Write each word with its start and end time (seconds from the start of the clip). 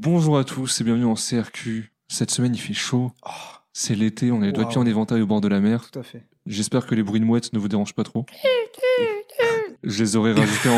Bonjour 0.00 0.38
à 0.38 0.44
tous 0.44 0.80
et 0.80 0.84
bienvenue 0.84 1.04
en 1.06 1.14
CRQ. 1.14 1.92
Cette 2.08 2.30
semaine, 2.30 2.54
il 2.54 2.58
fait 2.58 2.74
chaud. 2.74 3.12
Oh, 3.26 3.30
C'est 3.72 3.94
l'été, 3.94 4.30
on 4.30 4.42
a 4.42 4.46
les 4.46 4.52
doigts 4.52 4.64
de 4.64 4.68
pied 4.68 4.78
Wow. 4.78 4.84
en 4.84 4.86
éventail 4.86 5.22
au 5.22 5.26
bord 5.26 5.40
de 5.40 5.48
la 5.48 5.60
mer. 5.60 5.90
tout 5.90 5.98
à 5.98 6.02
fait. 6.02 6.24
J'espère 6.46 6.86
que 6.86 6.94
les 6.94 7.02
bruits 7.02 7.20
de 7.20 7.24
mouettes 7.24 7.52
ne 7.52 7.58
vous 7.58 7.68
dérangent 7.68 7.94
pas 7.94 8.04
trop. 8.04 8.24
Je 9.82 10.02
les 10.02 10.16
aurais 10.16 10.32
rajoutés 10.32 10.68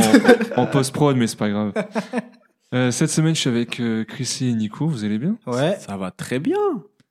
en, 0.56 0.62
en 0.62 0.66
post-prod, 0.66 1.16
mais 1.16 1.26
c'est 1.26 1.38
pas 1.38 1.50
grave. 1.50 1.72
Euh, 2.72 2.92
cette 2.92 3.10
semaine, 3.10 3.34
je 3.34 3.40
suis 3.40 3.50
avec 3.50 3.80
euh, 3.80 4.04
Chrissy 4.04 4.46
et 4.46 4.52
Nico. 4.54 4.86
Vous 4.86 5.02
allez 5.02 5.18
bien? 5.18 5.36
Ouais. 5.44 5.76
Ça 5.80 5.96
va 5.96 6.12
très 6.12 6.38
bien. 6.38 6.54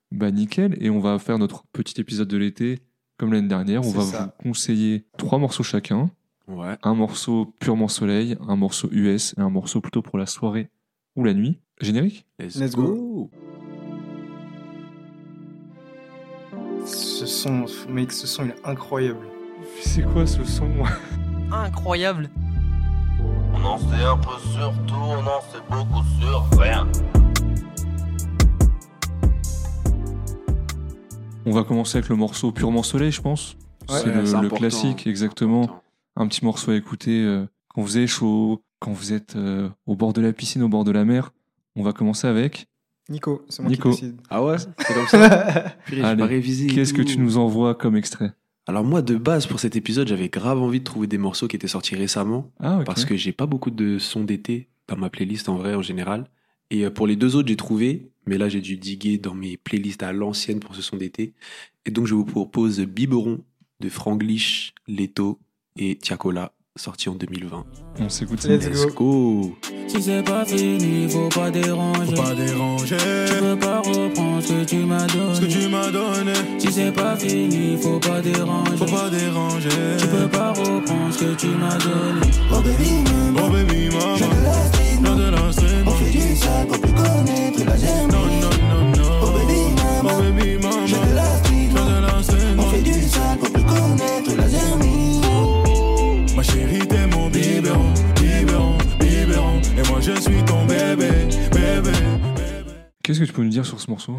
Bah 0.10 0.32
nickel. 0.32 0.78
Et 0.80 0.89
on 0.89 1.02
va 1.02 1.20
faire 1.20 1.38
notre 1.38 1.66
petit 1.73 2.00
épisode 2.00 2.30
de 2.30 2.38
l'été 2.38 2.80
comme 3.18 3.34
l'année 3.34 3.50
dernière. 3.50 3.86
On 3.86 3.91
va 3.91 4.04
ça. 4.04 4.34
vous 4.39 4.52
conseiller 4.52 5.04
trois 5.18 5.38
morceaux 5.38 5.64
chacun. 5.64 6.12
Ouais. 6.48 6.78
Un 6.82 6.94
morceau 6.94 7.54
purement 7.60 7.89
soleil, 7.89 8.38
un 8.48 8.55
morceau 8.55 8.88
US 8.94 9.36
et 9.38 9.41
un 9.41 9.50
morceau 9.50 9.82
plutôt 9.82 10.02
pour 10.02 10.18
la 10.18 10.28
soirée 10.28 10.70
ou 11.18 11.26
la 11.26 11.34
nuit. 11.34 11.60
Générique 11.82 12.25
Let's 12.39 12.75
go. 12.75 13.30
Ce 16.85 17.26
son, 17.26 17.66
mec, 17.88 18.12
ce 18.12 18.27
son 18.27 18.44
il 18.44 18.52
est 18.52 18.66
incroyable. 18.66 19.26
C'est 19.81 20.04
quoi 20.04 20.27
ce 20.27 20.44
son 20.44 20.70
incroyable. 21.54 22.30
On 23.54 23.63
en 23.63 23.77
sait 23.77 24.04
un 24.04 24.18
peu 24.18 24.38
sur 24.52 24.73
tout, 24.88 24.94
on 24.94 25.20
en 25.20 25.41
sait 25.41 25.63
beaucoup 25.70 26.04
sur 26.20 26.59
rien. 26.59 26.85
On 31.46 31.52
va 31.52 31.63
commencer 31.63 31.99
avec 31.99 32.09
le 32.09 32.18
morceau 32.18 32.52
purement 32.52 32.84
soleil, 32.84 33.13
je 33.13 33.21
pense. 33.21 33.55
Ouais. 33.90 33.99
c'est 33.99 34.41
le, 34.41 34.49
classique, 34.49 35.07
exactement. 35.07 35.82
Un 36.18 36.27
petit 36.27 36.43
morceau 36.43 36.71
à 36.71 36.76
écouter 36.76 37.23
euh, 37.23 37.46
quand 37.70 37.82
vous 37.82 37.96
avez 37.96 38.07
chaud, 38.07 38.62
quand 38.80 38.91
vous 38.91 39.13
êtes 39.13 39.38
euh, 39.38 39.70
au 39.85 39.96
bord 39.96 40.12
de 40.12 40.20
la 40.21 40.34
piscine, 40.34 40.62
au 40.62 40.68
bord 40.68 40.84
de 40.84 40.91
la 40.91 41.05
mer. 41.05 41.32
On 41.76 41.84
va 41.84 41.94
commencer 41.94 42.28
avec. 42.28 42.68
Nico, 43.09 43.44
c'est 43.50 43.62
moi 43.64 43.72
Nico. 43.72 43.90
qui 43.91 44.02
décide. 44.02 44.22
Ah 44.30 44.44
ouais, 44.44 44.58
c'est 44.60 44.94
comme 44.94 45.08
ça. 45.08 45.76
Qu'est-ce 45.90 46.93
que 46.93 47.02
tu 47.02 47.18
nous 47.18 47.38
envoies 47.38 47.74
comme 47.76 47.96
extrait 47.96 48.34
Alors 48.68 48.84
moi, 48.84 49.02
de 49.02 49.16
base, 49.16 49.48
pour 49.48 49.60
cet 49.60 49.76
épisode, 49.76 50.08
j'avais 50.08 50.30
grave 50.30 50.62
envie 50.62 50.80
de 50.80 50.84
trouver 50.84 51.08
des 51.08 51.18
morceaux 51.18 51.48
qui 51.48 51.55
étaient 51.55 51.68
sortis 51.68 51.96
récemment, 51.96 52.52
Ah, 52.60 52.80
ok. 52.80 52.85
parce 52.85 53.05
que 53.05 53.16
j'ai 53.16 53.32
pas 53.32 53.46
beaucoup 53.48 53.71
de 53.71 53.98
sons 53.98 54.24
d'été 54.24 54.70
dans 54.88 54.98
ma 54.98 55.10
playlist 55.10 55.49
en 55.49 55.55
vrai, 55.55 55.74
en 55.76 55.82
général. 55.82 56.30
Et 56.70 56.85
euh, 56.85 56.91
pour 56.91 57.08
les 57.08 57.16
deux 57.16 57.35
autres, 57.35 57.48
j'ai 57.48 57.55
trouvé, 57.55 58.12
mais 58.27 58.38
là, 58.38 58.48
j'ai 58.48 58.62
dû 58.62 58.77
diguer 58.77 59.18
dans 59.18 59.34
mes 59.34 59.58
playlists 59.58 60.04
à 60.04 60.13
l'ancienne 60.13 60.60
pour 60.60 60.76
ce 60.76 60.84
son 60.84 60.98
d'été. 60.98 61.34
Et 61.86 61.91
donc, 61.91 62.05
je 62.05 62.13
vous 62.13 62.26
propose 62.26 62.80
Biberon 62.82 63.40
de 63.80 63.90
Franglish, 63.90 64.74
Leto 64.88 65.40
et 65.78 65.96
Tiakola, 65.96 66.52
sorti 66.80 67.09
en 67.09 67.16
2020. 67.16 67.66
On 68.00 68.09
s'écoute 68.09 68.41
ça. 68.41 68.47
Let's 68.50 68.66
Let's 68.68 68.85
go. 68.96 69.56
Si 69.88 70.02
c'est 70.02 70.24
pas 70.24 70.46
fini, 70.46 71.09
faut 71.09 71.30
pas 71.30 71.52
déranger. 71.52 72.16
Faut 72.16 72.22
pas 72.22 72.34
déranger 72.36 72.97
Tu 73.28 73.36
peux 73.40 73.56
pas 73.59 73.80
reprendre 73.80 74.41
ce 74.41 74.53
que 74.53 74.63
tu 74.63 74.75
m'as 74.78 75.06
donné. 75.08 75.36
ce 75.36 75.41
que 75.41 75.46
tu 75.46 75.68
m'as 75.68 75.91
donné. 75.91 76.34
Si 76.58 76.72
c'est 76.72 76.91
pas 76.91 77.16
fini, 77.16 77.78
faut 77.78 78.00
pas 78.00 78.22
déranger. 78.22 78.78
Faut 78.78 78.86
pas 78.86 79.09
déranger. 79.09 79.69
Tu 80.00 80.08
peux 80.08 80.28
pas 80.28 80.50
reprendre 80.52 81.12
ce 81.13 81.19
que 81.25 81.36
tu 81.36 81.47
m'as 81.47 81.78
donné. 81.78 82.22
Oh 82.52 82.62
baby 82.62 83.90
maman, 83.90 84.16
de 84.18 84.44
la 84.44 84.53
street, 84.68 85.00
non 85.02 85.16
de 85.16 85.30
la 85.30 85.52
street. 85.52 85.84
On 85.86 85.91
fait 85.91 86.12
du 86.12 86.36
sale 86.36 86.68
pour 86.68 86.80
plus 86.80 86.94
connaître 86.94 87.66
la 87.66 87.78
germe. 87.78 88.12
Non 88.12 88.19
non 88.25 88.40
non 88.41 88.50
non. 88.50 88.69
Qu'est-ce 103.09 103.22
que 103.22 103.25
tu 103.25 103.34
peux 103.34 103.41
nous 103.41 103.50
dire 103.50 103.66
sur 103.66 103.79
ce 103.81 103.90
morceau? 103.90 104.18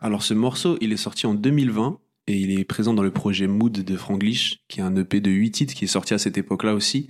Alors 0.00 0.24
ce 0.24 0.34
morceau, 0.34 0.76
il 0.80 0.92
est 0.92 0.96
sorti 0.96 1.24
en 1.28 1.34
2020 1.34 2.00
et 2.26 2.36
il 2.36 2.58
est 2.58 2.64
présent 2.64 2.92
dans 2.92 3.04
le 3.04 3.12
projet 3.12 3.46
Mood 3.46 3.70
de 3.70 3.96
Franglish, 3.96 4.56
qui 4.66 4.80
est 4.80 4.82
un 4.82 4.96
EP 4.96 5.20
de 5.20 5.30
8 5.30 5.50
titres 5.52 5.72
qui 5.74 5.84
est 5.84 5.86
sorti 5.86 6.14
à 6.14 6.18
cette 6.18 6.36
époque-là 6.36 6.74
aussi. 6.74 7.06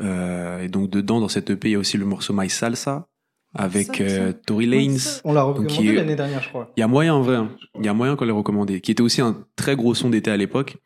Euh, 0.00 0.62
et 0.62 0.68
donc 0.68 0.88
dedans, 0.88 1.18
dans 1.18 1.26
cet 1.26 1.50
EP, 1.50 1.70
il 1.70 1.72
y 1.72 1.74
a 1.74 1.80
aussi 1.80 1.96
le 1.96 2.04
morceau 2.04 2.32
My 2.32 2.48
Salsa 2.48 3.08
avec 3.56 4.00
euh, 4.00 4.32
Tory 4.46 4.66
Lanez. 4.66 4.98
On 5.24 5.32
l'a 5.32 5.42
recommandé 5.42 5.74
il- 5.82 5.94
l'année 5.96 6.14
dernière, 6.14 6.44
je 6.44 6.48
crois. 6.48 6.70
Il 6.76 6.80
y 6.80 6.84
a 6.84 6.86
moyen 6.86 7.12
en 7.14 7.22
vrai, 7.22 7.34
hein. 7.34 7.50
il 7.80 7.84
y 7.84 7.88
a 7.88 7.92
moyen 7.92 8.14
qu'on 8.14 8.26
l'ait 8.26 8.30
recommandé, 8.30 8.80
qui 8.80 8.92
était 8.92 9.02
aussi 9.02 9.20
un 9.20 9.36
très 9.56 9.74
gros 9.74 9.96
son 9.96 10.10
d'été 10.10 10.30
à 10.30 10.36
l'époque. 10.36 10.76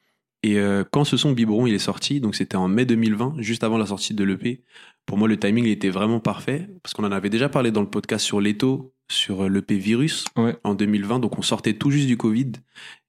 Et 0.45 0.59
euh, 0.59 0.83
quand 0.91 1.05
ce 1.05 1.17
son 1.17 1.33
Biberon 1.33 1.67
il 1.67 1.75
est 1.75 1.79
sorti, 1.79 2.21
donc 2.21 2.35
c'était 2.35 2.57
en 2.57 2.67
mai 2.69 2.85
2020, 2.85 3.35
juste 3.39 3.63
avant 3.65 3.79
la 3.79 3.87
sortie 3.87 4.13
de 4.15 4.25
l'EP, 4.25 4.63
pour 5.07 5.17
moi 5.19 5.29
le 5.29 5.39
timing 5.39 5.65
il 5.67 5.71
était 5.71 5.91
vraiment 5.91 6.19
parfait, 6.21 6.69
parce 6.83 6.95
qu'on 6.95 7.05
en 7.05 7.13
avait 7.13 7.31
déjà 7.31 7.49
parlé 7.49 7.71
dans 7.71 7.81
le 7.81 7.89
podcast 7.91 8.25
sur 8.25 8.41
Leto, 8.41 8.93
sur 9.11 9.45
euh, 9.45 9.49
l'EP 9.49 9.77
Virus, 9.77 10.25
Ouais. 10.37 10.57
en 10.65 10.75
2020, 10.75 11.21
donc 11.21 11.39
on 11.39 11.43
sortait 11.43 11.75
tout 11.75 11.91
juste 11.91 12.07
du 12.09 12.17
Covid. 12.17 12.53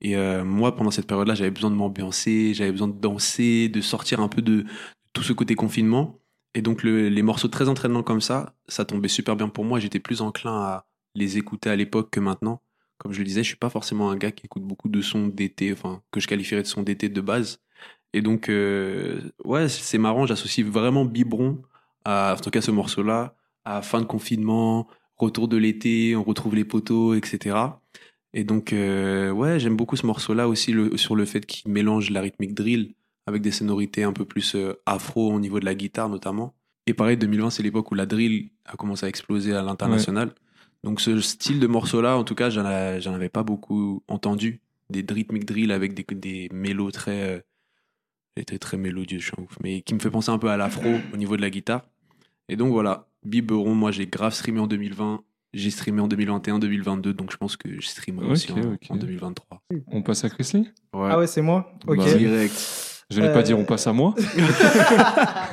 Et 0.01 0.15
euh, 0.15 0.43
moi 0.43 0.75
pendant 0.75 0.91
cette 0.91 1.07
période-là 1.07 1.33
j'avais 1.35 1.51
besoin 1.51 1.71
de 1.71 1.75
m'ambiancer, 1.75 2.53
j'avais 2.53 2.71
besoin 2.71 2.87
de 2.89 2.99
danser, 2.99 3.67
de 3.69 3.81
sortir 3.81 4.19
un 4.19 4.27
peu 4.27 4.41
de 4.41 4.65
tout 5.13 5.23
ce 5.23 5.33
côté 5.33 5.55
confinement. 5.55 6.19
Et 6.55 6.61
donc 6.61 6.83
le- 6.83 7.09
les 7.09 7.21
morceaux 7.23 7.47
très 7.47 7.67
entraînants 7.67 8.03
comme 8.03 8.21
ça, 8.21 8.53
ça 8.67 8.85
tombait 8.85 9.07
super 9.07 9.35
bien 9.35 9.47
pour 9.49 9.65
moi, 9.65 9.79
j'étais 9.79 9.99
plus 9.99 10.21
enclin 10.21 10.53
à 10.53 10.85
les 11.15 11.37
écouter 11.37 11.69
à 11.69 11.75
l'époque 11.75 12.09
que 12.11 12.19
maintenant. 12.19 12.61
Comme 13.03 13.11
je 13.11 13.19
le 13.19 13.25
disais, 13.25 13.43
je 13.43 13.49
suis 13.49 13.57
pas 13.57 13.69
forcément 13.69 14.09
un 14.09 14.15
gars 14.15 14.31
qui 14.31 14.45
écoute 14.45 14.63
beaucoup 14.63 14.87
de 14.87 15.01
sons 15.01 15.27
d'été, 15.27 15.73
enfin 15.73 16.01
que 16.11 16.21
je 16.21 16.27
qualifierais 16.27 16.61
de 16.61 16.67
sons 16.67 16.81
d'été 16.81 17.09
de 17.09 17.21
base. 17.21 17.59
Et 18.13 18.21
donc, 18.21 18.47
euh, 18.47 19.19
ouais, 19.43 19.67
c'est 19.67 19.97
marrant, 19.97 20.25
j'associe 20.25 20.65
vraiment 20.65 21.03
Biberon, 21.03 21.61
à, 22.05 22.35
en 22.37 22.41
tout 22.41 22.49
cas 22.49 22.61
ce 22.61 22.71
morceau-là, 22.71 23.35
à 23.65 23.81
fin 23.81 23.99
de 23.99 24.05
confinement, 24.05 24.87
retour 25.17 25.47
de 25.49 25.57
l'été, 25.57 26.15
on 26.15 26.23
retrouve 26.23 26.55
les 26.55 26.63
poteaux, 26.63 27.13
etc. 27.13 27.57
Et 28.33 28.43
donc, 28.43 28.71
euh, 28.71 29.31
ouais, 29.31 29.59
j'aime 29.59 29.75
beaucoup 29.75 29.95
ce 29.95 30.05
morceau-là 30.05 30.47
aussi 30.47 30.73
sur 30.95 31.15
le 31.15 31.25
fait 31.25 31.45
qu'il 31.45 31.71
mélange 31.71 32.09
la 32.09 32.21
rythmique 32.21 32.53
drill 32.53 32.93
avec 33.25 33.41
des 33.41 33.51
sonorités 33.51 34.03
un 34.03 34.13
peu 34.13 34.25
plus 34.25 34.55
euh, 34.55 34.73
afro 34.85 35.31
au 35.31 35.39
niveau 35.39 35.59
de 35.59 35.65
la 35.65 35.75
guitare 35.75 36.09
notamment. 36.09 36.53
Et 36.87 36.93
pareil, 36.93 37.17
2020, 37.17 37.49
c'est 37.49 37.63
l'époque 37.63 37.91
où 37.91 37.95
la 37.95 38.05
drill 38.05 38.49
a 38.65 38.75
commencé 38.75 39.05
à 39.05 39.09
exploser 39.09 39.53
à 39.53 39.61
l'international. 39.61 40.33
Donc 40.83 40.99
ce 41.01 41.19
style 41.21 41.59
de 41.59 41.67
morceau-là, 41.67 42.17
en 42.17 42.23
tout 42.23 42.35
cas, 42.35 42.49
j'en 42.49 42.65
a- 42.65 42.99
j'en 42.99 43.13
avais 43.13 43.29
pas 43.29 43.43
beaucoup 43.43 44.03
entendu. 44.07 44.59
Des 44.89 45.05
rythmiques 45.09 45.45
drill 45.45 45.71
avec 45.71 45.93
des, 45.93 46.03
des 46.15 46.49
mélos 46.51 46.91
très, 46.91 47.21
euh, 48.37 48.43
très, 48.45 48.57
très 48.59 48.77
mélodieux, 48.77 49.19
je 49.19 49.25
suis 49.25 49.33
ouf, 49.41 49.57
mais 49.63 49.81
qui 49.81 49.93
me 49.93 49.99
fait 49.99 50.09
penser 50.09 50.29
un 50.29 50.37
peu 50.37 50.49
à 50.49 50.57
l'afro 50.57 50.99
au 51.13 51.17
niveau 51.17 51.37
de 51.37 51.41
la 51.41 51.49
guitare. 51.49 51.83
Et 52.49 52.55
donc 52.57 52.71
voilà, 52.71 53.07
Biberon, 53.23 53.73
moi 53.75 53.91
j'ai 53.91 54.07
grave 54.07 54.33
streamé 54.33 54.59
en 54.59 54.67
2020, 54.67 55.23
j'ai 55.53 55.71
streamé 55.71 56.01
en 56.01 56.07
2021, 56.07 56.59
2022, 56.59 57.13
donc 57.13 57.31
je 57.31 57.37
pense 57.37 57.55
que 57.55 57.79
je 57.79 57.87
streamerai 57.87 58.25
aussi 58.33 58.51
en, 58.51 58.73
ok. 58.73 58.87
en 58.89 58.95
2023. 58.97 59.63
On 59.87 60.01
passe 60.01 60.25
à 60.25 60.29
Chrisley 60.29 60.65
Ah 61.13 61.17
ouais, 61.17 61.27
c'est 61.27 61.41
moi? 61.41 61.71
Ok. 61.87 61.97
Bah, 61.97 62.03
Bah, 62.03 62.17
Direct. 63.09 63.11
J'allais 63.11 63.27
Euh, 63.27 63.33
pas 63.33 63.43
dire 63.43 63.59
on 63.59 63.65
passe 63.65 63.87
à 63.87 63.93
moi. 63.93 64.13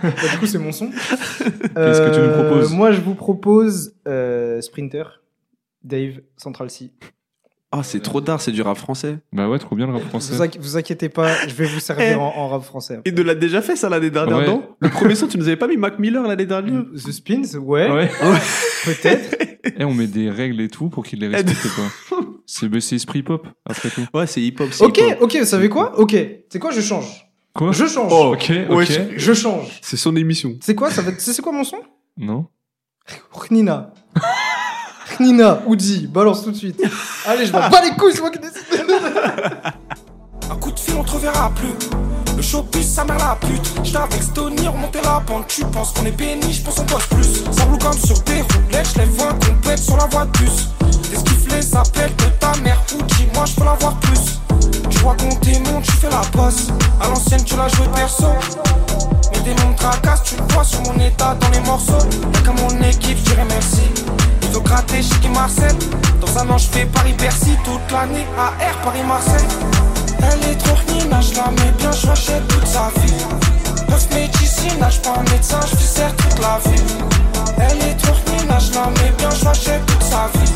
du 0.03 0.39
coup, 0.39 0.47
c'est 0.47 0.59
mon 0.59 0.73
son. 0.73 0.89
Qu'est-ce 0.91 2.01
que 2.01 2.15
tu 2.15 2.21
nous 2.21 2.33
proposes 2.45 2.73
Moi, 2.73 2.93
je 2.93 3.01
vous 3.01 3.15
propose 3.15 3.95
euh, 4.09 4.61
Sprinter, 4.61 5.21
Dave, 5.85 6.21
Central 6.37 6.71
C. 6.71 6.91
Ah, 7.73 7.85
c'est 7.85 8.01
trop 8.01 8.21
tard, 8.21 8.41
c'est 8.41 8.51
du 8.51 8.63
rap 8.63 8.77
français. 8.77 9.19
Bah 9.33 9.49
ouais, 9.49 9.61
trop 9.61 9.77
bien 9.77 9.87
le 9.87 9.93
rap 9.93 10.03
français. 10.03 10.35
Vous, 10.35 10.43
inqui- 10.43 10.59
vous 10.61 10.77
inquiétez 10.77 11.09
pas, 11.09 11.33
je 11.47 11.55
vais 11.55 11.67
vous 11.67 11.79
servir 11.79 12.21
en, 12.21 12.37
en 12.37 12.49
rap 12.49 12.65
français. 12.65 12.99
Et 13.05 13.13
de 13.13 13.23
l'a 13.23 13.37
déjà 13.37 13.63
fait 13.63 13.77
ça 13.77 13.89
l'année 13.89 14.11
dernière, 14.11 14.39
Ouais. 14.39 14.47
non? 14.47 14.65
Le 14.81 14.89
premier 14.89 15.15
son, 15.15 15.29
tu 15.29 15.39
nous 15.39 15.47
avais 15.47 15.57
pas 15.57 15.69
mis 15.69 15.77
Mac 15.77 16.01
Miller 16.01 16.27
l'année 16.27 16.47
dernière? 16.47 16.83
The 16.95 17.13
Spins, 17.13 17.59
ouais, 17.61 17.89
Ouais. 17.89 18.11
peut-être. 18.85 19.37
Et 19.79 19.85
on 19.85 19.95
met 19.95 20.09
des 20.09 20.31
règles 20.31 20.61
et 20.61 20.69
tout 20.69 20.89
pour 20.89 21.05
qu'ils 21.05 21.21
les 21.21 21.29
respectent 21.29 21.69
quoi. 21.77 21.85
C'est 22.45 22.69
bah, 22.69 22.81
c'est 22.81 22.97
esprit 22.97 23.23
pop 23.23 23.47
après 23.65 23.89
tout. 23.91 24.05
Ouais, 24.15 24.27
c'est 24.27 24.41
hip-hop. 24.41 24.69
Ok, 24.81 25.01
ok, 25.21 25.37
vous 25.37 25.45
savez 25.45 25.69
quoi? 25.69 25.97
Ok, 26.01 26.17
c'est 26.49 26.59
quoi? 26.59 26.73
Je 26.73 26.81
change. 26.81 27.30
Quoi 27.55 27.73
Je 27.73 27.87
change. 27.87 28.13
Oh, 28.13 28.33
ok, 28.35 28.53
ok. 28.69 28.77
Ouais, 28.77 28.87
Je 29.17 29.33
change. 29.35 29.79
C'est 29.83 29.97
son 29.97 30.15
émission. 30.17 30.55
C'est 30.61 30.75
quoi 30.75 30.91
ça 30.91 31.03
va 31.03 31.11
être- 31.11 31.21
C'est 31.21 31.33
c'est 31.33 31.43
quoi 31.43 31.53
mon 31.53 31.65
son? 31.65 31.79
Non 32.17 32.47
Nina. 33.51 33.91
Nina, 35.19 35.61
Uzi, 35.69 36.07
balance 36.07 36.45
tout 36.45 36.53
de 36.53 36.57
suite. 36.57 36.81
Allez, 37.27 37.47
je 37.47 37.53
m'en 37.53 37.69
bats 37.69 37.83
les 37.83 37.91
couilles, 37.97 38.13
c'est 38.15 38.21
moi 38.21 38.31
qui 38.31 38.39
décide. 38.39 38.63
Un 40.51 40.57
coup 40.57 40.71
de 40.71 40.79
fil, 40.79 40.95
on 40.99 41.03
te 41.05 41.11
reverra 41.13 41.51
plus. 41.55 41.75
Le 42.37 42.43
showbiz, 42.43 42.87
ça 42.95 43.05
mère 43.05 43.19
la 43.19 43.37
pute. 43.41 43.73
J'étais 43.83 43.99
avec 43.99 44.23
Stony, 44.23 44.67
remonter 44.69 45.01
la 45.03 45.21
pente. 45.27 45.49
Tu 45.49 45.65
penses 45.67 45.93
qu'on 45.93 46.07
est 46.07 46.13
béni, 46.17 46.53
je 46.53 46.63
pense 46.63 46.77
qu'on 46.77 46.85
bosse 46.85 47.07
plus. 47.09 47.43
Ça 47.53 47.65
roule 47.65 47.79
comme 47.79 47.99
sur 47.99 48.19
des 48.23 48.41
roulettes, 48.41 48.89
je 48.95 49.01
les 49.01 49.07
vois 49.07 49.33
complètes 49.35 49.79
sur 49.79 49.97
la 49.97 50.07
voie 50.07 50.25
de 50.27 50.39
bus. 50.39 50.69
Les 51.11 51.17
skifflés 51.19 51.63
s'appellent 51.63 52.15
de 52.17 52.25
ta 52.39 52.53
mère 52.63 52.81
Uzi, 52.89 53.27
moi 53.35 53.45
je 53.45 53.55
peux 53.57 53.65
l'avoir 53.65 53.99
plus. 54.01 54.39
Tu 54.89 54.99
vois 54.99 55.17
qu'on 55.17 55.35
démonte, 55.41 55.83
tu 55.85 55.93
fais 55.93 56.11
la 56.11 56.23
bosse. 56.33 56.69
Tu 57.31 57.57
l'as 57.57 57.69
joué 57.69 57.87
perso. 57.95 58.27
Mes 59.33 59.41
démons 59.41 59.69
me 59.69 59.77
tracassent, 59.77 60.25
tu 60.25 60.35
le 60.35 60.43
vois 60.53 60.65
sur 60.65 60.81
mon 60.83 60.99
état 60.99 61.37
dans 61.39 61.49
les 61.51 61.61
morceaux. 61.61 62.05
Y'a 62.35 62.41
qu'à 62.41 62.51
mon 62.51 62.83
équipe, 62.83 63.19
je 63.25 63.35
merci. 63.37 63.83
Il 64.43 64.49
veut 64.49 64.59
gratter 64.59 65.01
chez 65.01 65.29
Marcel. 65.29 65.73
Dans 66.21 66.39
un 66.39 66.51
an, 66.51 66.59
je 66.59 66.85
Paris-Bercy 66.87 67.57
toute 67.65 67.93
l'année. 67.93 68.27
AR 68.37 68.77
Paris-Marseille. 68.83 69.47
Elle 70.19 70.51
est 70.51 70.57
trop 70.57 70.77
nina, 70.93 71.21
je 71.21 71.37
la 71.37 71.51
mets 71.53 71.73
bien, 71.79 71.93
je 71.93 72.07
rachète 72.09 72.49
toute 72.49 72.67
sa 72.67 72.91
vie. 73.01 73.15
Neuf 73.89 74.09
médecine, 74.13 74.79
nage 74.81 75.01
pas 75.01 75.15
un 75.17 75.23
médecin, 75.31 75.61
je 75.71 75.77
serre 75.77 76.17
toute 76.17 76.41
la 76.41 76.59
vie. 76.65 76.83
Elle 77.59 77.91
est 77.91 77.95
trop 77.95 78.17
Nina, 78.33 78.59
je 78.59 78.75
la 78.75 78.87
mets 78.87 79.13
bien, 79.17 79.31
je 79.31 79.45
l'achète 79.45 79.87
toute 79.87 80.03
sa 80.03 80.29
vie. 80.35 80.53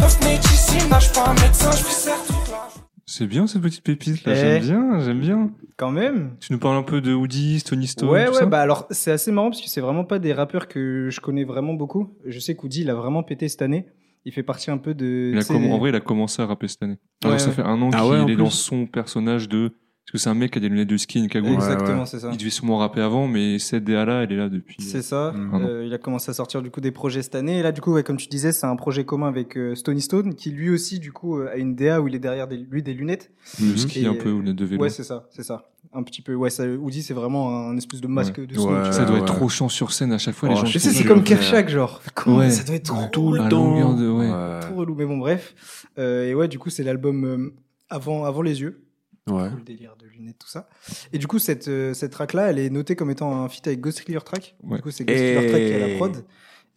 Neuf 0.00 0.18
médecine, 0.24 0.88
nage 0.90 1.12
pas 1.12 1.26
un 1.28 1.34
médecin, 1.34 1.70
je 1.70 1.76
suis 1.76 1.94
certain. 1.94 2.71
C'est 3.14 3.26
bien 3.26 3.46
cette 3.46 3.60
petite 3.60 3.84
pépite 3.84 4.24
là, 4.24 4.32
Eh. 4.34 4.36
j'aime 4.36 4.62
bien, 4.62 5.00
j'aime 5.00 5.20
bien. 5.20 5.50
Quand 5.76 5.90
même. 5.90 6.30
Tu 6.40 6.50
nous 6.50 6.58
parles 6.58 6.76
un 6.78 6.82
peu 6.82 7.02
de 7.02 7.12
Woody, 7.12 7.62
Tony 7.62 7.86
Stone, 7.86 8.08
Ouais, 8.08 8.24
tout 8.24 8.32
ouais, 8.32 8.38
ça 8.38 8.46
bah 8.46 8.60
alors 8.60 8.86
c'est 8.90 9.10
assez 9.10 9.30
marrant 9.30 9.50
parce 9.50 9.60
que 9.60 9.68
c'est 9.68 9.82
vraiment 9.82 10.04
pas 10.04 10.18
des 10.18 10.32
rappeurs 10.32 10.66
que 10.66 11.08
je 11.10 11.20
connais 11.20 11.44
vraiment 11.44 11.74
beaucoup. 11.74 12.08
Je 12.24 12.38
sais 12.38 12.54
qu'Oudi 12.54 12.80
il 12.82 12.88
a 12.90 12.94
vraiment 12.94 13.22
pété 13.22 13.48
cette 13.50 13.60
année. 13.60 13.84
Il 14.24 14.32
fait 14.32 14.42
partie 14.42 14.70
un 14.70 14.78
peu 14.78 14.94
de. 14.94 15.32
Il 15.34 15.36
a 15.38 15.42
comm- 15.42 15.70
En 15.72 15.78
vrai, 15.78 15.90
il 15.90 15.94
a 15.96 16.00
commencé 16.00 16.40
à 16.40 16.46
rapper 16.46 16.68
cette 16.68 16.82
année. 16.84 16.96
Alors, 17.22 17.34
Ouais, 17.34 17.38
ça 17.38 17.48
ouais. 17.48 17.54
fait 17.54 17.62
un 17.62 17.82
an 17.82 17.90
Ah 17.92 18.00
qu'il 18.00 18.10
ouais, 18.24 18.32
est 18.32 18.36
dans 18.36 18.48
son 18.50 18.86
personnage 18.86 19.46
de. 19.48 19.72
Parce 20.04 20.12
que 20.14 20.18
c'est 20.18 20.30
un 20.30 20.34
mec 20.34 20.50
qui 20.50 20.58
a 20.58 20.60
des 20.60 20.68
lunettes 20.68 20.88
de 20.88 20.96
ski, 20.96 21.20
une 21.20 21.28
cagoule. 21.28 21.52
Exactement, 21.54 22.00
ouais. 22.00 22.06
c'est 22.06 22.18
ça. 22.18 22.30
Il 22.32 22.36
devait 22.36 22.50
sûrement 22.50 22.78
rapper 22.78 23.00
avant, 23.00 23.28
mais 23.28 23.60
cette 23.60 23.84
DA-là, 23.84 24.24
elle 24.24 24.32
est 24.32 24.36
là 24.36 24.48
depuis. 24.48 24.76
C'est 24.82 25.00
ça. 25.00 25.32
Euh, 25.54 25.84
il 25.86 25.94
a 25.94 25.98
commencé 25.98 26.28
à 26.28 26.34
sortir 26.34 26.60
du 26.60 26.72
coup 26.72 26.80
des 26.80 26.90
projets 26.90 27.22
cette 27.22 27.36
année. 27.36 27.60
Et 27.60 27.62
là, 27.62 27.70
du 27.70 27.80
coup, 27.80 27.92
ouais, 27.92 28.02
comme 28.02 28.16
tu 28.16 28.26
disais, 28.26 28.50
c'est 28.50 28.66
un 28.66 28.74
projet 28.74 29.04
commun 29.04 29.28
avec 29.28 29.56
euh, 29.56 29.76
Stony 29.76 30.00
Stone, 30.00 30.34
qui 30.34 30.50
lui 30.50 30.70
aussi, 30.70 30.98
du 30.98 31.12
coup, 31.12 31.38
euh, 31.38 31.50
a 31.52 31.56
une 31.56 31.76
DA 31.76 32.00
où 32.02 32.08
il 32.08 32.16
est 32.16 32.18
derrière 32.18 32.48
des, 32.48 32.56
lui 32.56 32.82
des 32.82 32.94
lunettes. 32.94 33.30
Le 33.60 33.66
Mhm. 33.68 33.76
ski 33.76 34.00
Et, 34.02 34.06
un 34.06 34.14
peu, 34.14 34.32
ou 34.32 34.40
lunettes 34.40 34.56
de 34.56 34.64
vélo. 34.64 34.82
Ouais, 34.82 34.90
c'est 34.90 35.04
ça, 35.04 35.28
c'est 35.30 35.44
ça. 35.44 35.68
Un 35.92 36.02
petit 36.02 36.20
peu. 36.20 36.34
Ouais, 36.34 36.50
ça, 36.50 36.66
Woody, 36.66 37.02
c'est 37.04 37.14
vraiment 37.14 37.68
un 37.68 37.76
espèce 37.76 38.00
de 38.00 38.08
masque 38.08 38.40
de 38.44 38.54
snow. 38.54 38.72
Ouais. 38.72 38.82
tu 38.86 38.92
ça 38.94 39.04
doit 39.04 39.14
ouais. 39.14 39.20
être 39.22 39.34
trop 39.36 39.48
chiant 39.48 39.68
sur 39.68 39.92
scène 39.92 40.12
à 40.12 40.18
chaque 40.18 40.34
fois. 40.34 40.48
Oh, 40.50 40.54
les 40.54 40.58
gens 40.58 40.66
ça, 40.66 40.78
sais, 40.80 40.90
c'est 40.90 41.04
comme. 41.04 41.22
Kershak, 41.22 41.68
genre. 41.68 42.02
Comment 42.14 42.38
Ouais. 42.38 42.50
Ça 42.50 42.64
doit 42.64 42.74
être 42.74 42.86
trop, 42.86 43.06
Tout 43.12 43.32
le 43.32 43.48
temps. 43.48 43.94
de- 43.94 44.10
ouais. 44.10 44.60
trop 44.62 44.74
relou. 44.80 44.96
Mais 44.96 45.06
bon, 45.06 45.18
bref. 45.18 45.54
Euh, 45.98 46.24
et 46.26 46.34
ouais, 46.34 46.48
du 46.48 46.58
coup, 46.58 46.70
c'est 46.70 46.82
l'album 46.82 47.24
euh, 47.24 47.54
avant, 47.88 48.24
avant 48.24 48.42
les 48.42 48.60
yeux. 48.62 48.82
Ouais. 49.30 49.50
le 49.50 49.62
délire 49.62 49.94
de 49.96 50.06
lunettes, 50.06 50.38
tout 50.40 50.48
ça. 50.48 50.68
Et 51.12 51.18
du 51.18 51.26
coup, 51.28 51.38
cette, 51.38 51.68
euh, 51.68 51.94
cette 51.94 52.10
track-là, 52.12 52.50
elle 52.50 52.58
est 52.58 52.70
notée 52.70 52.96
comme 52.96 53.10
étant 53.10 53.42
un 53.42 53.48
feat 53.48 53.66
avec 53.68 53.80
Ghost 53.80 54.02
Killer 54.02 54.18
Track. 54.24 54.56
Ouais. 54.64 54.76
Du 54.76 54.82
coup, 54.82 54.90
c'est 54.90 55.04
Ghost 55.04 55.18
Killer 55.18 55.48
Track 55.48 55.60
qui 55.62 55.68
est 55.68 55.82
à 55.82 55.88
la 55.88 55.94
prod. 55.96 56.24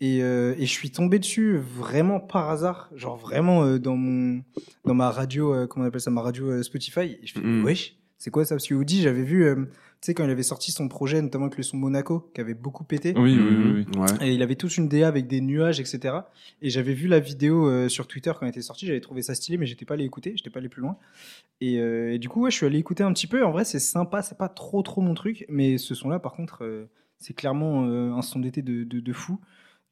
Et, 0.01 0.21
euh, 0.21 0.53
et 0.57 0.65
je 0.65 0.71
suis 0.71 0.91
tombé 0.91 1.19
dessus 1.19 1.57
vraiment 1.57 2.19
par 2.19 2.49
hasard, 2.49 2.89
genre 2.95 3.15
vraiment 3.17 3.63
euh, 3.63 3.79
dans 3.79 3.95
mon 3.95 4.43
dans 4.83 4.93
ma 4.93 5.09
radio, 5.09 5.53
euh, 5.55 5.67
comment 5.67 5.85
on 5.85 5.87
appelle 5.87 6.01
ça, 6.01 6.11
ma 6.11 6.21
radio 6.21 6.51
euh, 6.51 6.63
Spotify. 6.63 6.99
Et 6.99 7.19
je 7.23 7.33
fais 7.33 7.39
Mhm. 7.39 7.63
wesh, 7.63 7.95
c'est 8.17 8.29
quoi 8.29 8.43
ça? 8.45 8.55
Parce 8.55 8.67
que 8.67 8.73
Woody, 8.75 9.01
j'avais 9.01 9.23
vu, 9.23 9.45
euh, 9.45 9.65
sais, 10.01 10.13
quand 10.13 10.23
il 10.23 10.29
avait 10.29 10.43
sorti 10.43 10.71
son 10.71 10.87
projet, 10.87 11.21
notamment 11.21 11.45
avec 11.45 11.57
le 11.57 11.63
son 11.63 11.77
Monaco, 11.77 12.29
qui 12.33 12.41
avait 12.41 12.53
beaucoup 12.53 12.83
pété. 12.83 13.13
Oui, 13.15 13.37
oui, 13.37 13.55
oui. 13.55 13.85
oui. 13.93 13.99
Ouais. 13.99 14.27
Et 14.27 14.33
il 14.33 14.41
avait 14.41 14.55
toute 14.55 14.75
une 14.77 14.87
DA 14.87 15.07
avec 15.07 15.27
des 15.27 15.41
nuages, 15.41 15.79
etc. 15.79 16.15
Et 16.61 16.69
j'avais 16.69 16.93
vu 16.93 17.07
la 17.07 17.19
vidéo 17.19 17.67
euh, 17.67 17.89
sur 17.89 18.07
Twitter 18.07 18.31
quand 18.31 18.45
elle 18.45 18.49
était 18.49 18.61
sortie, 18.61 18.85
j'avais 18.85 19.01
trouvé 19.01 19.21
ça 19.21 19.35
stylé, 19.35 19.57
mais 19.57 19.65
j'étais 19.65 19.85
pas 19.85 19.95
allé 19.95 20.05
écouter, 20.05 20.33
j'étais 20.35 20.49
pas 20.49 20.59
allé 20.59 20.69
plus 20.69 20.81
loin. 20.81 20.97
Et, 21.61 21.79
euh, 21.79 22.13
et 22.13 22.19
du 22.19 22.29
coup, 22.29 22.41
ouais, 22.41 22.51
je 22.51 22.57
suis 22.57 22.65
allé 22.65 22.77
écouter 22.77 23.03
un 23.03 23.13
petit 23.13 23.27
peu. 23.27 23.43
En 23.45 23.51
vrai, 23.51 23.65
c'est 23.65 23.79
sympa, 23.79 24.21
c'est 24.21 24.37
pas 24.37 24.49
trop 24.49 24.81
trop 24.81 25.01
mon 25.01 25.13
truc, 25.13 25.45
mais 25.49 25.77
ce 25.77 25.95
son-là, 25.95 26.19
par 26.19 26.33
contre, 26.33 26.63
euh, 26.63 26.89
c'est 27.19 27.33
clairement 27.33 27.85
euh, 27.85 28.11
un 28.11 28.21
son 28.21 28.39
d'été 28.39 28.61
de, 28.61 28.83
de, 28.83 28.99
de 28.99 29.13
fou. 29.13 29.39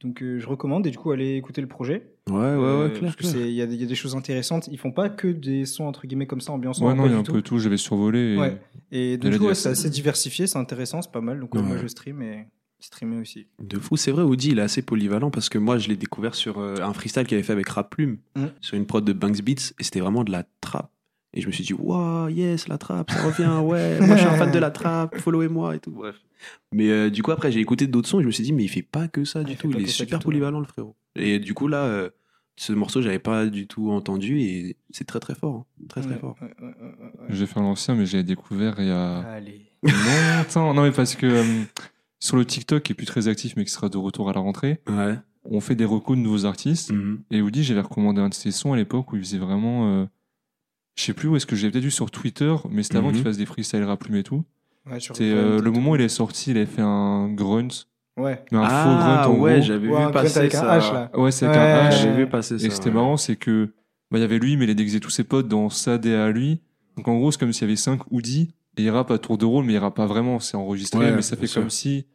Donc 0.02 0.22
euh, 0.22 0.38
je 0.40 0.48
recommande 0.48 0.86
et 0.86 0.92
du 0.92 0.98
coup 0.98 1.12
allez 1.12 1.36
écouter 1.36 1.62
le 1.62 1.68
projet. 1.68 2.10
Ouais, 2.30 2.36
ouais, 2.36 2.42
Euh, 2.42 2.84
ouais, 2.88 2.90
clair. 2.92 3.02
parce 3.04 3.16
que 3.16 3.26
c'est- 3.26 3.50
il 3.50 3.54
y, 3.54 3.62
a 3.62 3.66
des- 3.68 3.76
il 3.76 3.82
y 3.82 3.84
a 3.84 3.88
des 3.88 3.96
choses 3.96 4.16
intéressantes. 4.16 4.68
Ils 4.72 4.78
font 4.78 4.92
pas 4.92 5.10
que 5.10 5.28
des 5.30 5.66
sons 5.66 5.86
entre 5.86 6.06
guillemets 6.08 6.28
comme 6.28 6.42
ça 6.42 6.52
ambiançants. 6.52 6.88
Ouais, 6.88 6.94
non, 6.94 7.06
il 7.06 7.12
y 7.12 7.16
a 7.16 7.18
un 7.18 7.24
tout. 7.24 7.32
peu 7.34 7.42
tout. 7.42 7.58
J'avais 7.60 7.78
survolé. 7.78 8.34
Et... 8.34 8.38
Ouais. 8.38 8.62
Et 8.92 9.18
donc, 9.18 9.32
du 9.32 9.40
coup, 9.40 9.46
ouais, 9.48 9.56
c'est 9.56 9.70
assez 9.70 9.90
diversifié, 9.90 10.46
c'est 10.48 10.58
intéressant, 10.60 11.02
c'est 11.02 11.12
pas 11.12 11.22
mal. 11.22 11.40
Donc 11.40 11.54
ouais, 11.56 11.62
moi 11.62 11.78
je 11.78 11.88
stream 11.88 12.22
et 12.22 12.48
streamer 12.80 13.22
aussi. 13.22 13.48
De 13.62 13.80
fou, 13.80 13.96
c'est 13.96 14.12
vrai, 14.12 14.24
Audi, 14.24 14.50
il 14.52 14.60
est 14.60 14.64
assez 14.64 14.82
polyvalent 14.82 15.32
parce 15.32 15.48
que 15.48 15.58
moi, 15.58 15.78
je 15.78 15.88
l'ai 15.88 15.96
découvert 15.96 16.36
sur 16.36 16.60
euh, 16.60 16.76
un 16.82 16.92
freestyle 16.94 17.26
qu'il 17.26 17.36
avait 17.36 17.44
fait 17.44 17.54
avec 17.54 17.70
Rap 17.70 17.90
Plume, 17.90 18.18
Mm. 18.36 18.46
sur 18.60 18.76
une 18.76 18.86
prod 18.86 19.06
de 19.06 19.14
Banks 19.14 19.42
Beats, 19.42 19.72
et 19.80 19.84
c'était 19.84 20.02
vraiment 20.02 20.26
de 20.26 20.32
la 20.34 20.44
trap. 20.60 20.92
Et 21.34 21.42
je 21.42 21.48
me 21.48 21.52
suis 21.52 21.64
dit, 21.64 21.74
waouh, 21.74 22.30
yes, 22.30 22.68
la 22.68 22.78
trap, 22.78 23.10
ça 23.10 23.24
revient, 23.24 23.60
ouais, 23.66 24.00
moi 24.06 24.16
je 24.16 24.22
suis 24.22 24.30
un 24.30 24.36
fan 24.38 24.52
de 24.52 24.60
la 24.60 24.70
trap, 24.72 25.18
followez-moi 25.18 25.76
et 25.76 25.80
tout, 25.80 25.92
bref. 25.92 26.16
Mais 26.74 26.90
euh, 26.90 27.10
du 27.10 27.24
coup, 27.24 27.32
après, 27.32 27.52
j'ai 27.52 27.60
écouté 27.60 27.88
d'autres 27.88 28.08
sons 28.08 28.20
et 28.20 28.22
je 28.24 28.28
me 28.28 28.32
suis 28.32 28.44
dit, 28.44 28.54
mais 28.54 28.64
il 28.64 28.68
fait 28.68 28.82
pas 28.84 29.08
que 29.08 29.24
ça 29.26 29.44
du 29.44 29.52
Il 29.54 29.56
fait 29.58 29.62
tout, 29.64 29.72
il 29.72 29.78
est 29.78 29.84
du 29.86 29.88
super 29.90 30.20
tout, 30.20 30.26
polyvalent, 30.26 30.60
le 30.60 30.66
frérot. 30.66 30.96
Et 31.16 31.40
du 31.40 31.54
coup, 31.56 31.68
là, 31.68 31.86
euh, 31.86 32.10
ce 32.56 32.72
morceau, 32.74 33.02
j'avais 33.02 33.18
pas 33.20 33.48
du 33.48 33.66
tout 33.66 33.90
entendu 33.92 34.42
et 34.42 34.78
c'est 34.92 35.06
très 35.06 35.20
très 35.20 35.34
fort, 35.34 35.56
hein. 35.82 35.86
très 35.90 36.02
très 36.02 36.14
Ouais, 36.14 36.20
fort. 36.20 36.36
ouais, 36.42 36.48
ouais, 36.62 36.68
ouais, 36.68 36.74
ouais, 36.82 37.06
ouais. 37.22 37.26
Je 37.30 37.40
vais 37.40 37.46
faire 37.48 37.64
l'ancien, 37.64 37.96
mais 37.96 38.06
j'ai 38.06 38.22
découvert 38.24 38.76
il 38.78 38.88
y 38.88 38.92
a 38.92 39.20
Allez. 39.22 39.62
longtemps. 39.84 40.74
Non, 40.74 40.84
mais 40.84 40.92
parce 40.92 41.16
que 41.16 41.26
euh, 41.26 41.44
sur 42.20 42.38
le 42.38 42.46
TikTok, 42.46 42.84
qui 42.84 42.92
est 42.92 42.96
plus 42.96 43.06
très 43.08 43.28
actif, 43.28 43.56
mais 43.58 43.66
qui 43.66 43.72
sera 43.72 43.90
de 43.90 43.98
retour 43.98 44.30
à 44.30 44.34
la 44.34 44.40
rentrée, 44.40 44.82
Ouais. 44.88 45.16
on 45.46 45.62
fait 45.62 45.76
des 45.76 45.86
recos 45.86 46.16
de 46.18 46.22
nouveaux 46.22 46.46
artistes. 46.46 46.92
Mhm. 46.92 47.22
Et 47.32 47.42
Woody, 47.42 47.64
j'avais 47.64 47.82
recommandé 47.82 48.22
un 48.22 48.30
de 48.30 48.34
ses 48.36 48.52
sons 48.52 48.74
à 48.74 48.78
l'époque 48.78 49.12
où 49.14 49.16
il 49.16 49.24
faisait 49.24 49.40
vraiment. 49.40 50.08
Je 50.96 51.04
sais 51.04 51.14
plus 51.14 51.28
où 51.28 51.36
est-ce 51.36 51.46
que 51.46 51.56
j'ai 51.56 51.70
peut-être 51.72 51.84
vu 51.84 51.92
sur 51.92 52.12
Twitter, 52.12 52.54
mais 52.70 52.84
c'était 52.84 52.98
avant 52.98 53.08
Mhm. 53.10 53.14
qu'il 53.16 53.24
fasse 53.24 53.38
des 53.38 53.46
freestyles 53.46 53.84
rap 53.84 54.00
plume 54.00 54.16
et 54.18 54.24
tout. 54.24 54.44
Ouais, 54.90 55.00
C'était 55.00 55.32
euh, 55.32 55.62
le 55.62 55.72
moment 55.72 55.92
où 55.92 55.96
il 55.96 56.02
est 56.02 56.10
sorti, 56.10 56.52
il 56.52 56.58
avait 56.58 56.66
fait 56.66 56.82
un 56.82 57.30
grunt, 57.34 57.68
Ouais. 58.18 58.44
mais 58.52 58.58
un 58.58 58.64
faux 58.68 58.70
Ah, 58.70 59.22
grunt 59.26 59.36
en 59.36 59.40
ouais, 59.40 59.54
gros. 59.56 59.62
j'avais 59.66 59.88
vu 59.88 60.12
passer 60.12 60.38
avec 60.40 60.52
ça. 60.52 60.72
un 60.74 60.78
H 60.80 60.94
là. 60.94 61.12
Ouais, 61.18 61.32
c'est 61.32 61.46
avec 61.46 61.58
Ouais, 61.58 61.64
un 61.64 61.90
H. 61.90 62.02
J'avais 62.02 62.18
vu 62.18 62.28
passer 62.30 62.60
ça. 62.60 62.66
Et 62.66 62.70
c'était 62.70 62.90
ouais. 62.90 62.96
marrant, 62.96 63.18
c'est 63.18 63.36
que 63.38 63.74
bah, 64.12 64.20
il 64.20 64.22
y 64.22 64.26
avait 64.26 64.40
lui, 64.40 64.58
mais 64.58 64.66
il 64.66 64.70
a 64.70 64.74
déguisé 64.74 65.00
tous 65.00 65.10
ses 65.10 65.24
potes 65.24 65.48
dans 65.48 65.70
sa 65.70 65.98
DA 65.98 66.26
à 66.26 66.30
lui. 66.32 66.62
Donc 66.98 67.08
en 67.08 67.16
gros, 67.18 67.32
c'est 67.32 67.40
comme 67.40 67.54
s'il 67.54 67.64
y 67.64 67.72
avait 67.72 67.76
5 67.78 68.12
Woody 68.12 68.52
et 68.78 68.84
il 68.84 68.90
rappe 68.92 69.10
à 69.10 69.18
tour 69.18 69.38
de 69.38 69.46
rôle, 69.46 69.66
mais 69.66 69.74
il 69.74 69.78
rappe 69.80 69.96
pas 69.96 70.06
vraiment, 70.06 70.40
c'est 70.40 70.58
enregistré, 70.58 71.00
Ouais, 71.00 71.16
mais 71.16 71.22
ça 71.24 71.36
fait 71.38 71.48
sûr. 71.48 71.62
comme 71.62 71.70
si 71.72 72.06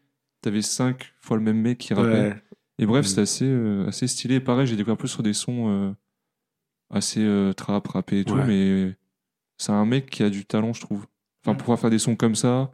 t'avais 0.43 0.63
5 0.63 1.13
fois 1.21 1.37
le 1.37 1.43
même 1.43 1.61
mec 1.61 1.79
qui. 1.79 1.95
Ouais. 1.95 2.35
Et 2.79 2.87
bref, 2.87 3.05
Mm. 3.07 3.09
c'était 3.09 3.21
assez, 3.23 3.45
euh, 3.47 3.89
assez 3.89 4.07
stylé. 4.07 4.39
Pareil, 4.39 4.67
j'ai 4.69 4.77
découvert 4.77 4.97
peu 4.99 5.09
sur 5.09 5.23
des 5.25 5.33
sons 5.33 5.69
euh, 5.69 5.91
assez 6.91 7.21
euh, 7.21 7.53
trap, 7.53 7.87
rappé 7.89 8.21
et 8.21 8.25
tout, 8.25 8.35
Ouais. 8.35 8.47
mais 8.47 8.97
c'est 9.57 9.73
un 9.73 9.85
mec 9.85 10.09
qui 10.11 10.23
a 10.23 10.31
du 10.31 10.45
talent, 10.45 10.73
je 10.73 10.81
trouve. 10.81 11.07
Enfin, 11.45 11.55
pour 11.55 11.59
pouvoir 11.65 11.79
faire 11.79 11.91
des 11.91 11.99
sons 11.99 12.17
comme 12.17 12.35
ça, 12.35 12.71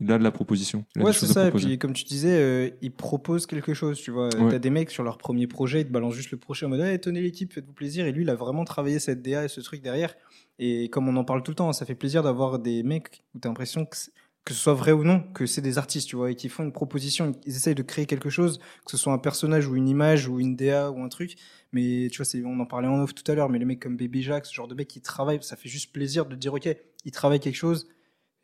il 0.00 0.10
a 0.10 0.18
de 0.18 0.24
la 0.24 0.30
proposition. 0.32 0.84
Il 0.96 1.02
a 1.02 1.04
Ouais, 1.06 1.12
c'est 1.12 1.26
ça. 1.26 1.48
Et 1.48 1.50
puis, 1.52 1.78
comme 1.78 1.92
tu 1.92 2.04
disais, 2.04 2.36
euh, 2.36 2.70
ils 2.82 2.90
proposent 2.92 3.46
quelque 3.46 3.74
chose. 3.74 4.00
Tu 4.00 4.10
vois, 4.10 4.26
Ouais. 4.36 4.50
t'as 4.50 4.58
des 4.58 4.70
mecs 4.70 4.90
sur 4.90 5.04
leur 5.04 5.18
premier 5.18 5.46
projet, 5.46 5.82
ils 5.82 5.86
te 5.86 5.92
balancent 5.92 6.14
juste 6.14 6.30
le 6.32 6.36
projet 6.38 6.66
en 6.66 6.68
mode 6.70 6.80
hey, 6.80 6.98
tenez 7.00 7.20
l'équipe, 7.20 7.52
faites-vous 7.52 7.72
plaisir. 7.72 8.04
Et 8.06 8.12
lui, 8.12 8.22
il 8.22 8.30
a 8.30 8.34
vraiment 8.34 8.64
travaillé 8.64 8.98
cette 8.98 9.22
DA 9.22 9.44
et 9.44 9.48
ce 9.48 9.60
truc 9.60 9.82
derrière. 9.82 10.14
Et 10.58 10.88
comme 10.88 11.08
on 11.08 11.16
en 11.16 11.24
parle 11.24 11.42
tout 11.42 11.50
le 11.52 11.56
temps, 11.56 11.72
ça 11.72 11.86
fait 11.86 11.94
plaisir 11.94 12.22
d'avoir 12.22 12.58
des 12.58 12.82
mecs 12.82 13.22
où 13.34 13.38
t'as 13.38 13.48
l'impression 13.48 13.86
que, 13.86 13.96
que 14.44 14.52
ce 14.52 14.60
soit 14.60 14.74
vrai 14.74 14.92
ou 14.92 15.04
non, 15.04 15.20
que 15.32 15.46
c'est 15.46 15.62
des 15.62 15.78
artistes, 15.78 16.08
tu 16.08 16.16
vois, 16.16 16.30
et 16.30 16.34
qui 16.34 16.48
font 16.48 16.64
une 16.64 16.72
proposition, 16.72 17.32
ils 17.46 17.56
essayent 17.56 17.74
de 17.74 17.82
créer 17.82 18.06
quelque 18.06 18.28
chose, 18.30 18.58
que 18.84 18.90
ce 18.90 18.96
soit 18.96 19.12
un 19.12 19.18
personnage 19.18 19.66
ou 19.68 19.74
une 19.76 19.88
image 19.88 20.28
ou 20.28 20.38
une 20.40 20.54
DA 20.54 20.90
ou 20.90 21.02
un 21.02 21.08
truc. 21.08 21.36
Mais 21.74 22.08
tu 22.10 22.22
vois, 22.22 22.40
on 22.50 22.60
en 22.60 22.66
parlait 22.66 22.88
en 22.88 23.00
off 23.02 23.14
tout 23.14 23.30
à 23.30 23.34
l'heure, 23.34 23.50
mais 23.50 23.58
les 23.58 23.64
mecs 23.66 23.80
comme 23.80 23.96
Baby 23.96 24.22
Jack, 24.22 24.46
ce 24.46 24.54
genre 24.54 24.68
de 24.68 24.74
mecs 24.74 24.88
qui 24.88 25.00
travaillent, 25.00 25.42
ça 25.42 25.56
fait 25.56 25.68
juste 25.68 25.92
plaisir 25.92 26.24
de 26.24 26.36
dire 26.36 26.54
ok, 26.54 26.68
ils 27.04 27.10
travaillent 27.12 27.40
quelque 27.40 27.56
chose. 27.56 27.88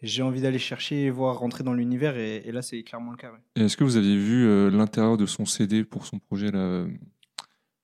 J'ai 0.02 0.22
envie 0.22 0.40
d'aller 0.40 0.58
chercher, 0.58 1.10
voir 1.10 1.38
rentrer 1.38 1.62
dans 1.62 1.74
l'univers, 1.74 2.16
et, 2.16 2.36
et 2.46 2.52
là, 2.52 2.60
c'est 2.62 2.82
clairement 2.82 3.10
le 3.12 3.16
cas. 3.18 3.30
ouais. 3.32 3.62
Est-ce 3.64 3.76
que 3.76 3.84
vous 3.84 3.96
aviez 3.98 4.16
vu 4.16 4.46
euh, 4.46 4.70
l'intérieur 4.70 5.16
de 5.18 5.26
son 5.26 5.44
CD 5.44 5.84
pour 5.84 6.06
son 6.06 6.18
projet, 6.18 6.50
là, 6.50 6.86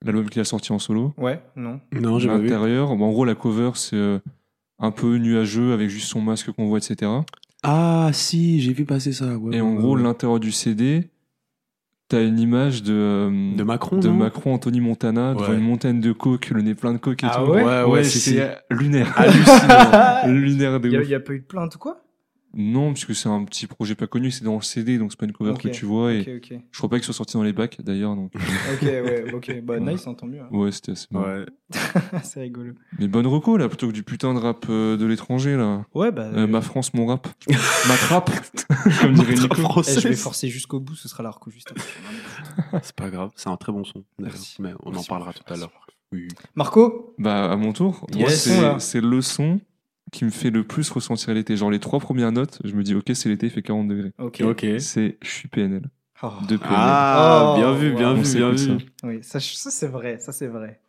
l'album 0.02 0.28
qu'il 0.30 0.40
a 0.40 0.44
sorti 0.44 0.72
en 0.72 0.78
solo? 0.78 1.12
Ouais, 1.18 1.42
non. 1.56 1.80
Non, 1.92 2.18
j'ai 2.18 2.28
pas 2.28 2.38
vu. 2.38 2.44
L'intérieur, 2.48 2.96
bon, 2.96 3.04
en 3.04 3.12
gros, 3.12 3.24
la 3.26 3.34
cover, 3.34 3.72
c'est 3.74 3.96
euh, 3.96 4.18
un 4.78 4.90
peu 4.92 5.16
nuageux 5.18 5.72
avec 5.74 5.90
juste 5.90 6.08
son 6.08 6.22
masque 6.22 6.50
qu'on 6.52 6.66
voit, 6.68 6.78
etc. 6.78 7.10
Ah, 7.62 8.10
si, 8.14 8.60
j'ai 8.62 8.72
vu 8.72 8.84
passer 8.86 9.12
ça. 9.12 9.36
ouais, 9.36 9.56
Et 9.56 9.60
en 9.60 9.72
ouais, 9.74 9.76
gros, 9.78 9.96
ouais. 9.96 10.02
l'intérieur 10.02 10.40
du 10.40 10.52
CD, 10.52 11.10
t'as 12.08 12.22
une 12.22 12.38
image 12.38 12.82
de, 12.82 12.92
euh, 12.94 13.56
de 13.56 13.62
Macron, 13.62 13.98
de 13.98 14.08
Macron, 14.08 14.54
Anthony 14.54 14.80
Montana, 14.80 15.34
devant 15.34 15.48
Ouais. 15.48 15.56
une 15.56 15.64
montagne 15.64 16.00
de 16.00 16.12
coke, 16.12 16.50
le 16.50 16.62
nez 16.62 16.74
plein 16.74 16.92
de 16.92 16.98
coke 16.98 17.24
et 17.24 17.26
Ah 17.30 17.42
tout. 17.44 17.50
ouais 17.50 17.64
Ouais, 17.64 17.82
ouais, 17.84 18.04
c'est 18.04 18.56
lunaire. 18.70 19.12
Hallucinant. 19.16 20.26
lunaire 20.26 20.80
de 20.80 20.88
Il 20.88 21.00
ouf. 21.00 21.08
n'y 21.08 21.14
a, 21.14 21.20
pas 21.20 21.32
eu 21.32 21.40
de 21.40 21.44
plainte 21.44 21.74
ou 21.74 21.78
quoi? 21.78 22.02
Non, 22.58 22.92
puisque 22.94 23.14
c'est 23.14 23.28
un 23.28 23.44
petit 23.44 23.66
projet 23.66 23.94
pas 23.94 24.06
connu, 24.06 24.30
c'est 24.30 24.42
dans 24.44 24.54
le 24.56 24.62
CD, 24.62 24.96
donc 24.96 25.12
c'est 25.12 25.18
pas 25.20 25.26
une 25.26 25.32
cover 25.32 25.52
que 25.60 25.68
tu 25.68 25.84
vois. 25.84 26.12
Et 26.14 26.22
je 26.72 26.78
crois 26.78 26.88
pas 26.88 26.96
qu'il 26.96 27.04
soit 27.04 27.12
sorti 27.12 27.34
dans 27.34 27.42
les 27.42 27.52
bacs 27.52 27.78
d'ailleurs. 27.82 28.16
Donc... 28.16 28.32
Ok, 28.72 28.82
ouais, 28.82 29.32
ok. 29.32 29.60
Bah, 29.62 29.78
nice, 29.78 30.06
hein, 30.06 30.14
tant 30.14 30.26
mieux. 30.26 30.40
hein. 30.40 30.48
Ouais, 30.50 30.72
c'était 30.72 30.92
assez 30.92 31.06
marrant. 31.10 31.26
ouais. 31.26 31.46
c'est 32.22 32.40
rigolo. 32.40 32.72
Mais 32.98 33.08
bonne 33.08 33.26
reco 33.26 33.56
là, 33.58 33.68
plutôt 33.68 33.88
que 33.88 33.92
du 33.92 34.02
putain 34.02 34.32
de 34.32 34.38
rap 34.38 34.64
euh, 34.70 34.96
de 34.96 35.04
l'étranger 35.04 35.56
là. 35.56 35.84
Ouais, 35.94 36.10
bah. 36.10 36.30
Euh, 36.34 36.46
ma 36.46 36.60
France, 36.62 36.94
mon 36.94 37.06
rap. 37.06 37.28
ma 37.88 37.96
trappe, 37.96 38.30
comme 39.02 39.12
dirait 39.14 39.34
Nico. 39.34 39.82
eh, 39.86 40.00
je 40.00 40.08
vais 40.08 40.16
forcer 40.16 40.48
jusqu'au 40.48 40.80
bout, 40.80 40.94
ce 40.94 41.08
sera 41.08 41.22
la 41.22 41.30
reco 41.30 41.50
juste 41.50 41.70
après. 41.72 42.80
C'est 42.82 42.96
pas 42.96 43.10
grave, 43.10 43.30
c'est 43.36 43.48
un 43.50 43.56
très 43.56 43.72
bon 43.72 43.84
son. 43.84 44.02
Merci. 44.18 44.62
Mais 44.62 44.72
on 44.82 44.94
en 44.94 45.02
parlera 45.04 45.32
tout 45.34 45.52
à 45.52 45.56
l'heure. 45.56 45.72
Oui. 46.12 46.28
Marco 46.54 47.14
Bah, 47.18 47.50
à 47.52 47.56
mon 47.56 47.72
tour. 47.72 48.06
Yes. 48.14 48.48
c'est 48.78 49.00
le 49.02 49.20
son 49.20 49.60
qui 50.12 50.24
me 50.24 50.30
fait 50.30 50.50
le 50.50 50.64
plus 50.64 50.88
ressentir 50.90 51.34
l'été. 51.34 51.56
Genre, 51.56 51.70
les 51.70 51.80
trois 51.80 51.98
premières 52.00 52.32
notes, 52.32 52.60
je 52.64 52.74
me 52.74 52.82
dis, 52.82 52.94
ok, 52.94 53.10
c'est 53.14 53.28
l'été, 53.28 53.46
il 53.46 53.50
fait 53.52 53.62
40 53.62 53.88
degrés. 53.88 54.12
Ok. 54.18 54.40
Ok. 54.44 54.66
C'est 54.78 55.18
Je 55.22 55.28
suis 55.28 55.48
PNL. 55.48 55.82
Oh. 56.22 56.28
De 56.48 56.56
PNL. 56.56 56.74
Ah, 56.76 57.52
Oh, 57.54 57.58
bien 57.58 57.72
vu, 57.72 57.92
bien 57.92 58.12
wow. 58.14 58.18
On 58.18 58.22
vu, 58.22 58.34
bien 58.36 58.50
vu. 58.50 58.58
ça. 58.58 58.76
Oui, 59.04 59.18
ça, 59.22 59.40
ça 59.40 59.70
c'est 59.70 59.86
vrai, 59.88 60.18
ça 60.18 60.32
c'est 60.32 60.46
vrai. 60.46 60.80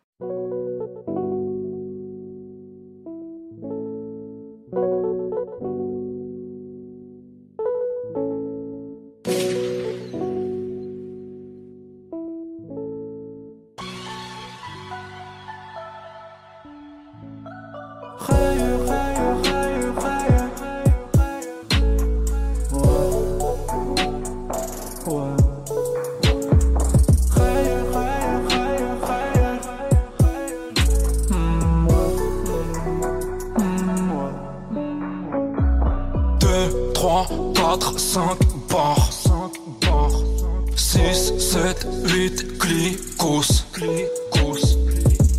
7, 42.08 42.14
8 42.14 42.58
clicos 42.58 43.66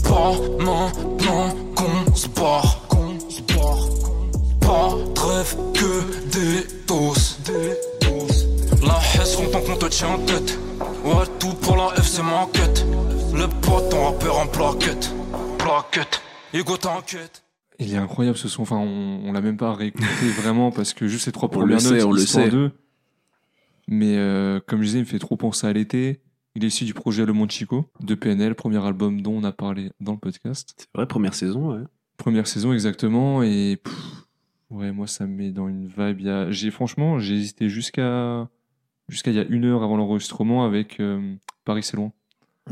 Pas 0.04 0.34
maintenant 0.64 1.56
qu'on 1.76 2.16
se 2.16 2.28
barre 2.30 2.82
Pas 4.60 4.96
de 5.16 5.20
rêve 5.20 5.56
que 5.74 6.30
des 6.32 6.68
doses. 6.88 7.40
La 8.84 9.00
hesse 9.22 9.38
longtemps 9.42 9.62
qu'on 9.62 9.76
te 9.78 9.86
tient 9.88 10.10
en 10.10 10.20
tête. 10.20 10.58
Ouais 11.04 11.26
tout 11.40 11.54
pour 11.56 11.76
la 11.76 11.90
F 12.02 12.08
c'est 12.08 12.22
ma 12.22 12.48
quête. 12.54 12.86
Le 13.34 13.48
pote 13.48 13.90
ton 13.90 14.06
rappeur 14.06 14.38
en 14.40 14.48
plaquette. 14.48 15.12
Plaquette. 15.58 16.22
Hugo 16.54 16.78
t'inquiète. 16.78 17.44
Il 17.80 17.94
est 17.94 17.98
incroyable 17.98 18.38
ce 18.38 18.48
son. 18.48 18.64
Enfin, 18.64 18.78
on, 18.78 19.22
on 19.26 19.32
l'a 19.32 19.42
même 19.42 19.58
pas 19.58 19.74
réécouté 19.74 20.06
vraiment 20.42 20.72
parce 20.72 20.94
que 20.94 21.08
juste 21.08 21.26
ces 21.26 21.32
trois 21.32 21.48
On 21.50 21.52
premières 21.60 21.78
le 21.78 21.80
sait, 21.80 21.98
notes, 21.98 22.04
on 22.06 22.12
le 22.12 22.20
sait. 22.26 22.50
d'eux. 22.50 22.72
Mais 23.88 24.18
euh, 24.18 24.60
comme 24.68 24.82
je 24.82 24.86
disais, 24.88 24.98
il 25.00 25.04
me 25.04 25.08
fait 25.08 25.20
trop 25.20 25.36
penser 25.38 25.66
à 25.66 25.74
l'été. 25.74 26.20
Il 26.56 26.64
est 26.64 26.68
issu 26.68 26.84
du 26.86 26.94
projet 26.94 27.26
Le 27.26 27.34
Monde 27.34 27.52
Chico 27.52 27.86
de 28.02 28.16
PNL, 28.16 28.56
premier 28.56 28.84
album 28.86 29.22
dont 29.22 29.34
on 29.34 29.44
a 29.44 29.52
parlé 29.52 29.92
dans 30.00 30.14
le 30.14 30.18
podcast. 30.18 30.74
C'est 30.78 30.88
vrai, 30.96 31.06
première 31.08 31.34
saison, 31.34 31.74
ouais. 31.74 31.84
Première 32.18 32.48
saison 32.48 32.74
exactement 32.74 33.44
et 33.44 33.78
pff, 33.82 33.96
ouais 34.72 34.92
moi 34.92 35.08
ça 35.08 35.26
me 35.26 35.36
met 35.36 35.52
dans 35.52 35.68
une 35.70 35.88
vibe. 35.88 36.28
A- 36.28 36.52
J'ai 36.52 36.70
franchement 36.72 37.18
j'ai 37.20 37.36
hésité 37.36 37.70
jusqu'à 37.70 38.50
jusqu'à 39.08 39.32
il 39.32 39.38
y 39.38 39.40
a 39.40 39.46
une 39.46 39.64
heure 39.66 39.84
avant 39.84 39.96
l'enregistrement 39.96 40.66
avec 40.66 41.00
euh, 41.00 41.36
Paris 41.64 41.84
c'est 41.84 41.96
loin 41.96 42.12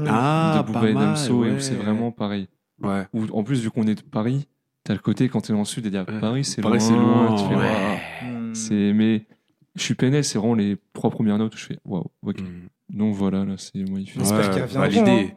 Ah, 0.05 0.65
de 0.67 1.45
et 1.47 1.55
et 1.55 1.59
c'est 1.61 1.75
vraiment 1.75 2.11
pareil. 2.11 2.49
Ouais. 2.81 3.05
Où, 3.13 3.25
en 3.31 3.43
plus 3.43 3.61
vu 3.61 3.71
qu'on 3.71 3.87
est 3.87 3.95
de 3.95 4.01
Paris, 4.01 4.47
t'as 4.83 4.93
le 4.93 4.99
côté 4.99 5.29
quand 5.29 5.41
t'es 5.41 5.53
dans 5.53 5.59
le 5.59 5.65
sud 5.65 5.85
et 5.85 5.89
dire 5.89 6.05
Ouais. 6.07 6.19
Paris 6.19 6.43
c'est 6.43 6.61
Paris, 6.61 6.79
loin, 6.79 6.87
c'est 6.87 6.93
loin, 6.93 7.35
tu 7.37 7.47
fais, 7.47 7.55
ouais. 7.55 8.51
C'est 8.53 8.93
mais 8.93 9.25
je 9.77 9.83
suis 9.83 9.95
PNL, 9.95 10.23
c'est 10.23 10.37
vraiment 10.37 10.55
les 10.55 10.77
trois 10.93 11.09
premières 11.09 11.37
notes 11.37 11.53
où 11.55 11.57
je 11.57 11.65
fais 11.65 11.79
waouh. 11.85 12.05
Ok. 12.23 12.41
Mm. 12.41 12.97
Donc 12.97 13.15
voilà 13.15 13.45
là 13.45 13.55
c'est 13.57 13.79
magnifique. 13.89 14.19
J'espère 14.19 14.39
Ouais, 14.47 14.53
qu'il 14.53 14.61
reviendra, 14.63 14.87
Validé. 14.89 15.31
hein. 15.31 15.35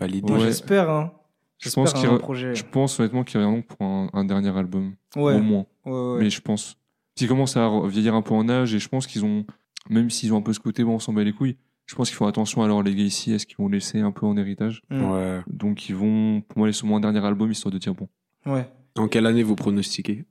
Validé. 0.00 0.32
Ouais. 0.32 0.40
j'espère, 0.40 0.90
hein. 0.90 1.12
Je 1.58 1.64
J'espère 1.64 1.84
pense 1.84 1.92
qu'il 1.94 2.08
un 2.08 2.14
re- 2.14 2.18
projet. 2.18 2.54
Je 2.54 2.64
pense 2.64 2.98
honnêtement 3.00 3.24
qu'il 3.24 3.38
reviendront 3.40 3.62
pour 3.62 3.82
un, 3.82 4.08
un 4.12 4.24
dernier 4.24 4.56
album 4.56 4.94
Ouais, 5.16 5.34
au 5.34 5.40
moins. 5.40 5.66
ouais, 5.86 5.92
ouais. 5.92 6.18
Mais 6.20 6.30
je 6.30 6.40
pense. 6.40 6.76
Ils 7.20 7.26
commencent 7.26 7.56
à 7.56 7.68
vieillir 7.86 8.14
un 8.14 8.22
peu 8.22 8.32
en 8.34 8.48
âge 8.48 8.74
et 8.74 8.78
je 8.78 8.88
pense 8.88 9.08
qu'ils 9.08 9.24
ont, 9.24 9.44
même 9.90 10.08
s'ils 10.08 10.32
ont 10.32 10.36
un 10.38 10.40
peu 10.42 10.52
ce 10.52 10.60
côté, 10.60 10.84
bon, 10.84 10.94
on 10.94 10.98
s'en 11.00 11.12
bat 11.12 11.24
les 11.24 11.32
couilles, 11.32 11.56
je 11.86 11.96
pense 11.96 12.08
qu'ils 12.10 12.16
font 12.16 12.26
attention 12.28 12.62
à 12.62 12.68
leur 12.68 12.80
legacy, 12.84 13.32
est-ce 13.32 13.44
qu'ils 13.44 13.56
vont 13.56 13.66
laisser 13.68 13.98
un 13.98 14.12
peu 14.12 14.24
en 14.24 14.36
héritage. 14.36 14.82
Ouais. 14.90 15.40
Donc 15.48 15.88
ils 15.88 15.96
vont, 15.96 16.42
pour 16.42 16.58
moi, 16.58 16.68
laisser 16.68 16.84
au 16.84 16.86
moins 16.86 16.98
un 16.98 17.00
dernier 17.00 17.24
album 17.26 17.50
histoire 17.50 17.72
de 17.72 17.78
dire 17.78 17.92
bon. 17.94 18.08
Ouais. 18.46 18.70
En 18.96 19.08
quelle 19.08 19.26
année 19.26 19.42
vous 19.42 19.56
pronostiquez? 19.56 20.24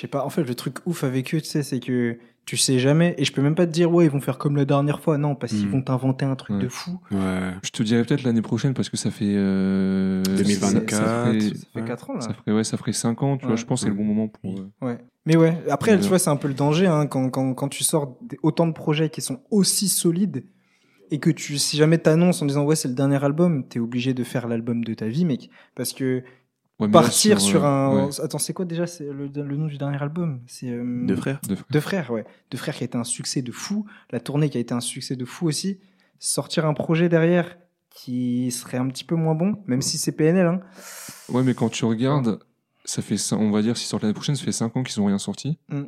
Sais 0.00 0.08
pas. 0.08 0.24
En 0.24 0.30
fait, 0.30 0.42
le 0.44 0.54
truc 0.54 0.76
ouf 0.86 1.04
avec 1.04 1.34
eux, 1.34 1.40
tu 1.40 1.46
sais, 1.48 1.62
c'est 1.62 1.80
que 1.80 2.18
tu 2.46 2.56
sais 2.56 2.78
jamais. 2.78 3.14
Et 3.18 3.24
je 3.24 3.32
peux 3.32 3.42
même 3.42 3.54
pas 3.54 3.66
te 3.66 3.70
dire, 3.72 3.92
ouais, 3.92 4.06
ils 4.06 4.10
vont 4.10 4.20
faire 4.20 4.38
comme 4.38 4.56
la 4.56 4.64
dernière 4.64 5.00
fois. 5.00 5.18
Non, 5.18 5.34
parce 5.36 5.52
qu'ils 5.52 5.66
Hmm. 5.68 5.72
vont 5.72 5.82
t'inventer 5.82 6.24
un 6.24 6.34
truc 6.36 6.56
Ouais. 6.56 6.62
de 6.62 6.68
fou. 6.68 6.98
Ouais. 7.12 7.52
Je 7.62 7.70
te 7.70 7.82
dirais 7.82 8.02
peut-être 8.04 8.22
l'année 8.24 8.42
prochaine 8.42 8.74
parce 8.74 8.88
que 8.88 8.96
ça 8.96 9.10
fait. 9.10 9.34
euh, 9.36 10.22
2024. 10.24 10.90
Ça 10.90 10.96
ferait, 11.24 11.40
Ça 11.40 11.66
fait 11.72 11.80
Ouais. 11.80 11.86
4 11.86 12.10
ans, 12.10 12.14
là. 12.14 12.20
ça 12.20 12.34
ferait, 12.34 12.52
ouais, 12.52 12.64
ça 12.64 12.76
ferait 12.76 12.92
5 12.92 13.22
ans, 13.22 13.36
tu 13.36 13.46
vois. 13.46 13.56
Je 13.56 13.64
pense 13.64 13.80
que 13.80 13.84
c'est 13.84 13.90
le 13.90 13.96
bon 13.96 14.04
moment 14.04 14.28
pour. 14.28 14.54
euh, 14.58 14.70
Ouais. 14.82 14.98
Mais 15.26 15.36
ouais, 15.36 15.58
après, 15.70 15.92
Ouais. 15.92 16.00
tu 16.00 16.08
vois, 16.08 16.18
c'est 16.18 16.30
un 16.30 16.36
peu 16.36 16.48
le 16.48 16.54
danger 16.54 16.86
hein, 16.86 17.06
quand, 17.06 17.28
quand, 17.30 17.52
quand 17.54 17.68
tu 17.68 17.84
sors 17.84 18.16
des- 18.22 18.38
autant 18.42 18.66
de 18.66 18.72
projets 18.72 19.10
qui 19.10 19.20
sont 19.20 19.40
aussi 19.50 19.88
solides 19.88 20.44
et 21.10 21.18
que 21.20 21.30
tu, 21.30 21.58
si 21.58 21.76
jamais 21.76 21.98
t'annonces 21.98 22.40
en 22.42 22.46
disant 22.46 22.64
ouais, 22.64 22.74
c'est 22.76 22.88
le 22.88 22.94
dernier 22.94 23.22
album, 23.22 23.64
t'es 23.68 23.78
obligé 23.80 24.14
de 24.14 24.24
faire 24.24 24.48
l'album 24.48 24.82
de 24.82 24.94
ta 24.94 25.08
vie, 25.08 25.24
mec. 25.26 25.50
Parce 25.74 25.92
que 25.92 26.22
ouais, 26.80 26.86
mais 26.88 26.92
là, 26.94 27.00
partir 27.02 27.40
sur, 27.40 27.64
euh, 27.64 27.68
un. 27.68 28.06
ouais, 28.06 28.20
Attends, 28.20 28.38
c'est 28.38 28.52
quoi 28.52 28.64
déjà? 28.64 28.86
C'est 28.86 29.04
le, 29.04 29.26
le 29.32 29.56
nom 29.56 29.66
du 29.66 29.78
dernier 29.78 30.00
album? 30.02 30.40
C'est. 30.46 30.70
euh, 30.70 31.06
Deux 31.06 31.16
frères 31.16 31.40
de- 31.48 31.56
Deux 31.70 31.80
frères, 31.80 32.10
ouais. 32.10 32.24
Deux 32.50 32.58
frères 32.58 32.74
qui 32.74 32.82
a 32.84 32.86
été 32.86 32.98
un 32.98 33.04
succès 33.04 33.42
de 33.42 33.52
fou. 33.52 33.86
La 34.10 34.20
tournée 34.20 34.50
qui 34.50 34.58
a 34.58 34.60
été 34.60 34.74
un 34.74 34.80
succès 34.80 35.16
de 35.16 35.24
fou 35.24 35.46
aussi. 35.46 35.78
Sortir 36.18 36.66
un 36.66 36.74
projet 36.74 37.08
derrière 37.08 37.56
qui 37.90 38.50
serait 38.52 38.78
un 38.78 38.86
petit 38.88 39.04
peu 39.04 39.14
moins 39.16 39.34
bon, 39.34 39.56
même 39.66 39.82
si 39.82 39.98
c'est 39.98 40.12
PNL. 40.12 40.46
Hein. 40.46 40.60
Ouais, 41.28 41.42
mais 41.42 41.54
quand 41.54 41.68
tu 41.68 41.84
regardes, 41.84 42.38
ça 42.84 43.02
fait, 43.02 43.16
on 43.32 43.50
va 43.50 43.62
dire, 43.62 43.76
s'ils 43.76 43.88
sortent 43.88 44.02
l'année 44.02 44.14
prochaine, 44.14 44.36
ça 44.36 44.44
fait 44.44 44.52
5 44.52 44.76
ans 44.76 44.82
qu'ils 44.82 45.00
ont 45.00 45.06
rien 45.06 45.18
sorti. 45.18 45.58
Mm. 45.68 45.82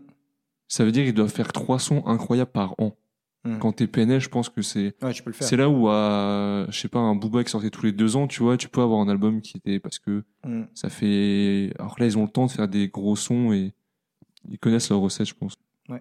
Ça 0.68 0.84
veut 0.84 0.92
dire 0.92 1.04
qu'ils 1.04 1.14
doivent 1.14 1.30
faire 1.32 1.52
3 1.52 1.78
sons 1.78 2.02
incroyables 2.06 2.50
par 2.50 2.74
an. 2.78 2.96
Mm. 3.44 3.58
Quand 3.58 3.72
t'es 3.72 3.86
PNL, 3.88 4.20
je 4.20 4.28
pense 4.28 4.48
que 4.48 4.62
c'est. 4.62 4.94
Ouais, 5.02 5.12
tu 5.12 5.22
peux 5.22 5.30
le 5.30 5.34
faire. 5.34 5.46
C'est 5.48 5.56
là 5.56 5.68
où, 5.68 5.88
à, 5.88 6.66
je 6.70 6.78
sais 6.78 6.86
pas, 6.88 7.00
un 7.00 7.16
Booba 7.16 7.42
qui 7.42 7.50
sortait 7.50 7.70
tous 7.70 7.84
les 7.84 7.90
deux 7.92 8.14
ans, 8.16 8.28
tu 8.28 8.42
vois, 8.42 8.56
tu 8.56 8.68
peux 8.68 8.80
avoir 8.82 9.00
un 9.00 9.08
album 9.08 9.40
qui 9.40 9.56
était. 9.56 9.80
Parce 9.80 9.98
que 9.98 10.22
Mm. 10.46 10.62
ça 10.74 10.88
fait. 10.88 11.72
Alors 11.78 11.96
là, 11.98 12.06
ils 12.06 12.16
ont 12.18 12.22
le 12.22 12.28
temps 12.28 12.46
de 12.46 12.50
faire 12.52 12.68
des 12.68 12.88
gros 12.88 13.16
sons 13.16 13.52
et 13.52 13.72
ils 14.48 14.58
connaissent 14.58 14.90
leur 14.90 15.00
recette, 15.00 15.26
je 15.26 15.34
pense. 15.34 15.54
Ouais, 15.88 16.00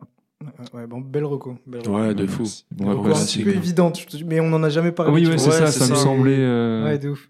ouais, 0.74 0.88
bon, 0.88 1.02
belle 1.02 1.26
reco. 1.26 1.58
Belle 1.66 1.82
reco. 1.82 1.96
Ouais, 1.96 2.14
de 2.14 2.24
Ouais, 2.24 2.28
fou. 2.28 2.44
Bon, 2.72 3.02
ouais, 3.04 3.12
un 3.12 3.16
c'est- 3.16 3.44
peu 3.44 3.56
évidente, 3.56 4.06
te- 4.08 4.24
mais 4.24 4.40
on 4.40 4.52
en 4.54 4.62
a 4.64 4.70
jamais 4.70 4.92
parlé. 4.92 5.12
Oui, 5.14 5.24
tu 5.24 5.30
ouais, 5.30 5.38
c'est 5.40 5.52
ça, 5.52 5.68
ça 5.68 5.88
me 5.88 5.96
semblait. 5.96 6.38
euh, 6.40 6.84
Ouais, 6.84 6.98
de 7.00 7.10
ouf. 7.10 7.30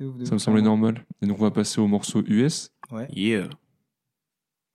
De 0.00 0.06
ouf, 0.06 0.16
de 0.16 0.24
ça 0.24 0.32
me 0.34 0.38
semblait 0.38 0.62
normal. 0.62 1.04
Et 1.20 1.26
donc, 1.26 1.38
on 1.38 1.42
va 1.44 1.50
passer 1.50 1.78
au 1.80 1.86
morceau 1.86 2.22
US. 2.26 2.70
Yeah. 3.10 3.48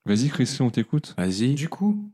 Vas-y, 0.05 0.29
Christian, 0.29 0.67
on 0.67 0.69
t'écoute. 0.69 1.13
Vas-y. 1.17 1.53
Du 1.55 1.67
coup, 1.67 2.09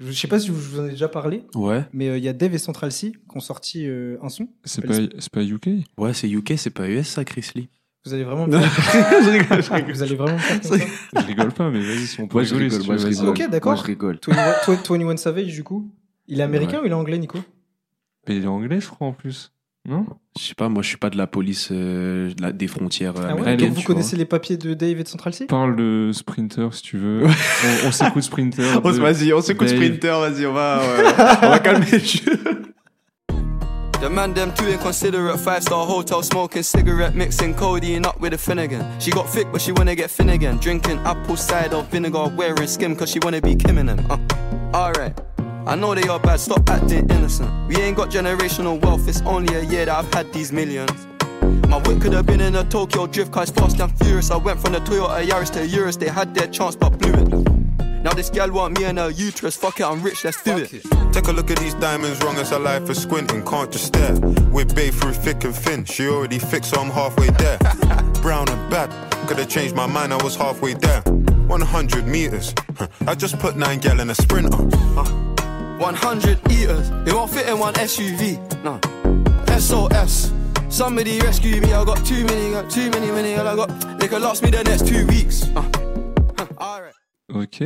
je 0.00 0.12
sais 0.12 0.28
pas 0.28 0.40
si 0.40 0.46
je 0.48 0.52
vous 0.52 0.80
en 0.80 0.86
ai 0.86 0.90
déjà 0.90 1.08
parlé, 1.08 1.44
Ouais. 1.54 1.84
mais 1.92 2.08
euh, 2.08 2.18
il 2.18 2.24
y 2.24 2.28
a 2.28 2.32
Dave 2.32 2.54
et 2.54 2.58
Central 2.58 2.90
C 2.90 3.12
qui 3.12 3.36
ont 3.36 3.40
sorti 3.40 3.86
euh, 3.86 4.16
un 4.22 4.28
son. 4.28 4.48
C'est 4.64 4.84
pas, 4.86 4.94
c'est 4.94 5.30
pas 5.32 5.42
UK 5.44 5.68
Ouais, 5.98 6.14
c'est 6.14 6.28
UK, 6.28 6.54
c'est 6.56 6.70
pas 6.70 6.88
US, 6.88 7.06
ça, 7.08 7.24
Chris 7.24 7.50
Lee. 7.54 7.68
Vous 8.06 8.14
allez 8.14 8.24
vraiment. 8.24 8.48
Non, 8.48 8.58
me 8.60 8.64
faire- 8.64 9.22
je 9.22 9.30
rigole, 9.30 9.62
je 9.62 9.72
rigole. 9.72 9.92
Vous 9.92 10.02
allez 10.02 10.14
vraiment 10.16 10.32
me 10.34 10.38
faire 10.38 10.60
comme 10.60 10.78
ça. 10.78 10.86
Je 11.20 11.26
rigole 11.26 11.52
pas, 11.52 11.70
mais 11.70 11.80
vas-y, 11.80 12.06
si 12.06 12.20
on 12.20 12.26
peut 12.28 12.34
Moi, 12.38 12.44
je 12.44 12.54
rigoler, 12.54 12.64
rigole, 12.70 12.80
si 12.82 12.86
moi, 12.86 12.96
tu 12.96 13.02
je 13.02 13.06
veux, 13.06 13.12
vas-y. 13.14 13.20
rigole. 13.30 13.44
Ok, 13.46 13.50
d'accord. 13.50 13.72
Moi, 13.72 13.80
je 13.82 13.86
rigole. 13.86 14.18
21, 14.26 14.54
toi- 14.64 14.96
21 14.98 15.16
Savage, 15.18 15.46
du 15.52 15.62
coup. 15.64 15.90
Il 16.26 16.40
est 16.40 16.42
américain 16.42 16.78
Ouais. 16.78 16.84
ou 16.84 16.86
il 16.86 16.90
est 16.92 16.94
anglais, 16.94 17.18
Nico? 17.18 17.38
Mais 18.28 18.36
il 18.36 18.44
est 18.44 18.46
anglais, 18.46 18.80
je 18.80 18.88
crois, 18.88 19.06
en 19.06 19.12
plus. 19.12 19.52
Non 19.90 20.06
Je 20.38 20.44
sais 20.44 20.54
pas, 20.54 20.68
moi, 20.68 20.82
je 20.82 20.88
suis 20.88 20.96
pas 20.96 21.10
de 21.10 21.18
la 21.18 21.26
police 21.26 21.68
euh, 21.72 22.32
de 22.32 22.40
la- 22.42 22.52
des 22.52 22.68
frontières 22.68 23.14
euh, 23.16 23.22
Ah 23.28 23.34
ouais, 23.34 23.40
américaines. 23.42 23.58
Donc 23.68 23.68
vous 23.74 23.80
tu 23.80 23.86
vois. 23.86 23.94
connaissez 23.96 24.16
les 24.16 24.24
papiers 24.24 24.56
de 24.56 24.72
Dave 24.74 25.00
et 25.00 25.02
de 25.02 25.08
Central 25.08 25.34
C 25.34 25.46
Parle 25.46 25.74
de 25.76 26.10
Sprinter, 26.12 26.68
si 26.72 26.82
tu 26.82 26.96
veux. 26.98 27.24
on 27.26 27.88
on 27.88 27.90
s'écoute 27.92 28.22
Sprinter. 28.22 28.62
On 28.84 28.88
de- 28.88 28.94
se- 28.94 29.00
Vas-y, 29.00 29.32
on 29.32 29.40
s'écoute 29.40 29.66
Dave. 29.68 29.76
Sprinter, 29.76 30.20
vas-y, 30.20 30.46
on 30.46 30.52
va, 30.52 30.78
ouais. 30.78 31.04
on 31.42 31.48
va 31.50 31.58
calmer 31.58 31.86
le 31.90 31.98
jeu. 31.98 32.38
The 34.00 34.08
man 34.10 34.32
them 34.32 34.50
too 34.54 34.64
inconsiderate. 34.72 35.36
Five 35.38 35.60
star 35.62 35.86
hotel 35.86 36.22
smoking 36.22 36.62
cigarette, 36.62 37.14
mixing 37.14 37.54
codeine 37.54 38.06
up 38.06 38.18
with 38.18 38.32
a 38.32 38.38
Finnegan. 38.38 38.82
She 38.98 39.10
got 39.10 39.26
thick, 39.28 39.46
but 39.52 39.60
she 39.60 39.72
wanna 39.72 39.94
get 39.94 40.08
again. 40.20 40.56
Drinking 40.58 40.98
apple 41.04 41.36
cider 41.36 41.82
vinegar, 41.92 42.32
wearing 42.34 42.66
skim, 42.66 42.96
cause 42.96 43.10
she 43.10 43.18
wanna 43.22 43.42
be 43.42 43.54
Kim 43.56 43.76
in 43.76 43.86
them. 43.88 43.98
Uh, 44.08 44.16
Alright. 44.74 45.12
I 45.66 45.76
know 45.76 45.94
they 45.94 46.08
are 46.08 46.18
bad, 46.18 46.40
stop 46.40 46.68
acting 46.70 47.08
innocent. 47.10 47.50
We 47.68 47.76
ain't 47.76 47.96
got 47.96 48.10
generational 48.10 48.80
wealth, 48.82 49.06
it's 49.08 49.20
only 49.22 49.54
a 49.54 49.62
year 49.62 49.86
that 49.86 49.96
I've 49.96 50.12
had 50.12 50.32
these 50.32 50.52
millions. 50.52 51.06
My 51.68 51.78
whip 51.78 52.00
could 52.00 52.12
have 52.12 52.26
been 52.26 52.40
in 52.40 52.56
a 52.56 52.64
Tokyo 52.64 53.06
drift, 53.06 53.30
cause 53.30 53.50
fast 53.50 53.78
and 53.78 53.96
furious. 53.98 54.30
I 54.30 54.36
went 54.36 54.60
from 54.60 54.72
the 54.72 54.80
Toyota 54.80 55.24
Yaris 55.24 55.52
to 55.52 55.66
Urus, 55.66 55.96
they 55.96 56.08
had 56.08 56.34
their 56.34 56.48
chance 56.48 56.74
but 56.76 56.98
blew 56.98 57.12
it. 57.12 58.02
Now 58.02 58.12
this 58.14 58.30
gal 58.30 58.50
want 58.50 58.78
me 58.78 58.86
and 58.86 58.98
her 58.98 59.10
uterus, 59.10 59.56
fuck 59.56 59.78
it, 59.78 59.84
I'm 59.84 60.02
rich, 60.02 60.24
let's 60.24 60.42
do 60.42 60.56
it. 60.56 60.70
Take 61.12 61.28
a 61.28 61.32
look 61.32 61.50
at 61.50 61.58
these 61.58 61.74
diamonds, 61.74 62.22
wrong 62.24 62.36
as 62.36 62.50
her 62.50 62.58
life 62.58 62.88
is 62.88 63.00
squinting, 63.02 63.44
can't 63.44 63.70
just 63.70 63.86
stare. 63.86 64.14
With 64.50 64.74
babe 64.74 64.94
through 64.94 65.12
thick 65.12 65.44
and 65.44 65.54
thin, 65.54 65.84
she 65.84 66.08
already 66.08 66.38
fixed, 66.38 66.70
so 66.70 66.80
I'm 66.80 66.90
halfway 66.90 67.28
there. 67.30 67.58
Brown 68.22 68.48
and 68.48 68.70
bad, 68.70 68.90
could 69.28 69.38
have 69.38 69.48
changed 69.48 69.76
my 69.76 69.86
mind, 69.86 70.14
I 70.14 70.22
was 70.24 70.34
halfway 70.34 70.74
there. 70.74 71.02
100 71.02 72.06
meters, 72.06 72.54
I 73.06 73.14
just 73.14 73.38
put 73.38 73.56
nine 73.56 73.78
gal 73.80 74.00
in 74.00 74.08
a 74.08 74.14
sprinter. 74.14 75.29
100 75.80 76.38
eaters, 76.50 76.90
it 77.06 77.14
won't 77.14 77.30
fit 77.30 77.48
in 77.48 77.58
one 77.58 77.72
SUV. 77.74 78.38
No. 78.62 78.78
SOS. 79.58 80.30
Somebody 80.68 81.18
rescue 81.20 81.58
me, 81.60 81.72
I 81.72 81.84
got 81.84 82.04
too 82.04 82.22
many, 82.26 82.52
got 82.52 82.68
too 82.70 82.90
many, 82.90 83.10
many, 83.10 83.34
I 83.34 83.56
got. 83.56 83.70
They 83.98 84.06
could 84.06 84.20
last 84.22 84.42
me 84.44 84.50
the 84.50 84.62
next 84.62 84.86
two 84.86 85.06
weeks. 85.06 85.44
Uh. 85.56 85.62
Alright. 86.60 86.94
Ok. 87.32 87.62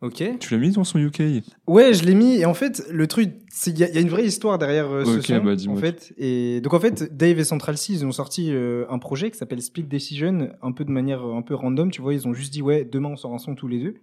Ok. 0.00 0.38
Tu 0.38 0.54
l'as 0.54 0.60
mis 0.60 0.70
dans 0.70 0.84
son 0.84 0.98
UK 1.00 1.42
Ouais, 1.66 1.92
je 1.92 2.04
l'ai 2.04 2.14
mis. 2.14 2.36
Et 2.36 2.44
en 2.46 2.54
fait, 2.54 2.84
le 2.90 3.06
truc, 3.08 3.30
c'est 3.50 3.72
qu'il 3.74 3.84
y, 3.84 3.88
il 3.88 3.94
y 3.94 3.98
a 3.98 4.00
une 4.00 4.10
vraie 4.10 4.24
histoire 4.26 4.58
derrière 4.58 4.86
euh, 4.90 5.04
ce 5.04 5.18
Ok, 5.18 5.24
son. 5.26 5.42
bah, 5.44 5.56
dis-moi 5.56 5.76
en 5.76 5.80
fait, 5.80 6.12
et 6.18 6.60
donc 6.60 6.72
en 6.72 6.80
fait, 6.80 7.16
Dave 7.16 7.38
et 7.40 7.44
Central 7.44 7.76
C, 7.76 7.94
ils 7.94 8.06
ont 8.06 8.12
sorti 8.12 8.50
euh, 8.52 8.84
un 8.90 8.98
projet 9.00 9.30
qui 9.30 9.38
s'appelle 9.38 9.60
Split 9.60 9.84
Decision, 9.84 10.50
un 10.62 10.72
peu 10.72 10.84
de 10.84 10.90
manière 10.92 11.26
euh, 11.26 11.34
un 11.36 11.42
peu 11.42 11.54
random. 11.54 11.90
Tu 11.90 12.00
vois, 12.00 12.14
ils 12.14 12.28
ont 12.28 12.32
juste 12.32 12.52
dit 12.52 12.62
ouais, 12.62 12.84
demain 12.84 13.08
on 13.08 13.16
sort 13.16 13.34
un 13.34 13.38
son 13.38 13.54
tous 13.56 13.68
les 13.68 13.80
deux. 13.80 13.94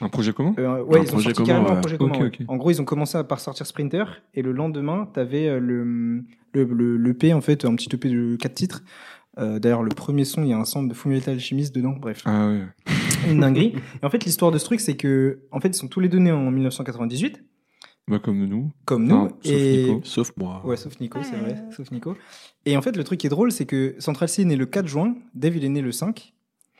Un 0.00 0.08
projet 0.08 0.32
commun 0.32 0.54
Euh, 0.58 0.82
ouais, 0.84 1.00
Un 1.00 1.02
ils 1.02 1.08
ont 1.08 1.12
projet 1.12 1.24
sorti 1.34 1.42
commun, 1.42 1.46
carrément 1.46 1.70
un 1.70 1.80
projet 1.80 1.96
ouais. 2.00 2.30
En 2.48 2.56
gros, 2.56 2.70
ils 2.70 2.80
ont 2.80 2.84
commencé 2.84 3.18
à 3.18 3.24
par 3.24 3.40
sortir 3.40 3.66
Sprinter 3.66 4.04
et 4.34 4.42
le 4.42 4.52
lendemain, 4.52 5.08
t'avais 5.12 5.48
euh, 5.48 5.58
le 5.60 6.24
le 6.54 6.64
le 6.64 6.96
l'EP 6.96 7.32
en 7.34 7.40
fait, 7.40 7.64
un 7.64 7.74
petit 7.74 7.88
EP 7.94 8.08
de 8.08 8.36
quatre 8.36 8.54
titres. 8.54 8.82
Euh, 9.38 9.58
D'ailleurs, 9.58 9.82
le 9.82 9.90
premier 9.90 10.24
son, 10.24 10.42
il 10.42 10.48
y 10.48 10.52
a 10.52 10.58
un 10.58 10.64
sample 10.64 10.88
de 10.88 10.94
Full 10.94 11.12
Metal 11.12 11.34
Alchemist 11.34 11.74
dedans. 11.74 11.94
Bref, 12.00 12.22
Ah 12.24 12.48
ouais. 12.48 12.62
une 13.30 13.40
dinguerie. 13.40 13.74
Et 14.02 14.06
en 14.06 14.10
fait, 14.10 14.24
l'histoire 14.24 14.50
de 14.50 14.58
ce 14.58 14.64
truc, 14.64 14.80
c'est 14.80 14.96
que 14.96 15.40
en 15.52 15.60
fait, 15.60 15.68
ils 15.68 15.74
sont 15.74 15.88
tous 15.88 16.00
les 16.00 16.08
deux 16.08 16.18
nés 16.18 16.32
en 16.32 16.50
1998, 16.50 17.44
Bah, 18.08 18.18
comme 18.18 18.44
nous. 18.46 18.72
comme 18.84 19.04
nous. 19.04 19.14
Enfin, 19.14 19.28
sauf 19.42 19.52
et 19.52 19.82
Nico. 19.84 20.00
Sauf 20.04 20.32
moi. 20.36 20.62
Ouais, 20.64 20.76
sauf 20.76 20.98
Nico, 21.00 21.18
c'est 21.22 21.36
vrai, 21.36 21.56
sauf 21.70 21.90
Nico. 21.92 22.16
Et 22.66 22.76
en 22.76 22.82
fait, 22.82 22.96
le 22.96 23.04
truc 23.04 23.20
qui 23.20 23.26
est 23.26 23.30
drôle, 23.30 23.52
c'est 23.52 23.66
que 23.66 23.94
Central 23.98 24.28
C 24.28 24.42
est 24.42 24.44
né 24.46 24.56
le 24.56 24.66
4 24.66 24.86
juin, 24.88 25.14
Dave 25.34 25.56
il 25.56 25.64
est 25.64 25.68
né 25.68 25.82
le 25.82 25.92
5. 25.92 26.34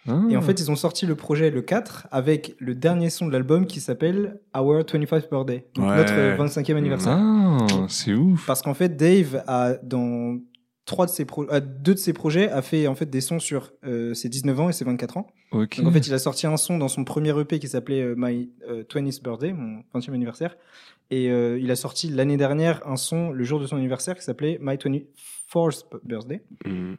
Ah. 0.08 0.22
Et 0.30 0.36
en 0.36 0.42
fait, 0.42 0.58
ils 0.60 0.70
ont 0.70 0.76
sorti 0.76 1.06
le 1.06 1.14
projet 1.14 1.50
le 1.50 1.62
4 1.62 2.08
avec 2.10 2.54
le 2.58 2.74
dernier 2.74 3.10
son 3.10 3.26
de 3.26 3.32
l'album 3.32 3.66
qui 3.66 3.80
s'appelle 3.80 4.40
Our 4.56 4.80
25th 4.82 5.28
Birthday, 5.30 5.66
donc 5.74 5.88
Ouais. 5.90 5.96
notre 5.96 6.12
25e 6.42 6.76
anniversaire. 6.76 7.16
Ah, 7.18 7.66
c'est 7.88 8.14
ouf. 8.14 8.46
Parce 8.46 8.62
qu'en 8.62 8.74
fait, 8.74 8.96
Dave 8.96 9.42
a 9.46 9.74
dans 9.82 10.38
trois 10.86 11.04
de 11.04 11.10
ses 11.10 11.26
pro- 11.26 11.46
euh, 11.52 11.60
deux 11.60 11.92
de 11.92 11.98
ses 11.98 12.14
projets 12.14 12.48
a 12.48 12.62
fait 12.62 12.86
en 12.86 12.94
fait 12.94 13.10
des 13.10 13.20
sons 13.20 13.38
sur 13.38 13.72
euh, 13.84 14.14
ses 14.14 14.30
19 14.30 14.58
ans 14.60 14.68
et 14.70 14.72
ses 14.72 14.86
24 14.86 15.18
ans. 15.18 15.26
Ok. 15.52 15.76
Donc 15.78 15.88
en 15.88 15.92
fait, 15.92 16.06
il 16.06 16.14
a 16.14 16.18
sorti 16.18 16.46
un 16.46 16.56
son 16.56 16.78
dans 16.78 16.88
son 16.88 17.04
premier 17.04 17.38
EP 17.38 17.58
qui 17.58 17.68
s'appelait 17.68 18.00
euh, 18.02 18.14
My 18.16 18.50
euh, 18.70 18.84
20th 18.84 19.22
Birthday, 19.22 19.52
mon 19.52 19.82
20e 19.94 20.14
anniversaire. 20.14 20.56
Et 21.10 21.30
euh, 21.30 21.58
il 21.60 21.70
a 21.70 21.76
sorti 21.76 22.08
l'année 22.08 22.36
dernière 22.38 22.86
un 22.86 22.96
son 22.96 23.30
le 23.32 23.44
jour 23.44 23.60
de 23.60 23.66
son 23.66 23.76
anniversaire 23.76 24.14
qui 24.16 24.22
s'appelait 24.24 24.58
My 24.62 24.76
24th 24.76 25.84
Birthday. 26.04 26.42
Mhm. 26.66 26.96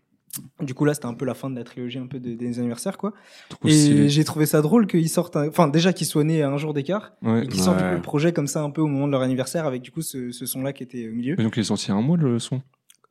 Du 0.62 0.74
coup 0.74 0.86
là, 0.86 0.93
c'était 0.93 1.07
un 1.07 1.13
peu 1.13 1.25
la 1.25 1.33
fin 1.33 1.50
de 1.50 1.55
la 1.55 1.63
trilogie 1.63 1.98
un 1.98 2.05
peu 2.07 2.19
de- 2.19 2.33
des 2.36 2.59
anniversaires 2.59 2.98
quoi. 2.98 3.13
Trop 3.50 3.67
Et 3.67 4.09
j'ai 4.09 4.24
trouvé 4.24 4.45
ça 4.45 4.62
drôle 4.62 4.86
qu'ils 4.88 5.09
sortent, 5.09 5.36
un- 5.38 5.48
enfin 5.48 5.67
déjà 5.67 5.91
qu'ils 5.93 6.05
soient 6.07 6.24
nés 6.24 6.43
à 6.43 6.50
un 6.50 6.57
jour 6.57 6.74
d'écart 6.74 7.13
Ouais. 7.24 7.45
et 7.45 7.48
qu'ils 7.48 7.62
sortent 7.62 7.81
Ouais. 7.81 7.95
le 7.95 8.01
projet 8.01 8.31
comme 8.33 8.48
ça 8.48 8.62
un 8.62 8.69
peu 8.69 8.81
au 8.81 8.88
moment 8.88 9.07
de 9.07 9.12
leur 9.12 9.21
anniversaire 9.21 9.65
avec 9.65 9.81
du 9.81 9.91
coup 9.91 10.01
ce, 10.01 10.31
ce 10.31 10.45
son 10.45 10.62
là 10.62 10.71
qui 10.74 10.83
était 10.83 11.07
au 11.09 11.13
milieu. 11.13 11.36
Mais 11.38 11.43
donc 11.43 11.57
il 11.57 11.62
est 11.62 11.63
sorti 11.63 11.91
un 11.91 12.01
mois 12.01 12.17
le 12.17 12.38
son? 12.39 12.62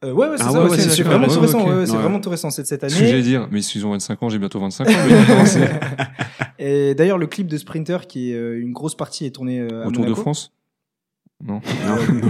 Euh, 0.04 0.12
ouais, 0.12 0.28
ouais, 0.28 0.36
c'est 0.38 0.44
Ah 0.46 0.50
ça, 0.52 0.62
ouais, 0.62 0.70
ouais, 0.70 0.76
ouais, 0.76 0.78
c'est 0.78 1.02
vraiment 1.02 1.26
ouais, 1.26 1.34
tout 1.34 1.40
récent. 1.40 1.60
ok. 1.60 1.66
ouais, 1.66 1.74
ouais, 1.74 1.86
c'est 1.86 1.92
Ouais. 1.92 1.98
vraiment 1.98 2.20
tout 2.20 2.30
récent. 2.30 2.50
C'est 2.50 2.62
de 2.62 2.68
cette 2.68 2.82
Ce 2.88 2.94
que 2.94 3.00
j'allais 3.00 3.14
année. 3.14 3.22
dire, 3.22 3.48
mais 3.50 3.60
s'ils 3.62 3.84
ont 3.84 3.90
25 3.90 4.22
ans, 4.22 4.28
j'ai 4.28 4.38
bientôt 4.38 4.60
25 4.60 4.86
ans. 4.86 4.92
Et 6.60 6.94
d'ailleurs, 6.94 7.18
le 7.18 7.26
clip 7.26 7.46
de 7.48 7.56
Sprinter, 7.56 8.06
qui 8.06 8.30
est 8.32 8.36
euh, 8.36 8.60
une 8.60 8.72
grosse 8.72 8.94
partie, 8.96 9.26
est 9.26 9.30
tourné 9.30 9.58
euh, 9.60 9.82
à 9.84 9.86
Autour 9.88 10.04
de. 10.06 10.14
France? 10.14 10.52
Non. 11.44 11.60
Non, 11.86 11.96
non, 12.14 12.20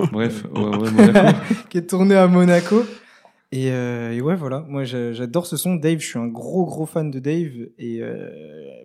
non. 0.00 0.06
Bref, 0.10 0.44
ouais, 0.54 0.60
ouais, 0.78 0.90
Monaco. 0.90 1.36
qui 1.68 1.76
est 1.78 1.86
tourné 1.86 2.14
à 2.14 2.26
Monaco. 2.26 2.82
Et, 3.56 3.70
euh, 3.70 4.10
et 4.12 4.20
ouais, 4.20 4.34
voilà. 4.34 4.64
Moi, 4.68 4.82
j'a- 4.82 5.12
j'adore 5.12 5.46
ce 5.46 5.56
son. 5.56 5.76
Dave, 5.76 6.00
je 6.00 6.06
suis 6.06 6.18
un 6.18 6.26
gros, 6.26 6.64
gros 6.64 6.86
fan 6.86 7.10
de 7.12 7.20
Dave. 7.20 7.52
Et 7.78 7.98
euh, 8.02 8.28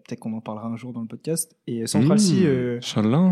peut-être 0.05 0.19
qu'on 0.19 0.33
en 0.33 0.41
parlera 0.41 0.67
un 0.67 0.75
jour 0.75 0.93
dans 0.93 1.01
le 1.01 1.07
podcast. 1.07 1.55
Et 1.65 1.87
Central 1.87 2.17
Mmh. 2.17 2.19
C, 2.19 2.33
euh, 2.45 2.77
Inch'Allah. 2.77 3.31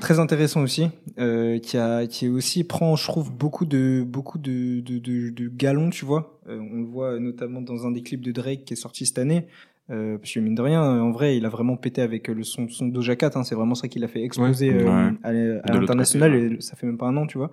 très 0.00 0.18
intéressant 0.18 0.60
aussi, 0.62 0.88
euh, 1.18 1.58
qui 1.58 1.78
a, 1.78 2.06
qui 2.06 2.28
aussi 2.28 2.62
prend, 2.62 2.94
je 2.94 3.04
trouve, 3.06 3.32
beaucoup 3.32 3.64
de, 3.64 4.04
beaucoup 4.06 4.38
de, 4.38 4.80
de, 4.80 4.98
de, 4.98 5.30
de 5.30 5.48
galons, 5.48 5.88
tu 5.88 6.04
vois. 6.04 6.38
Euh, 6.48 6.58
on 6.72 6.80
le 6.80 6.84
voit 6.86 7.18
notamment 7.20 7.62
dans 7.62 7.86
un 7.86 7.90
des 7.90 8.02
clips 8.02 8.20
de 8.20 8.32
Drake 8.32 8.64
qui 8.66 8.74
est 8.74 8.76
sorti 8.76 9.06
cette 9.06 9.18
année. 9.18 9.46
Euh, 9.88 10.18
parce 10.18 10.32
que 10.32 10.40
mine 10.40 10.56
de 10.56 10.62
rien, 10.62 10.82
en 10.82 11.10
vrai, 11.12 11.36
il 11.36 11.46
a 11.46 11.48
vraiment 11.48 11.76
pété 11.76 12.02
avec 12.02 12.26
le 12.28 12.42
son, 12.42 12.68
son 12.68 12.88
Doja 12.88 13.14
Cat. 13.16 13.30
Hein, 13.36 13.44
c'est 13.44 13.54
vraiment 13.54 13.76
ça 13.76 13.86
qui 13.88 13.98
l'a 14.00 14.08
fait 14.08 14.22
exploser 14.22 14.70
Ouais. 14.72 14.82
euh, 14.82 14.84
Ouais. 14.84 15.12
à, 15.22 15.70
à 15.70 15.72
l'international. 15.78 16.56
ça 16.60 16.76
fait 16.76 16.86
même 16.86 16.98
pas 16.98 17.06
un 17.06 17.16
an, 17.16 17.26
tu 17.26 17.38
vois. 17.38 17.50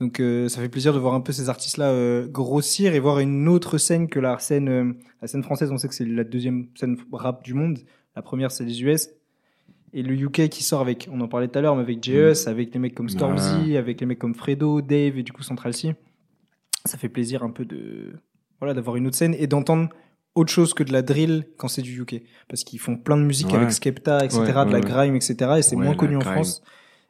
Donc 0.00 0.20
euh, 0.20 0.48
ça 0.48 0.60
fait 0.60 0.68
plaisir 0.68 0.92
de 0.92 0.98
voir 0.98 1.14
un 1.14 1.20
peu 1.20 1.32
ces 1.32 1.48
artistes-là 1.48 1.90
euh, 1.90 2.26
grossir 2.28 2.94
et 2.94 3.00
voir 3.00 3.18
une 3.18 3.48
autre 3.48 3.78
scène 3.78 4.08
que 4.08 4.18
la 4.20 4.38
scène, 4.38 4.68
euh, 4.68 4.92
la 5.22 5.28
scène 5.28 5.42
française. 5.42 5.70
On 5.72 5.78
sait 5.78 5.88
que 5.88 5.94
c'est 5.94 6.04
la 6.04 6.24
deuxième 6.24 6.66
scène 6.74 6.96
rap 7.12 7.42
du 7.42 7.54
monde. 7.54 7.78
La 8.14 8.22
première, 8.22 8.50
c'est 8.50 8.64
les 8.64 8.82
US. 8.82 9.08
Et 9.94 10.02
le 10.02 10.14
UK 10.14 10.48
qui 10.48 10.62
sort 10.62 10.82
avec, 10.82 11.08
on 11.10 11.20
en 11.20 11.28
parlait 11.28 11.48
tout 11.48 11.58
à 11.58 11.62
l'heure, 11.62 11.74
mais 11.74 11.82
avec 11.82 12.04
JS, 12.04 12.48
avec 12.48 12.74
les 12.74 12.80
mecs 12.80 12.94
comme 12.94 13.08
Stormzy, 13.08 13.76
avec 13.78 14.00
les 14.00 14.06
mecs 14.06 14.18
comme 14.18 14.34
Fredo, 14.34 14.82
Dave 14.82 15.16
et 15.16 15.22
du 15.22 15.32
coup 15.32 15.42
Central 15.42 15.72
C. 15.72 15.94
Ça 16.84 16.98
fait 16.98 17.08
plaisir 17.08 17.42
un 17.42 17.50
peu 17.50 17.64
de, 17.64 18.12
voilà, 18.60 18.74
d'avoir 18.74 18.96
une 18.96 19.06
autre 19.06 19.16
scène 19.16 19.34
et 19.38 19.46
d'entendre 19.46 19.88
autre 20.34 20.52
chose 20.52 20.74
que 20.74 20.82
de 20.82 20.92
la 20.92 21.00
drill 21.00 21.46
quand 21.56 21.68
c'est 21.68 21.80
du 21.82 21.98
UK. 21.98 22.22
Parce 22.48 22.62
qu'ils 22.62 22.78
font 22.78 22.96
plein 22.98 23.16
de 23.16 23.22
musique 23.22 23.48
Ouais. 23.48 23.56
avec 23.56 23.72
Skepta, 23.72 24.22
etc., 24.24 24.40
Ouais, 24.40 24.66
de 24.66 24.72
la 24.72 24.80
grime, 24.80 25.16
etc. 25.16 25.34
Et 25.58 25.62
c'est 25.62 25.76
moins 25.76 25.94
connu 25.94 26.16
en. 26.16 26.20
France. 26.20 26.62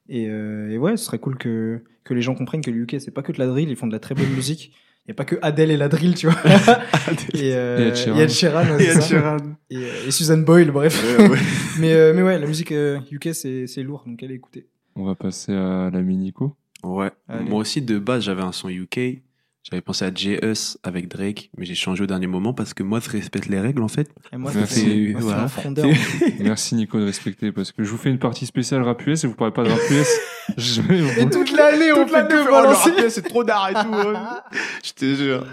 Et, 0.09 0.29
euh, 0.29 0.71
et 0.71 0.79
ouais, 0.79 0.97
ce 0.97 1.05
serait 1.05 1.19
cool 1.19 1.37
que, 1.37 1.83
que 2.05 2.15
les 2.15 2.23
gens 2.23 2.35
comprennent 2.35 2.61
que 2.63 2.71
le 2.71 2.83
UK, 2.83 2.97
c'est 3.01 3.11
pas 3.11 3.23
que 3.23 3.33
de 3.33 3.39
la 3.39 3.47
drill, 3.47 3.69
ils 3.69 3.77
font 3.77 3.87
de 3.87 3.93
la 3.93 3.99
très 3.99 4.15
bonne 4.15 4.31
musique. 4.31 4.73
Il 5.07 5.11
n'y 5.11 5.13
a 5.13 5.15
pas 5.15 5.25
que 5.25 5.37
Adele 5.41 5.71
et 5.71 5.77
la 5.77 5.89
drill, 5.89 6.15
tu 6.17 6.27
vois. 6.27 6.37
et, 7.35 7.55
euh, 7.55 7.79
Et 7.79 7.89
Ed 8.21 8.29
Sheeran. 8.29 8.79
et 8.79 8.85
Ed 8.85 9.01
Sheeran. 9.03 9.37
Et, 9.71 9.77
euh, 9.77 10.07
et 10.09 10.11
Susan 10.11 10.39
Boyle, 10.39 10.73
bref. 10.73 11.01
Ouais, 11.19 11.29
ouais. 11.29 11.39
mais, 11.79 11.93
euh, 11.93 12.13
mais 12.13 12.23
ouais, 12.23 12.39
la 12.41 12.47
musique 12.47 12.73
euh, 12.73 12.99
UK, 13.13 13.29
c'est 13.33 13.69
c'est 13.69 13.85
lourd, 13.85 14.03
donc 14.05 14.21
allez 14.25 14.35
écouter. 14.35 14.67
On 14.97 15.05
va 15.05 15.15
passer 15.15 15.53
à 15.53 15.91
la 15.93 16.03
Minico. 16.03 16.57
Ouais. 16.83 17.11
Allez. 17.29 17.49
Moi 17.49 17.61
aussi, 17.61 17.83
de 17.83 17.99
base, 18.01 18.25
j'avais 18.25 18.43
un 18.43 18.51
son 18.53 18.69
UK. 18.69 19.23
J'avais 19.69 19.81
pensé 19.81 20.05
à 20.05 20.13
JS 20.15 20.79
avec 20.85 21.09
Drake, 21.09 21.51
mais 21.59 21.65
j'ai 21.67 21.75
changé 21.75 22.05
au 22.05 22.07
dernier 22.07 22.29
moment 22.29 22.55
parce 22.55 22.73
que 22.73 22.85
moi, 22.85 23.01
je 23.01 23.11
respecte 23.11 23.49
les 23.49 23.59
règles, 23.59 23.83
en 23.83 23.89
fait. 23.89 24.09
Et 24.33 24.37
moi, 24.37 24.53
Merci. 24.55 24.81
c'est 24.81 24.87
moi, 25.13 25.21
c'est 25.21 25.27
Voilà. 25.27 25.43
un 25.43 25.49
frondeur. 25.49 25.87
Merci 26.39 26.75
Nico 26.77 27.01
de 27.01 27.05
respecter 27.05 27.51
parce 27.51 27.73
que 27.73 27.83
je 27.83 27.91
vous 27.91 27.97
fais 27.97 28.11
une 28.11 28.21
partie 28.21 28.47
spéciale 28.47 28.83
rap 28.83 29.05
US 29.07 29.25
et 29.25 29.27
vous 29.27 29.35
parlez 29.35 29.53
pas 29.53 29.65
de 29.65 29.71
rap 29.71 29.81
US. 29.91 30.07
Je 30.57 30.81
vais 30.83 31.01
vous- 31.01 31.21
Et 31.21 31.29
toute 31.29 31.51
l'année, 31.51 31.93
on 31.93 32.07
fait 32.07 32.29
que 32.29 32.49
balancer. 32.49 33.11
c'est 33.11 33.23
trop 33.23 33.43
d'art 33.43 33.69
et 33.71 33.75
tout. 33.75 33.93
hein. 33.93 34.41
je 34.85 34.93
te 34.93 35.15
jure. 35.17 35.45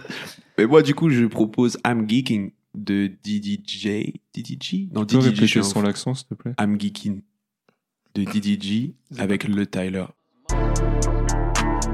Mais 0.60 0.67
moi, 0.67 0.84
du 0.84 0.93
coup, 0.93 1.10
je 1.10 1.26
propose 1.26 1.78
I'm 1.84 2.08
Geeking 2.08 2.52
de 2.76 3.08
DDJ. 3.23 4.13
DDG 4.36 4.89
Non, 4.93 5.06
Tu 5.06 5.15
peux 5.17 5.23
DDG. 5.23 5.41
répéter 5.41 5.63
sans 5.63 5.82
l'accent 5.82 6.13
s'il 6.13 6.28
te 6.28 6.36
plaît? 6.36 6.54
I'm 6.62 6.80
Geeking 6.80 7.21
de 8.13 8.23
DDG 8.26 8.93
avec 9.17 9.45
le 9.47 9.65
Tyler. 9.65 10.06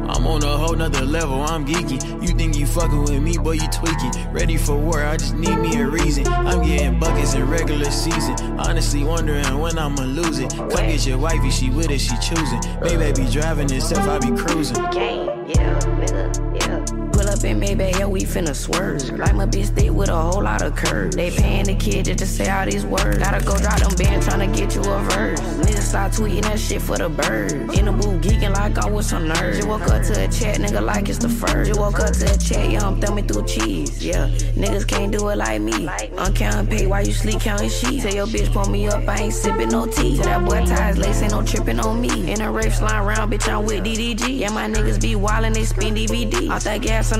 I'm 0.09 0.25
on 0.25 0.43
a 0.43 0.57
whole 0.57 0.75
nother 0.75 1.05
level, 1.05 1.43
I'm 1.43 1.65
geeky. 1.65 2.01
You 2.21 2.33
think 2.33 2.57
you 2.57 2.65
fucking 2.65 3.03
with 3.03 3.21
me, 3.21 3.37
boy, 3.37 3.53
you 3.53 3.67
tweaking. 3.67 4.11
Ready 4.31 4.57
for 4.57 4.75
war, 4.75 5.03
I 5.03 5.17
just 5.17 5.35
need 5.35 5.55
me 5.57 5.79
a 5.79 5.87
reason. 5.87 6.27
I'm 6.27 6.63
getting 6.63 6.99
buckets 6.99 7.35
in 7.35 7.47
regular 7.47 7.91
season. 7.91 8.35
Honestly 8.59 9.03
wondering 9.03 9.59
when 9.59 9.77
I'ma 9.77 10.01
lose 10.01 10.39
it. 10.39 10.49
Come 10.49 10.69
get 10.69 11.05
your 11.05 11.19
wifey, 11.19 11.51
she 11.51 11.69
with 11.69 11.91
it, 11.91 11.99
she 11.99 12.17
choosing. 12.17 12.59
Maybe 12.81 13.03
I 13.03 13.11
be 13.11 13.29
driving 13.29 13.71
itself, 13.71 14.07
I 14.07 14.17
be 14.19 14.35
cruising. 14.35 14.83
Game, 14.91 15.27
yeah, 15.47 15.79
nigga, 15.99 16.59
yeah. 16.59 16.98
Up 17.29 17.43
in 17.43 17.59
Maybach, 17.59 17.99
yeah, 17.99 18.07
we 18.07 18.21
finna 18.21 18.55
swerve. 18.55 19.07
Like 19.19 19.35
my 19.35 19.45
bitch 19.45 19.69
thick 19.75 19.91
with 19.91 20.09
a 20.09 20.19
whole 20.19 20.41
lot 20.41 20.63
of 20.63 20.75
curve. 20.75 21.11
They 21.11 21.29
paying 21.29 21.65
the 21.65 21.75
kid 21.75 22.05
just 22.05 22.17
to 22.19 22.25
say 22.25 22.49
all 22.49 22.65
these 22.65 22.83
words. 22.87 23.19
Gotta 23.19 23.45
go 23.45 23.55
drop 23.55 23.77
them 23.77 23.93
band 23.95 24.23
tryna 24.23 24.55
get 24.55 24.73
you 24.73 24.81
a 24.81 24.99
verse. 25.11 25.39
Niggas 25.39 25.89
start 25.89 26.11
tweeting 26.13 26.41
that 26.41 26.59
shit 26.59 26.81
for 26.81 26.97
the 26.97 27.07
birds. 27.07 27.53
In 27.53 27.85
the 27.85 27.91
booth 27.91 28.23
geeking 28.23 28.51
like 28.55 28.79
I 28.79 28.89
was 28.89 29.05
some 29.05 29.27
nerd. 29.27 29.57
Just 29.57 29.67
woke 29.67 29.83
up 29.83 30.01
to 30.05 30.23
a 30.23 30.27
chat, 30.27 30.57
nigga, 30.57 30.83
like 30.83 31.07
it's 31.07 31.19
the 31.19 31.29
first. 31.29 31.67
Just 31.67 31.79
woke 31.79 31.99
up 31.99 32.13
to 32.13 32.33
a 32.33 32.37
chat, 32.39 32.71
yeah, 32.71 32.83
I'm 32.83 32.99
thumbing 32.99 33.27
through 33.27 33.45
cheese. 33.45 34.03
Yeah, 34.03 34.27
niggas 34.55 34.87
can't 34.87 35.11
do 35.11 35.29
it 35.29 35.35
like 35.35 35.61
me. 35.61 35.87
I'm 36.17 36.33
counting 36.33 36.65
pay 36.65 36.87
while 36.87 37.05
you 37.05 37.13
sleep 37.13 37.41
counting 37.41 37.69
sheets. 37.69 38.05
Tell 38.05 38.15
your 38.15 38.25
bitch 38.25 38.51
pull 38.51 38.67
me 38.71 38.87
up, 38.87 39.07
I 39.07 39.17
ain't 39.17 39.33
sipping 39.35 39.69
no 39.69 39.85
tea. 39.85 40.15
Tell 40.15 40.25
that 40.25 40.45
boy 40.45 40.65
ties 40.65 40.97
lace 40.97 41.21
ain't 41.21 41.33
no 41.33 41.43
tripping 41.43 41.79
on 41.79 42.01
me. 42.01 42.31
In 42.31 42.41
a 42.41 42.51
rape 42.51 42.73
slide 42.73 43.05
around, 43.05 43.31
bitch, 43.31 43.47
I'm 43.47 43.65
with 43.65 43.83
DDG. 43.83 44.39
Yeah, 44.39 44.49
my 44.49 44.67
niggas 44.67 44.99
be 44.99 45.13
wildin', 45.13 45.53
they 45.53 45.65
spin 45.65 45.93
DVD. 45.93 46.49
Off 46.49 46.63
that 46.63 46.81
gas 46.81 47.11
I'm. 47.11 47.18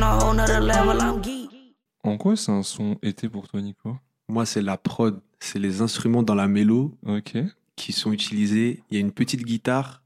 En 2.04 2.18
quoi 2.18 2.36
c'est 2.36 2.52
un 2.52 2.64
son 2.64 2.98
été 3.02 3.28
pour 3.30 3.48
toi 3.48 3.62
Nico? 3.62 3.98
Moi, 4.28 4.46
c'est 4.46 4.62
la 4.62 4.78
prod. 4.78 5.20
C'est 5.40 5.60
les 5.60 5.82
instruments 5.82 6.24
dans 6.24 6.36
la 6.36 6.48
mélo 6.48 6.96
Ok. 7.06 7.34
qui 7.76 7.92
sont 7.94 8.12
utilisés. 8.12 8.84
Il 8.90 8.96
y 8.96 8.98
a 8.98 9.02
une 9.02 9.12
petite 9.12 9.44
guitare. 9.44 10.02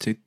Tu 0.00 0.18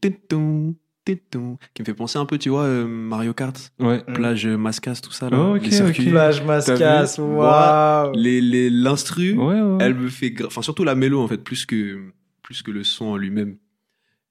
qui 1.76 1.82
me 1.82 1.86
fait 1.86 1.94
penser 1.94 2.18
un 2.18 2.26
peu, 2.26 2.38
tu 2.38 2.48
vois, 2.50 2.64
euh, 2.64 2.86
Mario 2.88 3.34
Kart. 3.34 3.74
Ouais. 3.80 4.02
Plage 4.06 4.46
euh, 4.48 4.58
Mascas, 4.58 5.02
tout 5.04 5.12
ça. 5.12 5.30
Là, 5.30 5.38
Oh, 5.38 5.56
ok, 5.58 5.64
les 5.66 5.72
circuits. 5.72 6.06
ok. 6.06 6.12
Plage 6.12 6.44
Mascas, 6.44 7.16
waouh. 7.20 8.12
Les, 8.16 8.40
les, 8.40 8.70
l'instru, 8.70 9.34
Ouais, 9.38 9.60
ouais. 9.62 9.78
elle 9.82 9.96
me 9.96 10.08
fait. 10.08 10.30
gra- 10.30 10.46
Enfin, 10.48 10.62
surtout 10.62 10.86
la 10.86 10.96
mélo, 10.96 11.22
en 11.22 11.28
fait, 11.28 11.38
plus 11.38 11.66
que, 11.66 12.02
plus 12.42 12.62
que 12.62 12.72
le 12.72 12.84
son 12.86 13.06
en 13.08 13.18
lui-même. 13.18 13.58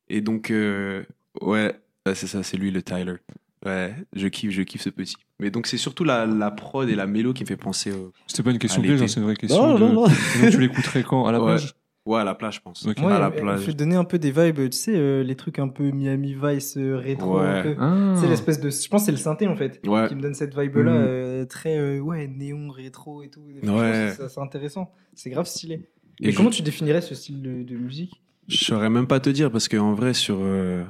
Et 0.09 0.23
donc, 0.23 0.51
euh, 0.51 1.05
ouais, 1.43 1.79
c'est 2.07 2.27
ça, 2.27 2.43
c'est 2.43 2.57
lui, 2.57 2.71
le 2.71 2.83
Tyler. 2.83 3.17
Ouais, 3.65 3.95
je 4.15 4.27
kiffe, 4.27 4.51
je 4.51 4.63
kiffe 4.63 4.83
ce 4.83 4.91
petit. 4.91 5.15
Mais 5.39 5.51
donc, 5.51 5.67
c'est 5.69 5.77
surtout 5.79 6.03
la, 6.05 6.27
la 6.27 6.51
prod 6.51 6.89
et 6.89 6.95
la 6.97 7.07
mélo 7.07 7.33
qui 7.33 7.45
me 7.45 7.47
fait 7.49 7.57
penser 7.57 7.93
au. 7.93 8.13
C'était 8.27 8.43
pas 8.43 8.51
une 8.51 8.59
question 8.59 8.83
piège, 8.83 9.07
c'est 9.07 9.21
une 9.21 9.25
vraie 9.27 9.37
question. 9.37 9.67
Non, 9.67 9.75
de... 9.75 9.79
non, 9.81 9.93
non. 9.93 10.03
Donc, 10.43 10.51
tu 10.51 10.59
l'écouterais 10.61 11.03
quand? 11.05 11.27
À 11.27 11.33
la 11.33 11.41
Ouais. 11.41 11.47
plage? 11.57 11.75
Ouais, 12.05 12.19
à 12.21 12.25
la 12.25 12.35
plage, 12.35 12.57
je 12.57 12.61
pense. 12.61 12.85
Ok. 12.85 12.99
Moi, 12.99 13.15
à 13.15 13.21
la 13.21 13.27
elle- 13.29 13.35
elle 13.37 13.43
plage. 13.43 13.61
fait 13.61 13.75
donner 13.75 13.95
un 13.95 14.03
peu 14.03 14.19
des 14.19 14.33
vibes, 14.33 14.57
tu 14.71 14.73
sais, 14.77 14.97
euh, 14.97 15.23
les 15.23 15.37
trucs 15.37 15.61
un 15.61 15.69
peu 15.69 15.93
Miami 15.93 16.35
Vice 16.43 16.77
euh, 16.77 16.97
rétro. 16.97 17.39
Ouais. 17.39 17.77
Ah. 17.79 18.15
C'est 18.21 18.27
l'espèce 18.27 18.59
de. 18.59 18.71
Je 18.71 18.89
pense 18.89 19.03
que 19.03 19.07
c'est 19.07 19.13
le 19.13 19.19
synthé 19.19 19.47
en 19.47 19.55
fait 19.55 19.81
Ouais. 19.87 20.09
qui 20.09 20.17
me 20.17 20.21
donne 20.21 20.35
cette 20.35 20.59
vibe 20.59 20.79
là, 20.79 20.91
Mhm. 20.91 20.99
euh, 21.01 21.45
très 21.45 21.79
euh, 21.79 22.01
ouais 22.01 22.27
néon 22.27 22.69
rétro 22.71 23.23
et 23.23 23.29
tout. 23.29 23.43
Ouais. 23.63 24.13
c'est- 24.17 24.29
C'est 24.29 24.41
intéressant. 24.41 24.91
C'est 25.15 25.31
grave 25.31 25.47
stylé. 25.47 25.75
Et 26.21 26.27
Mais 26.27 26.33
je- 26.33 26.37
comment 26.37 26.51
tu 26.51 26.63
définirais 26.63 27.03
ce 27.03 27.15
style 27.15 27.41
de, 27.41 27.63
de 27.63 27.77
musique? 27.77 28.21
Je 28.49 28.57
saurais 28.65 28.91
même 28.91 29.07
pas 29.07 29.21
te 29.21 29.31
dire 29.31 29.53
parce 29.53 29.69
qu'en 29.69 29.95
vrai, 29.95 30.13
sur 30.13 30.39
euh, 30.41 30.83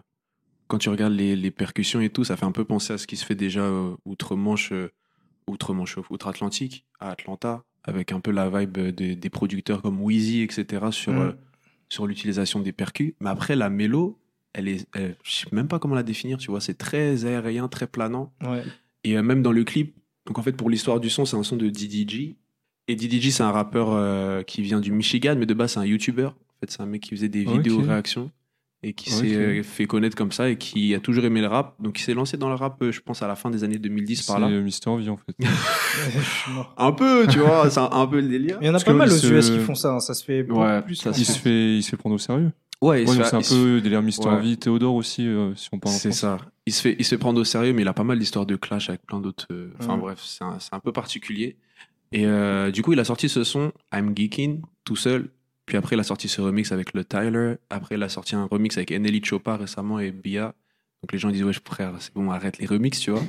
quand 0.73 0.79
tu 0.79 0.89
regardes 0.89 1.13
les, 1.13 1.37
les 1.37 1.51
percussions 1.51 2.01
et 2.01 2.09
tout, 2.09 2.25
ça 2.25 2.37
fait 2.39 2.47
un 2.47 2.51
peu 2.53 2.65
penser 2.65 2.95
à 2.95 2.99
ce 2.99 3.07
qui 3.07 3.17
se 3.17 3.27
fait 3.27 3.35
déjà 3.35 3.61
euh, 3.61 3.95
outre-Manche, 4.07 4.73
euh, 4.73 4.91
outre-Manche, 5.47 5.99
outre-Atlantique, 6.09 6.87
à 6.99 7.11
Atlanta, 7.11 7.63
avec 7.85 8.11
un 8.13 8.21
peu 8.21 8.31
la 8.31 8.49
vibe 8.49 8.79
euh, 8.79 8.91
des, 8.93 9.15
des 9.15 9.29
producteurs 9.31 9.83
comme 9.83 10.01
Wheezy, 10.01 10.41
etc. 10.41 10.87
sur 10.91 11.13
Mm. 11.13 11.19
euh, 11.19 11.33
sur 11.91 12.07
l'utilisation 12.07 12.61
des 12.61 12.73
percus. 12.73 13.13
Mais 13.21 13.29
après, 13.29 13.55
la 13.55 13.69
mélo, 13.69 14.19
elle 14.55 14.67
est, 14.67 14.87
elle- 14.95 15.15
je 15.23 15.31
sais 15.31 15.47
même 15.53 15.69
pas 15.69 15.79
comment 15.79 15.95
la 15.95 16.03
définir. 16.03 16.39
Tu 16.39 16.51
vois, 16.51 16.63
c'est 16.63 16.79
très 16.79 17.27
aérien, 17.27 17.69
très 17.69 17.87
planant. 17.87 18.33
Ouais. 18.43 18.63
Et 19.05 19.19
euh, 19.19 19.23
même 19.23 19.43
dans 19.43 19.53
le 19.53 19.63
clip, 19.65 19.95
donc 20.25 20.39
en 20.39 20.43
fait, 20.43 20.53
pour 20.53 20.71
l'histoire 20.71 21.01
du 21.01 21.11
son, 21.11 21.27
c'est 21.27 21.37
un 21.37 21.43
son 21.43 21.57
de 21.57 21.69
DDG. 21.69 22.37
Et 22.89 22.97
DDG, 22.97 23.31
c'est 23.31 23.43
un 23.43 23.53
rappeur 23.53 23.91
euh, 23.93 24.43
qui 24.43 24.63
vient 24.63 24.81
du 24.81 24.91
Michigan, 24.91 25.37
mais 25.39 25.45
de 25.45 25.53
base, 25.55 25.73
c'est 25.75 25.81
un 25.81 25.85
YouTuber. 25.85 26.25
En 26.27 26.61
fait, 26.61 26.71
c'est 26.71 26.81
un 26.81 26.87
mec 26.87 27.03
qui 27.03 27.11
faisait 27.11 27.29
des 27.29 27.45
vidéos 27.59 27.81
réactions. 27.89 28.31
Et 28.85 28.95
qui 28.95 29.11
s'est 29.11 29.35
euh, 29.37 29.63
fait 29.63 29.87
connaître 29.87 30.17
comme 30.17 30.33
ça 30.33 30.49
et 30.51 30.57
qui 30.57 30.95
a 30.95 31.01
toujours 31.01 31.25
aimé 31.25 31.41
le 31.41 31.47
rap. 31.47 31.75
Donc 31.81 32.01
il 32.01 32.03
s'est 32.03 32.15
lancé 32.15 32.37
dans 32.37 32.49
le 32.49 32.55
rap, 32.57 32.83
euh, 32.83 32.91
je 32.93 33.01
pense, 33.01 33.23
à 33.23 33.29
la 33.29 33.37
fin 33.37 33.51
des 33.51 33.63
années 33.65 33.79
2010 33.79 34.23
par 34.23 34.37
C'est 34.37 34.43
là. 34.43 34.49
euh, 34.49 34.63
Mister 34.63 34.91
V 34.97 35.09
en 35.09 35.17
fait. 35.17 35.37
Un 36.77 36.93
peu, 36.93 37.27
tu 37.29 37.39
vois, 37.39 37.71
c'est 37.71 37.81
un, 37.81 37.91
un 37.93 38.07
peu 38.07 38.21
le 38.21 38.29
délire. 38.29 38.59
Il 38.61 38.67
y 38.67 38.69
en 38.69 38.71
a 38.71 38.73
Parce 38.75 38.85
pas 38.85 38.93
mal 38.95 39.09
aux 39.09 39.13
ce- 39.17 39.27
US 39.33 39.51
qui 39.51 39.59
font 39.61 39.75
ça, 39.75 39.95
hein, 39.95 40.01
ça 40.01 40.15
se 40.15 40.25
fait 40.25 40.43
Ouais, 40.51 40.83
plus. 40.83 40.97
ça 40.97 41.11
Il 41.17 41.25
se 41.25 41.39
fait, 41.39 41.77
il 41.77 41.83
se 41.83 41.91
fait 41.91 41.97
prendre 41.97 42.15
au 42.15 42.19
sérieux. 42.19 42.51
Ouais, 42.81 43.07
Ouais, 43.09 43.17
se 43.17 43.23
c'est 43.23 43.37
un 43.37 43.43
se- 43.43 43.55
peu 43.55 43.81
délire 43.81 44.03
Mister 44.03 44.29
Ouais. 44.29 44.41
V. 44.41 44.57
Théodore 44.57 44.97
aussi, 44.97 45.27
euh, 45.27 45.55
si 45.55 45.69
on 45.71 45.79
parle 45.79 45.95
C'est 45.95 46.11
ça. 46.13 46.39
Il 46.67 46.73
se, 46.73 46.83
fait, 46.83 46.97
il 46.99 47.05
se 47.05 47.11
fait 47.11 47.19
prendre 47.19 47.41
au 47.41 47.45
sérieux, 47.45 47.73
mais 47.73 47.83
il 47.83 47.89
a 47.89 47.93
pas 47.93 48.03
mal 48.05 48.19
d'histoires 48.19 48.47
de 48.47 48.57
clash 48.57 48.89
avec 48.89 49.03
plein 49.07 49.21
d'autres. 49.21 49.47
euh, 49.53 49.71
Enfin 49.81 49.97
bref, 49.97 50.19
c'est 50.25 50.43
un, 50.45 50.59
c'est 50.59 50.75
un 50.75 50.81
peu 50.81 50.93
particulier. 50.93 51.57
Et 52.11 52.27
euh, 52.27 52.71
du 52.73 52.83
coup, 52.83 52.93
il 52.93 52.99
a 53.01 53.05
sorti 53.05 53.29
ce 53.29 53.45
son, 53.45 53.73
I'm 53.95 54.13
Geeking, 54.17 54.63
tout 54.85 54.97
seul. 54.97 55.31
Puis 55.67 55.77
après, 55.77 55.97
il 55.97 56.01
a 56.01 56.05
sorti 56.05 56.29
ce 56.29 56.41
remix 56.41 56.73
avec 56.73 56.93
le 56.93 57.05
Tyler. 57.05 57.55
Après, 57.71 57.95
il 57.95 58.03
a 58.03 58.09
sorti 58.09 58.35
un 58.35 58.47
remix 58.47 58.77
avec 58.77 58.91
Nelly 58.91 59.23
Choppa 59.25 59.57
récemment 59.57 59.99
et 59.99 60.11
Bia. 60.11 60.55
Donc 61.03 61.13
les 61.13 61.19
gens 61.19 61.31
disent, 61.31 61.45
ouais, 61.45 61.53
frère, 61.53 61.95
c'est 61.99 62.15
bon, 62.15 62.31
arrête 62.31 62.59
les 62.59 62.67
remixes, 62.67 63.01
tu 63.01 63.11
vois. 63.11 63.23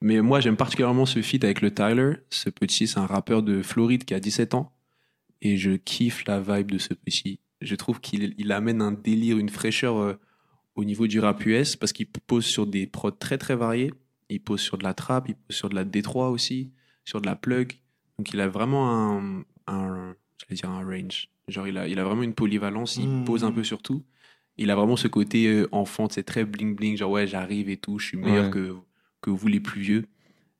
Mais 0.00 0.20
moi, 0.20 0.40
j'aime 0.40 0.56
particulièrement 0.56 1.06
ce 1.06 1.22
feat 1.22 1.42
avec 1.44 1.62
le 1.62 1.72
Tyler. 1.72 2.14
Ce 2.30 2.50
petit, 2.50 2.86
c'est 2.86 2.98
un 2.98 3.06
rappeur 3.06 3.42
de 3.42 3.62
Floride 3.62 4.04
qui 4.04 4.14
a 4.14 4.20
17 4.20 4.54
ans. 4.54 4.72
Et 5.40 5.56
je 5.56 5.72
kiffe 5.72 6.26
la 6.26 6.40
vibe 6.40 6.70
de 6.70 6.78
ce 6.78 6.94
petit. 6.94 7.40
Je 7.60 7.74
trouve 7.76 8.00
qu'il 8.00 8.34
il 8.36 8.52
amène 8.52 8.82
un 8.82 8.92
délire, 8.92 9.38
une 9.38 9.48
fraîcheur 9.48 9.96
euh, 9.96 10.14
au 10.74 10.84
niveau 10.84 11.06
du 11.06 11.20
rap 11.20 11.44
US 11.46 11.76
parce 11.76 11.92
qu'il 11.92 12.06
pose 12.06 12.44
sur 12.44 12.66
des 12.66 12.86
prods 12.86 13.10
très 13.12 13.38
très 13.38 13.56
variés. 13.56 13.92
Il 14.28 14.40
pose 14.40 14.60
sur 14.60 14.78
de 14.78 14.84
la 14.84 14.94
trap, 14.94 15.28
il 15.28 15.34
pose 15.34 15.56
sur 15.56 15.68
de 15.68 15.74
la 15.74 15.84
D3 15.84 16.30
aussi, 16.30 16.72
sur 17.04 17.20
de 17.20 17.26
la 17.26 17.36
plug. 17.36 17.72
Donc 18.18 18.32
il 18.32 18.40
a 18.40 18.48
vraiment 18.48 19.44
un, 19.66 20.14
dire 20.50 20.70
un 20.70 20.84
range. 20.84 21.28
Genre 21.48 21.68
il 21.68 21.76
a, 21.78 21.86
il 21.88 21.98
a 21.98 22.04
vraiment 22.04 22.22
une 22.22 22.34
polyvalence, 22.34 22.96
il 22.96 23.08
Mhm. 23.08 23.24
pose 23.24 23.44
un 23.44 23.52
peu 23.52 23.64
sur 23.64 23.82
tout. 23.82 24.02
Il 24.56 24.70
a 24.70 24.76
vraiment 24.76 24.96
ce 24.96 25.08
côté 25.08 25.46
euh, 25.48 25.68
enfant, 25.72 26.08
c'est 26.10 26.22
très 26.22 26.44
bling 26.44 26.74
bling, 26.76 26.96
genre 26.96 27.10
ouais 27.10 27.26
j'arrive 27.26 27.68
et 27.68 27.76
tout, 27.76 27.98
je 27.98 28.06
suis 28.08 28.16
meilleur 28.16 28.44
Ouais. 28.44 28.50
que, 28.50 28.74
que 29.20 29.30
vous 29.30 29.48
les 29.48 29.60
plus 29.60 29.80
vieux. 29.80 30.04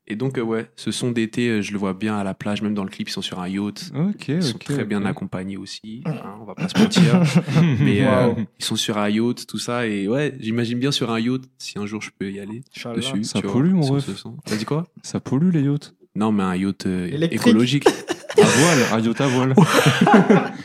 Et 0.07 0.15
donc 0.15 0.37
euh, 0.37 0.41
ouais, 0.43 0.69
ce 0.75 0.91
son 0.91 1.09
d'été, 1.11 1.49
euh, 1.49 1.61
je 1.63 1.71
le 1.71 1.79
vois 1.79 1.93
bien 1.95 2.15
à 2.15 2.23
la 2.23 2.35
plage, 2.35 2.61
même 2.61 2.75
dans 2.75 2.83
le 2.83 2.91
clip, 2.91 3.09
ils 3.09 3.11
sont 3.11 3.23
sur 3.23 3.39
un 3.39 3.47
yacht. 3.47 3.91
Ok, 3.95 4.27
Ils 4.27 4.43
sont 4.43 4.57
ok, 4.57 4.65
très 4.65 4.85
bien 4.85 5.03
accompagnés 5.05 5.57
aussi, 5.57 6.03
hein, 6.05 6.37
on 6.39 6.45
va 6.45 6.53
pas 6.53 6.67
se 6.67 6.77
mentir. 6.77 7.19
Mais 7.79 8.05
euh, 8.05 8.33
ils 8.59 8.63
sont 8.65 8.75
sur 8.75 8.99
un 8.99 9.09
yacht, 9.09 9.47
tout 9.47 9.57
ça. 9.57 9.87
Et 9.87 10.07
ouais, 10.07 10.35
j'imagine 10.39 10.77
bien 10.77 10.91
sur 10.91 11.09
un 11.09 11.19
yacht, 11.19 11.41
si 11.57 11.79
un 11.79 11.87
jour 11.87 12.03
je 12.03 12.11
peux 12.11 12.29
y 12.31 12.39
aller 12.39 12.61
dessus. 12.95 13.23
Ça 13.23 13.39
vois, 13.41 13.51
pollue, 13.53 13.73
ref. 13.79 14.05
ce 14.05 14.13
son. 14.13 14.37
T'as 14.45 14.55
dit 14.57 14.65
quoi? 14.65 14.85
Ça 15.01 15.19
pollue 15.19 15.49
les 15.51 15.63
yachts? 15.63 15.95
Non, 16.15 16.31
mais 16.31 16.43
un 16.43 16.55
yacht 16.55 16.85
euh, 16.85 17.27
écologique. 17.31 17.85
À 18.37 18.43
voile, 18.43 18.79
un 18.91 18.99
yacht 18.99 19.21
à 19.21 19.27
voile. 19.27 19.53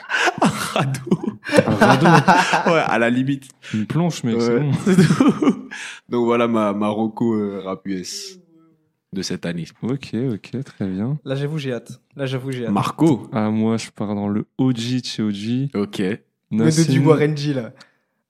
Radeau. 0.41 1.21
Un 1.67 1.75
radeau, 1.77 2.07
ouais, 2.73 2.81
à 2.81 2.99
la 2.99 3.11
limite. 3.11 3.45
une 3.75 3.87
planche, 3.87 4.25
mec, 4.25 4.37
Ouais, 4.37 4.71
c'est 4.85 4.97
bon. 4.97 5.69
Donc 6.09 6.25
voilà 6.25 6.49
ma, 6.49 6.73
ma 6.73 6.89
Rocco 6.89 7.35
euh, 7.35 7.63
rap 7.65 7.87
US 7.87 8.39
de 9.13 9.23
cette 9.23 9.47
année. 9.47 9.67
Ok, 9.83 10.15
ok, 10.15 10.65
très 10.65 10.87
bien. 10.87 11.19
Là, 11.25 11.35
j'avoue, 11.37 11.59
j'ai 11.59 11.73
hâte. 11.73 12.01
Là, 12.17 12.27
j'avoue, 12.27 12.51
j'ai 12.53 12.67
hâte. 12.67 12.73
Marco. 12.73 13.29
Ah, 13.33 13.51
moi, 13.51 13.77
je 13.77 13.91
pars 13.91 14.15
dans 14.15 14.29
le 14.29 14.47
OG 14.59 14.75
de 14.75 15.05
chez 15.05 15.23
OG. 15.23 15.71
Ok. 15.75 16.03
Mais 16.51 16.65
de 16.71 16.91
du 16.91 17.01
Warren 17.01 17.37
G, 17.37 17.55
là. 17.55 17.73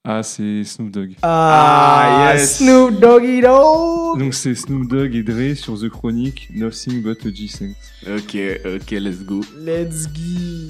Ah, 0.04 0.22
c'est 0.22 0.64
Snoop 0.64 0.90
Dogg. 0.90 1.12
Ah, 1.22 2.32
yes. 2.34 2.58
Snoop 2.58 2.98
Doggy 3.00 3.42
Dogg 3.42 3.99
Donc, 4.18 4.34
c'est 4.34 4.54
Snoop 4.54 4.88
Dogg 4.88 5.14
et 5.14 5.22
Dre 5.22 5.56
sur 5.56 5.78
The 5.78 5.88
Chronic, 5.88 6.48
Nothing 6.52 7.02
But 7.02 7.24
a 7.26 7.32
G-Sync. 7.32 7.76
Ok, 8.06 8.36
ok, 8.64 8.90
let's 8.92 9.24
go. 9.24 9.40
Let's 9.58 10.06
go. 10.06 10.68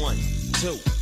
One, 0.00 0.16
two, 0.60 1.01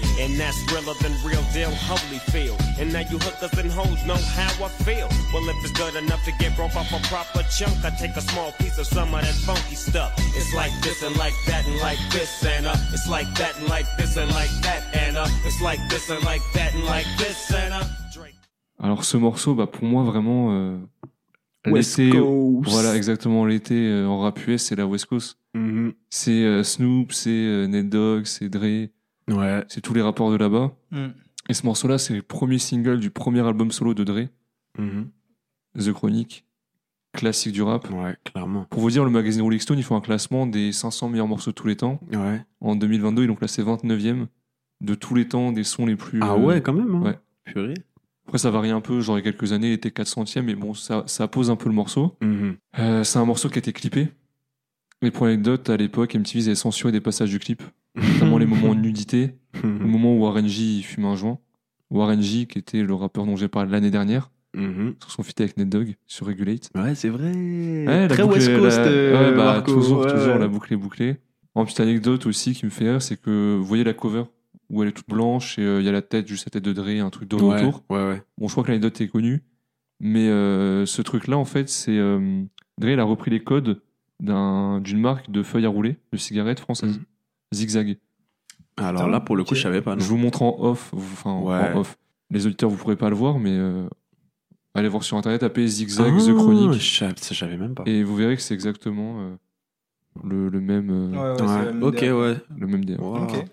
And 0.21 0.39
that's 0.39 0.59
realer 0.71 0.93
than 1.01 1.13
real 1.25 1.41
deal, 1.51 1.71
Holyfield. 1.89 2.59
And 2.79 2.93
now 2.93 2.99
you 3.09 3.17
hookers 3.17 3.57
and 3.57 3.71
hoes 3.71 4.05
know 4.05 4.21
how 4.37 4.53
I 4.63 4.69
feel. 4.85 5.09
Well, 5.33 5.49
if 5.49 5.55
it's 5.63 5.73
good 5.73 5.95
enough 5.95 6.23
to 6.25 6.31
get 6.37 6.55
broke 6.55 6.75
off 6.75 6.93
a 6.93 6.99
proper 7.09 7.41
chunk, 7.49 7.83
I 7.83 7.89
take 7.89 8.15
a 8.15 8.21
small 8.21 8.51
piece 8.59 8.77
of 8.77 8.85
some 8.85 9.13
of 9.15 9.21
that 9.21 9.33
funky 9.47 9.75
stuff. 9.75 10.13
It's 10.37 10.53
like 10.53 10.71
this 10.83 11.01
and 11.01 11.17
like 11.17 11.33
that 11.47 11.65
and 11.65 11.79
like 11.79 11.97
this 12.11 12.45
and 12.45 12.67
uh. 12.67 12.75
It's 12.93 13.09
like 13.09 13.33
that 13.39 13.57
and 13.57 13.67
like 13.67 13.87
this 13.97 14.15
and 14.15 14.29
like 14.29 14.53
that 14.61 14.83
and 14.93 15.17
uh. 15.17 15.25
It's 15.43 15.59
like 15.61 15.79
this 15.89 16.09
and 16.11 16.23
like 16.23 16.43
that 16.53 16.73
and 16.75 16.85
like 16.85 17.07
this 17.17 17.51
and 17.51 17.73
uh. 17.73 17.83
Alors, 18.83 19.03
ce 19.05 19.15
morceau, 19.15 19.53
bah, 19.53 19.67
pour 19.67 19.83
moi, 19.85 20.03
vraiment, 20.03 20.53
euh, 20.53 20.77
West 21.67 21.97
l'été. 21.97 22.17
Coast. 22.17 22.69
Voilà, 22.69 22.95
exactement, 22.95 23.45
l'été 23.45 23.75
euh, 23.75 24.07
en 24.07 24.21
rap 24.21 24.39
US, 24.47 24.63
c'est 24.63 24.75
la 24.75 24.87
West 24.87 25.05
Coast. 25.05 25.37
Mhm. 25.53 25.93
C'est 26.09 26.43
euh, 26.43 26.63
Snoop, 26.63 27.11
c'est 27.11 27.29
euh, 27.29 27.67
Ned 27.67 27.89
Dogg, 27.89 28.25
c'est 28.25 28.49
Dre, 28.49 28.87
Ouais. 29.29 29.63
c'est 29.67 29.81
tous 29.81 29.93
les 29.93 30.01
rappeurs 30.01 30.31
de 30.31 30.35
là-bas. 30.37 30.71
Mm. 30.91 31.07
Et 31.49 31.53
ce 31.53 31.65
morceau-là, 31.65 31.97
c'est 31.97 32.13
le 32.15 32.21
premier 32.21 32.59
single 32.59 32.99
du 32.99 33.09
premier 33.09 33.45
album 33.45 33.71
solo 33.71 33.93
de 33.93 34.03
Dre, 34.03 34.27
Mhm. 34.77 35.09
The 35.77 35.91
Chronic, 35.93 36.45
classique 37.13 37.53
du 37.53 37.61
rap. 37.61 37.89
Ouais, 37.91 38.15
clairement. 38.23 38.65
Pour 38.69 38.81
vous 38.81 38.89
dire, 38.89 39.03
le 39.03 39.09
magazine 39.11 39.41
Rolling 39.41 39.59
Stone, 39.59 39.77
ils 39.77 39.83
font 39.83 39.95
un 39.95 40.01
classement 40.01 40.45
des 40.47 40.71
500 40.71 41.09
meilleurs 41.09 41.27
morceaux 41.27 41.51
de 41.51 41.55
tous 41.55 41.67
les 41.67 41.75
temps. 41.75 41.99
Ouais. 42.13 42.41
En 42.61 42.75
2022, 42.75 43.23
ils 43.23 43.27
l'ont 43.27 43.35
classé 43.35 43.63
29e 43.63 44.27
de 44.81 44.95
tous 44.95 45.15
les 45.15 45.27
temps 45.27 45.51
des 45.51 45.63
sons 45.63 45.85
les 45.85 45.95
plus. 45.95 46.19
Ah 46.21 46.33
euh, 46.33 46.37
ouais, 46.37 46.61
quand 46.61 46.73
même. 46.73 46.95
Hein. 46.95 47.01
ouais. 47.01 47.19
Purée. 47.45 47.73
Après, 48.27 48.37
ça 48.37 48.49
varie 48.51 48.71
un 48.71 48.81
peu. 48.81 48.99
Genre, 49.01 49.17
il 49.17 49.25
y 49.25 49.27
a 49.27 49.31
quelques 49.31 49.51
années, 49.51 49.67
il 49.69 49.73
était 49.73 49.89
400e, 49.89 50.41
mais 50.43 50.55
bon, 50.55 50.73
ça, 50.73 51.03
ça 51.07 51.27
pose 51.27 51.49
un 51.49 51.55
peu 51.55 51.67
le 51.69 51.75
morceau. 51.75 52.15
Mhm. 52.21 52.55
Euh, 52.79 53.03
c'est 53.03 53.19
un 53.19 53.25
morceau 53.25 53.49
qui 53.49 53.55
a 53.55 53.59
été 53.59 53.73
clippé. 53.73 54.09
Et 55.01 55.11
pour 55.11 55.25
l'anecdote, 55.25 55.69
à 55.69 55.77
l'époque, 55.77 56.15
MTV 56.15 56.39
ils 56.39 56.45
avaient 56.47 56.55
censuré 56.55 56.91
des 56.91 57.01
passages 57.01 57.29
du 57.31 57.39
clip, 57.39 57.63
notamment 57.95 58.37
les 58.37 58.45
moments 58.45 58.73
de 58.75 58.79
nudité, 58.81 59.35
le 59.63 59.69
moment 59.69 60.15
où 60.15 60.21
Warren 60.21 60.47
G 60.47 60.63
il 60.63 60.83
fume 60.83 61.05
un 61.05 61.15
joint. 61.15 61.39
Warren 61.89 62.21
G, 62.21 62.45
qui 62.45 62.57
était 62.59 62.83
le 62.83 62.93
rappeur 62.93 63.25
dont 63.25 63.35
j'ai 63.35 63.47
parlé 63.49 63.71
l'année 63.71 63.91
dernière, 63.91 64.31
Mhm. 64.55 64.95
sur 64.99 65.11
son 65.11 65.23
feat 65.23 65.39
avec 65.41 65.57
Ned 65.57 65.69
Dogg 65.69 65.95
sur 66.07 66.27
Regulate. 66.27 66.69
Ouais, 66.75 66.93
c'est 66.95 67.09
vrai. 67.09 67.31
Ouais, 67.33 68.07
Très 68.09 68.23
boucle 68.23 68.35
West 68.35 68.49
est- 68.49 68.59
Coast. 68.59 68.77
la- 68.79 68.85
euh, 68.85 69.29
ouais, 69.31 69.37
bah, 69.37 69.43
Marco, 69.45 69.73
toujours, 69.73 69.99
ouais. 70.01 70.11
toujours, 70.11 70.35
la 70.35 70.47
boucle 70.47 70.73
est 70.73 70.77
bouclée. 70.77 71.17
En 71.55 71.63
petite 71.65 71.79
anecdote 71.81 72.25
aussi 72.25 72.53
qui 72.53 72.65
me 72.65 72.69
fait 72.69 72.89
rire, 72.89 73.01
c'est 73.01 73.15
que 73.19 73.55
vous 73.57 73.63
voyez 73.65 73.83
la 73.83 73.93
cover 73.93 74.23
où 74.69 74.81
elle 74.83 74.89
est 74.89 74.93
toute 74.93 75.09
blanche 75.09 75.59
et 75.59 75.63
euh, 75.63 75.79
il 75.81 75.85
y 75.85 75.89
a 75.89 75.91
la 75.91 76.01
tête, 76.01 76.27
juste 76.27 76.45
la 76.45 76.49
tête 76.51 76.63
de 76.63 76.71
Dre, 76.73 76.87
un 77.05 77.09
truc 77.09 77.27
d'or 77.29 77.43
Ouais, 77.43 77.59
autour. 77.65 77.83
ouais, 77.89 77.97
ouais. 78.07 78.21
Bon, 78.37 78.47
je 78.47 78.53
crois 78.53 78.63
que 78.63 78.69
l'anecdote 78.69 78.99
est 79.01 79.07
connue, 79.09 79.41
mais 79.99 80.27
euh, 80.29 80.85
ce 80.85 81.01
truc-là, 81.01 81.37
en 81.37 81.45
fait, 81.45 81.67
c'est 81.69 81.97
Dre, 82.77 82.89
il 82.89 82.99
a 82.99 83.03
repris 83.03 83.31
les 83.31 83.41
codes 83.43 83.81
d'un- 84.21 84.79
d'une 84.81 84.99
marque 84.99 85.29
de 85.31 85.43
feuilles 85.43 85.65
à 85.65 85.69
rouler, 85.69 85.97
de 86.13 86.17
cigarettes 86.17 86.59
françaises, 86.61 86.97
Mhm. 86.99 87.03
Zigzag. 87.53 87.97
Alors 88.77 89.07
là, 89.09 89.19
pour 89.19 89.35
le 89.35 89.43
coup, 89.43 89.51
ok. 89.51 89.57
je 89.57 89.61
savais 89.61 89.81
pas. 89.81 89.95
Je 89.97 90.03
vous 90.05 90.17
montre 90.17 90.41
en 90.41 90.55
off, 90.59 90.89
vous- 90.93 91.13
enfin 91.13 91.39
Ouais. 91.39 91.73
en 91.73 91.79
off. 91.81 91.97
Les 92.29 92.45
auditeurs, 92.47 92.69
vous 92.69 92.77
pourrez 92.77 92.95
pas 92.95 93.09
le 93.09 93.15
voir, 93.15 93.37
mais 93.39 93.51
euh, 93.51 93.87
allez 94.73 94.87
voir 94.87 95.03
sur 95.03 95.17
internet, 95.17 95.41
tapez 95.41 95.67
Zigzag 95.67 96.17
The 96.17 96.29
Ah, 96.29 96.33
Chronique, 96.33 96.73
Je 96.79 97.33
savais, 97.33 97.57
même 97.57 97.75
pas. 97.75 97.83
et 97.85 98.03
vous 98.03 98.15
verrez 98.15 98.35
que 98.37 98.41
c'est 98.41 98.53
exactement 98.53 99.19
euh, 99.19 99.35
le, 100.23 100.49
le 100.49 100.61
même, 100.61 100.89
euh, 100.89 101.09
Ouais, 101.11 101.17
ouais, 101.17 101.35
c'est 101.37 101.43
Ouais, 101.43 101.65
la 101.65 101.71
même 101.73 101.83
Ok, 101.83 101.97
idée. 101.97 102.11
ouais. 102.11 102.37
le 102.57 102.67
même 102.67 102.85
délire. 102.85 103.03
Wow. 103.03 103.23
Ok. 103.23 103.45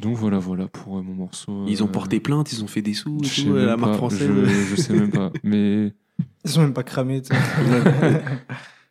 Donc 0.00 0.16
voilà, 0.16 0.38
voilà 0.38 0.66
pour 0.68 0.98
euh, 0.98 1.02
mon 1.02 1.14
morceau. 1.14 1.64
Ils 1.66 1.82
ont 1.82 1.86
euh, 1.86 1.90
porté 1.90 2.20
plainte, 2.20 2.52
ils 2.52 2.62
ont 2.62 2.66
fait 2.68 2.82
des 2.82 2.94
sous 2.94 3.18
et 3.22 3.28
tout, 3.28 3.52
la 3.54 3.76
marque 3.76 3.94
française. 3.94 4.28
Je, 4.28 4.44
je 4.46 4.76
sais 4.76 4.92
même 4.92 5.10
pas, 5.10 5.30
mais 5.42 5.92
Ils 6.44 6.50
sont 6.50 6.62
même 6.62 6.72
pas 6.74 6.82
cramés. 6.84 7.22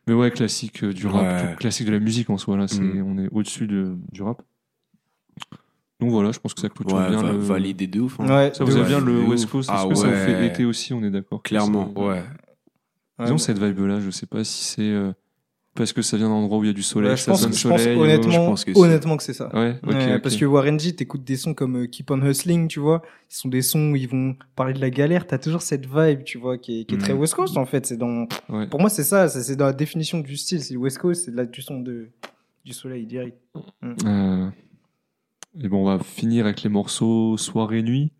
mais 0.07 0.13
ouais, 0.13 0.31
classique 0.31 0.83
euh, 0.83 0.93
du 0.93 1.07
rap, 1.07 1.23
Ouais. 1.23 1.55
classique 1.57 1.87
de 1.87 1.91
la 1.91 1.99
musique 1.99 2.29
en 2.29 2.37
soi 2.37 2.57
là. 2.57 2.67
C'est, 2.67 2.81
Mm. 2.81 3.03
on 3.05 3.17
est 3.23 3.29
au-dessus 3.31 3.67
de, 3.67 3.95
du 4.11 4.21
rap. 4.23 4.41
Donc 5.99 6.09
voilà, 6.11 6.31
je 6.31 6.39
pense 6.39 6.53
que 6.53 6.59
ça 6.61 6.69
clôture 6.69 6.97
Ouais, 6.97 7.09
bien 7.09 7.21
va- 7.21 7.31
le. 7.31 7.37
validé 7.37 7.87
de 7.87 8.01
ouf. 8.01 8.19
hein. 8.19 8.27
Ouais, 8.27 8.53
Ça 8.53 8.63
vous 8.65 8.75
ouf. 8.77 8.87
bien 8.87 8.99
le 8.99 9.21
West. 9.23 9.49
Coast 9.49 9.69
Est-ce 9.69 9.77
Ah 9.85 9.87
que 9.87 9.95
ça 9.95 10.07
vous 10.07 10.13
fait 10.15 10.47
été 10.47 10.65
aussi 10.65 10.93
On 10.93 11.01
est 11.03 11.09
d'accord? 11.11 11.41
Clairement, 11.43 11.91
ouais. 11.97 12.21
Ouais, 13.19 13.25
Disons 13.25 13.37
cette 13.37 13.59
vibe 13.59 13.79
là, 13.85 13.99
je 14.01 14.09
sais 14.09 14.25
pas 14.25 14.43
si 14.43 14.63
c'est 14.65 14.81
euh, 14.81 15.13
parce 15.75 15.91
que 15.93 16.01
ça 16.01 16.17
vient 16.17 16.27
d'un 16.29 16.35
endroit 16.35 16.59
où 16.59 16.63
il 16.63 16.67
y 16.67 16.69
a 16.69 16.73
du 16.73 16.83
soleil, 16.83 17.11
Ouais, 17.11 17.17
je 17.17 17.21
ça 17.23 17.31
pense, 17.31 17.41
sonne 17.41 17.53
je 17.53 17.67
pense 17.67 17.81
soleil. 17.81 17.97
honnêtement, 17.97 18.31
je 18.31 18.37
pense 18.37 18.65
que 18.65 18.71
honnêtement 18.77 19.17
que 19.17 19.23
c'est 19.23 19.33
ça. 19.33 19.49
Ouais. 19.55 19.79
Parce 20.21 20.35
que 20.35 20.45
Warren 20.45 20.79
G, 20.79 20.93
t'écoutes 20.95 21.23
des 21.23 21.35
sons 21.37 21.53
comme 21.53 21.83
euh, 21.83 21.87
Keep 21.87 22.11
on 22.11 22.21
Hustling, 22.21 22.67
tu 22.67 22.79
vois. 22.79 23.01
Ce 23.29 23.39
sont 23.41 23.49
des 23.49 23.61
sons 23.61 23.91
où 23.91 23.95
ils 23.95 24.07
vont 24.07 24.35
parler 24.55 24.73
de 24.73 24.79
la 24.81 24.89
galère. 24.89 25.25
T'as 25.25 25.37
toujours 25.39 25.61
cette 25.63 25.85
vibe, 25.87 26.23
tu 26.23 26.37
vois, 26.37 26.57
qui 26.57 26.81
est, 26.81 26.85
qui 26.85 26.95
est 26.95 26.97
très 26.99 27.13
Mhm. 27.13 27.19
West 27.19 27.33
Coast 27.35 27.57
en 27.57 27.65
fait. 27.65 27.85
C'est 27.85 27.97
dans, 27.97 28.27
Ouais. 28.49 28.67
pour 28.67 28.79
moi, 28.79 28.89
c'est 28.89 29.03
ça. 29.03 29.27
C'est 29.29 29.55
dans 29.55 29.65
la 29.65 29.73
définition 29.73 30.19
du 30.19 30.37
style. 30.37 30.61
C'est 30.63 30.75
West 30.75 30.99
Coast, 30.99 31.25
c'est 31.25 31.51
du 31.51 31.61
son 31.61 31.79
de, 31.79 32.09
du 32.63 32.73
soleil 32.73 33.05
direct. 33.05 33.37
Euh, 34.05 34.49
Et 35.61 35.67
bon, 35.67 35.81
on 35.87 35.97
va 35.97 36.03
finir 36.03 36.45
avec 36.45 36.63
les 36.63 36.69
morceaux 36.69 37.37
soir 37.37 37.73
et 37.73 37.81
nuit. 37.83 38.11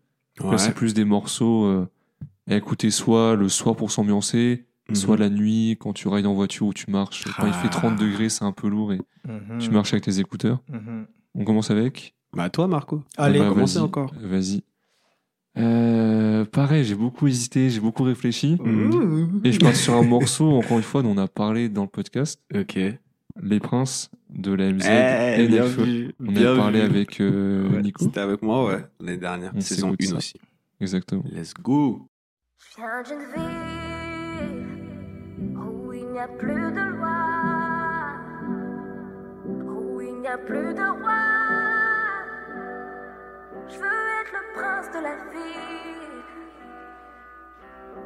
Là, 0.42 0.58
c'est 0.58 0.74
plus 0.74 0.94
des 0.94 1.04
morceaux 1.04 1.64
euh, 1.66 1.88
à 2.48 2.56
écouter 2.56 2.90
soit 2.90 3.36
le 3.36 3.48
soir 3.48 3.76
pour 3.76 3.90
s'ambiancer, 3.92 4.64
Mhm. 4.88 4.94
soit 4.96 5.16
la 5.16 5.30
nuit 5.30 5.76
quand 5.80 5.92
tu 5.94 6.08
rides 6.08 6.26
en 6.26 6.34
voiture 6.34 6.66
ou 6.66 6.72
tu 6.74 6.90
marches. 6.90 7.24
Quand 7.38 7.46
il 7.46 7.52
fait 7.54 7.68
Ah. 7.68 7.80
30 7.80 7.96
degrés, 7.96 8.28
c'est 8.28 8.44
un 8.44 8.52
peu 8.52 8.68
lourd 8.68 8.92
et 8.92 9.00
Mhm. 9.26 9.58
tu 9.58 9.70
marches 9.70 9.92
avec 9.94 10.04
tes 10.04 10.18
écouteurs. 10.18 10.60
Mhm. 10.70 11.06
On 11.34 11.44
commence 11.44 11.70
avec 11.70 12.14
Bah, 12.36 12.50
toi, 12.50 12.66
Marco. 12.68 13.02
Allez, 13.16 13.38
Bah, 13.38 13.48
commencez 13.48 13.78
encore. 13.78 14.12
Vas-y. 14.20 14.62
Euh, 15.56 16.44
pareil, 16.44 16.84
j'ai 16.84 16.96
beaucoup 16.96 17.26
hésité, 17.28 17.70
j'ai 17.70 17.80
beaucoup 17.80 18.02
réfléchi. 18.02 18.56
Mhm. 18.62 19.40
Et 19.44 19.52
je 19.52 19.60
passe 19.60 19.80
sur 19.80 19.94
un 19.94 20.02
morceau, 20.02 20.50
encore 20.50 20.76
une 20.78 20.82
fois, 20.82 21.02
dont 21.02 21.10
on 21.14 21.18
a 21.18 21.28
parlé 21.28 21.68
dans 21.68 21.82
le 21.82 21.88
podcast. 21.88 22.40
Ok. 22.54 22.78
Les 23.42 23.60
Princes 23.60 24.10
de 24.30 24.52
la 24.52 24.66
MZ 24.72 24.84
Eh, 24.86 25.42
et 25.44 25.48
Nekfeu. 25.48 25.82
vu, 25.84 26.14
On 26.20 26.32
bien 26.32 26.52
a 26.54 26.56
parlé 26.56 26.80
vu. 26.80 26.86
avec 26.86 27.20
euh, 27.20 27.68
Ouais, 27.70 27.82
Nico. 27.82 28.04
C'était 28.04 28.20
avec 28.20 28.42
moi, 28.42 28.66
ouais, 28.66 28.84
l'année 29.00 29.16
dernière. 29.18 29.52
On 29.54 29.60
Saison 29.60 29.90
s'écoute 29.92 30.02
1 30.02 30.10
ça. 30.10 30.16
aussi. 30.16 30.34
Exactement. 30.80 31.24
Let's 31.32 31.54
go. 31.54 32.06
N'y 36.14 36.20
a 36.20 36.28
plus 36.28 36.70
de 36.70 36.80
loi, 36.96 37.08
où 39.48 40.00
il 40.00 40.20
n'y 40.20 40.28
a 40.28 40.38
plus 40.38 40.72
de 40.72 40.86
roi. 41.00 41.24
Je 43.66 43.78
veux 43.78 44.06
être 44.20 44.32
le 44.32 44.54
prince 44.54 44.90
de 44.92 45.00
la 45.02 45.16
ville. 45.32 46.03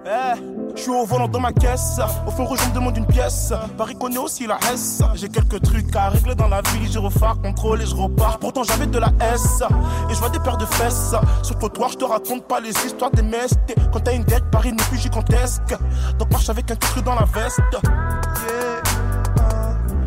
Eh, 0.07 0.39
je 0.75 0.81
suis 0.81 0.91
au 0.91 1.05
volant 1.05 1.29
dans 1.29 1.41
ma 1.41 1.53
caisse. 1.53 2.01
Au 2.27 2.31
fond 2.31 2.47
on 2.49 2.53
me 2.53 2.75
demande 2.75 2.97
une 2.97 3.07
pièce. 3.07 3.53
Paris 3.77 3.95
connaît 3.95 4.19
aussi 4.19 4.47
la 4.47 4.59
S. 4.73 5.03
J'ai 5.15 5.29
quelques 5.29 5.61
trucs 5.61 5.95
à 5.95 6.09
régler 6.09 6.35
dans 6.35 6.49
la 6.49 6.63
vie. 6.63 6.91
Je 6.91 6.99
refais 6.99 7.27
contrôle 7.43 7.83
et 7.83 7.87
je 7.87 7.95
repars. 7.95 8.39
Pourtant, 8.39 8.63
j'avais 8.63 8.87
de 8.87 8.99
la 8.99 9.11
S. 9.35 9.63
Et 10.09 10.15
je 10.15 10.19
vois 10.19 10.31
des 10.31 10.39
paires 10.39 10.57
de 10.57 10.67
fesses. 10.67 11.15
Sur 11.43 11.55
le 11.55 11.59
trottoir, 11.59 11.91
je 11.91 11.97
te 11.97 12.05
raconte 12.05 12.45
pas 12.45 12.61
les 12.61 12.71
histoires 12.71 13.11
des 13.11 13.23
mestes. 13.23 13.59
Quand 13.93 14.01
t'as 14.01 14.15
une 14.15 14.25
dette, 14.25 14.45
Paris 14.51 14.73
n'est 14.73 14.85
plus 14.85 14.99
gigantesque. 14.99 15.77
Donc 16.19 16.31
marche 16.31 16.49
avec 16.49 16.71
un 16.71 16.77
titre 16.77 17.03
dans 17.03 17.15
la 17.15 17.25
veste. 17.25 17.61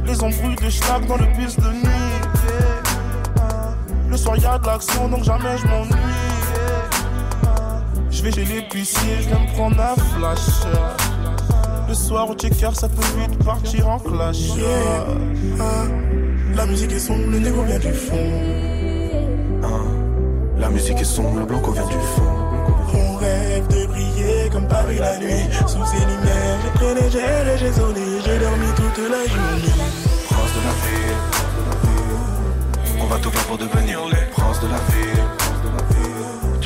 Les 0.05 0.23
embrouilles 0.23 0.55
de 0.55 0.69
schnack 0.69 1.05
dans 1.05 1.17
le 1.17 1.25
bus 1.37 1.55
de 1.57 1.69
nuit. 1.69 2.21
Le 4.09 4.17
soir, 4.17 4.35
y 4.37 4.45
a 4.45 4.57
de 4.57 4.65
l'action, 4.65 5.07
donc 5.07 5.23
jamais 5.23 5.57
je 5.57 5.67
m'ennuie. 5.67 6.10
Je 8.11 8.21
vais 8.23 8.31
chez 8.31 8.43
l'épicier, 8.45 9.17
je 9.21 9.29
vais 9.29 9.39
me 9.39 9.47
prendre 9.55 9.79
un 9.81 9.95
flash. 9.95 10.39
Le 11.87 11.93
soir 11.93 12.29
au 12.29 12.33
checker, 12.35 12.69
ça 12.73 12.87
peut 12.89 13.01
vite 13.19 13.43
partir 13.43 13.87
en 13.89 13.99
clash. 13.99 14.37
Ah, 15.59 15.85
La 16.55 16.65
musique 16.65 16.91
est 16.91 16.99
sombre, 16.99 17.29
le 17.31 17.39
négo 17.39 17.63
vient 17.63 17.79
du 17.79 17.93
fond. 17.93 18.29
Ah, 19.63 19.67
La 20.59 20.69
musique 20.69 20.99
est 21.01 21.05
sombre, 21.05 21.39
le 21.39 21.45
blanco 21.45 21.71
vient 21.71 21.85
du 21.85 21.93
fond. 22.15 22.37
On 22.93 23.15
rêve 23.15 23.67
de 23.67 23.85
briller 23.87 24.49
comme 24.51 24.67
Paris 24.67 24.97
la 24.99 25.17
nuit. 25.17 25.45
Sous 25.67 25.85
ces 25.85 25.99
lumières, 26.05 26.57
j'ai 26.63 26.71
traîné, 26.79 27.01
j'ai 27.09 27.57
j'ai 27.57 27.71
zoné, 27.71 28.01
j'ai 28.25 28.39
dormi 28.39 28.67
toute 28.75 28.97
la 29.09 29.25
journée. 29.27 29.73
Prince 30.29 30.53
de 30.55 30.61
la 30.67 30.73
ville, 30.83 31.17
on 33.01 33.05
va 33.05 33.17
tout 33.19 33.31
faire 33.31 33.45
pour 33.45 33.57
devenir 33.57 33.99
les 34.09 34.25
princes 34.31 34.59
de 34.59 34.67
la 34.67 34.77
ville. 34.91 35.23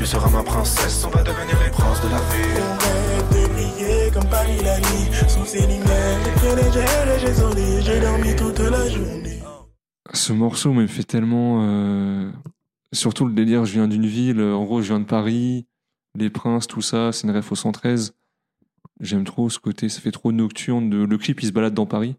Tu 0.05 0.11
seras 0.11 0.29
ma 0.29 0.43
princesse, 0.43 1.03
on 1.03 1.09
va 1.09 1.23
devenir 1.23 1.59
les 1.63 1.71
princes 1.71 1.99
de 2.03 2.09
la 2.09 2.19
ville. 2.19 2.61
On 2.61 2.77
rêve 2.77 3.41
de 3.41 3.53
briller 3.53 4.11
comme 4.13 4.29
Paris 4.29 4.59
la 4.63 4.77
nuit. 4.77 5.09
Sous 5.27 5.43
ces 5.45 5.61
lumières, 5.61 6.19
j'ai 6.23 6.31
traîné, 6.33 6.61
j'ai 6.71 6.79
erré, 6.79 7.19
j'ai 7.19 7.33
zoné, 7.33 7.81
j'ai 7.81 7.99
dormi 7.99 8.35
toute 8.35 8.59
la 8.59 8.87
journée. 8.87 9.39
Ce 10.13 10.31
morceau 10.31 10.73
me 10.73 10.85
fait 10.85 11.03
tellement. 11.05 11.63
euh, 11.63 12.31
Surtout 12.93 13.25
le 13.25 13.33
délire, 13.33 13.65
je 13.65 13.73
viens 13.73 13.87
d'une 13.87 14.05
ville, 14.05 14.39
en 14.43 14.63
gros, 14.63 14.79
je 14.83 14.89
viens 14.89 14.99
de 14.99 15.05
Paris, 15.05 15.65
les 16.13 16.29
princes, 16.29 16.67
tout 16.67 16.83
ça, 16.83 17.11
c'est 17.11 17.27
une 17.27 17.35
ref 17.35 17.51
au 17.51 17.55
113. 17.55 18.13
J'aime 18.99 19.23
trop 19.23 19.49
ce 19.49 19.57
côté, 19.57 19.89
ça 19.89 20.01
fait 20.01 20.11
trop 20.11 20.31
nocturne. 20.31 20.87
De... 20.87 20.97
Le 20.97 21.17
clip, 21.17 21.41
il 21.41 21.47
se 21.47 21.51
balade 21.51 21.73
dans 21.73 21.87
Paris, 21.87 22.15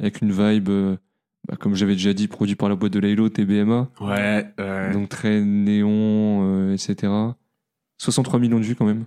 avec 0.00 0.22
une 0.22 0.30
vibe, 0.30 0.68
euh, 0.68 0.96
bah, 1.48 1.56
comme 1.58 1.74
j'avais 1.74 1.92
déjà 1.94 2.12
dit, 2.12 2.28
produit 2.28 2.56
par 2.56 2.68
la 2.68 2.74
boîte 2.76 2.92
de 2.92 2.98
Laylo, 3.00 3.28
TBMA. 3.28 3.90
Ouais, 4.00 4.46
ouais. 4.58 4.92
Donc 4.92 5.08
très 5.08 5.40
néon, 5.40 6.40
euh, 6.44 6.72
etc. 6.74 7.12
63 7.98 8.38
millions 8.40 8.58
de 8.58 8.64
vues 8.64 8.74
quand 8.76 8.86
même. 8.86 9.06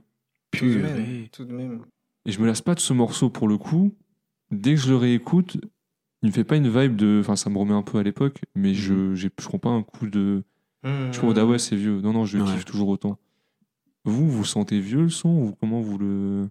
Tout 0.52 0.66
de 0.66 0.78
même. 0.80 1.28
Tout 1.32 1.46
de 1.46 1.54
même. 1.54 1.82
Et 2.26 2.32
je 2.32 2.40
me 2.42 2.46
lasse 2.48 2.62
pas 2.62 2.76
de 2.76 2.80
ce 2.80 2.94
morceau 2.94 3.30
pour 3.30 3.48
le 3.48 3.58
coup. 3.58 3.94
Dès 4.52 4.76
que 4.76 4.80
je 4.82 4.90
le 4.90 4.96
réécoute, 4.96 5.58
il 6.22 6.28
me 6.30 6.34
fait 6.34 6.44
pas 6.44 6.56
une 6.56 6.70
vibe 6.70 6.96
de. 6.96 7.18
Enfin, 7.22 7.36
ça 7.36 7.50
me 7.50 7.58
remet 7.58 7.74
un 7.74 7.82
peu 7.84 7.98
à 7.98 8.04
l'époque, 8.04 8.42
mais 8.56 8.74
je 8.74 9.14
j'ai- 9.16 9.30
je 9.40 9.46
prends 9.48 9.60
pas 9.60 9.70
un 9.70 9.84
coup 9.84 10.08
de. 10.08 10.44
Mhm. 10.84 11.12
Je 11.12 11.18
trouve, 11.18 11.34
ah 11.38 11.46
ouais, 11.46 11.60
c'est 11.60 11.76
vieux. 11.76 12.00
Non, 12.02 12.14
non, 12.14 12.26
je 12.26 12.38
le 12.38 12.44
Ouais. 12.44 12.54
kiffe 12.54 12.66
toujours 12.66 12.88
autant. 12.90 13.18
Vous, 14.06 14.30
vous 14.30 14.46
sentez 14.46 14.80
vieux 14.80 15.02
le 15.04 15.10
son 15.10 15.30
ou 15.30 15.56
comment 15.60 15.82
vous 15.82 15.98
le. 15.98 16.48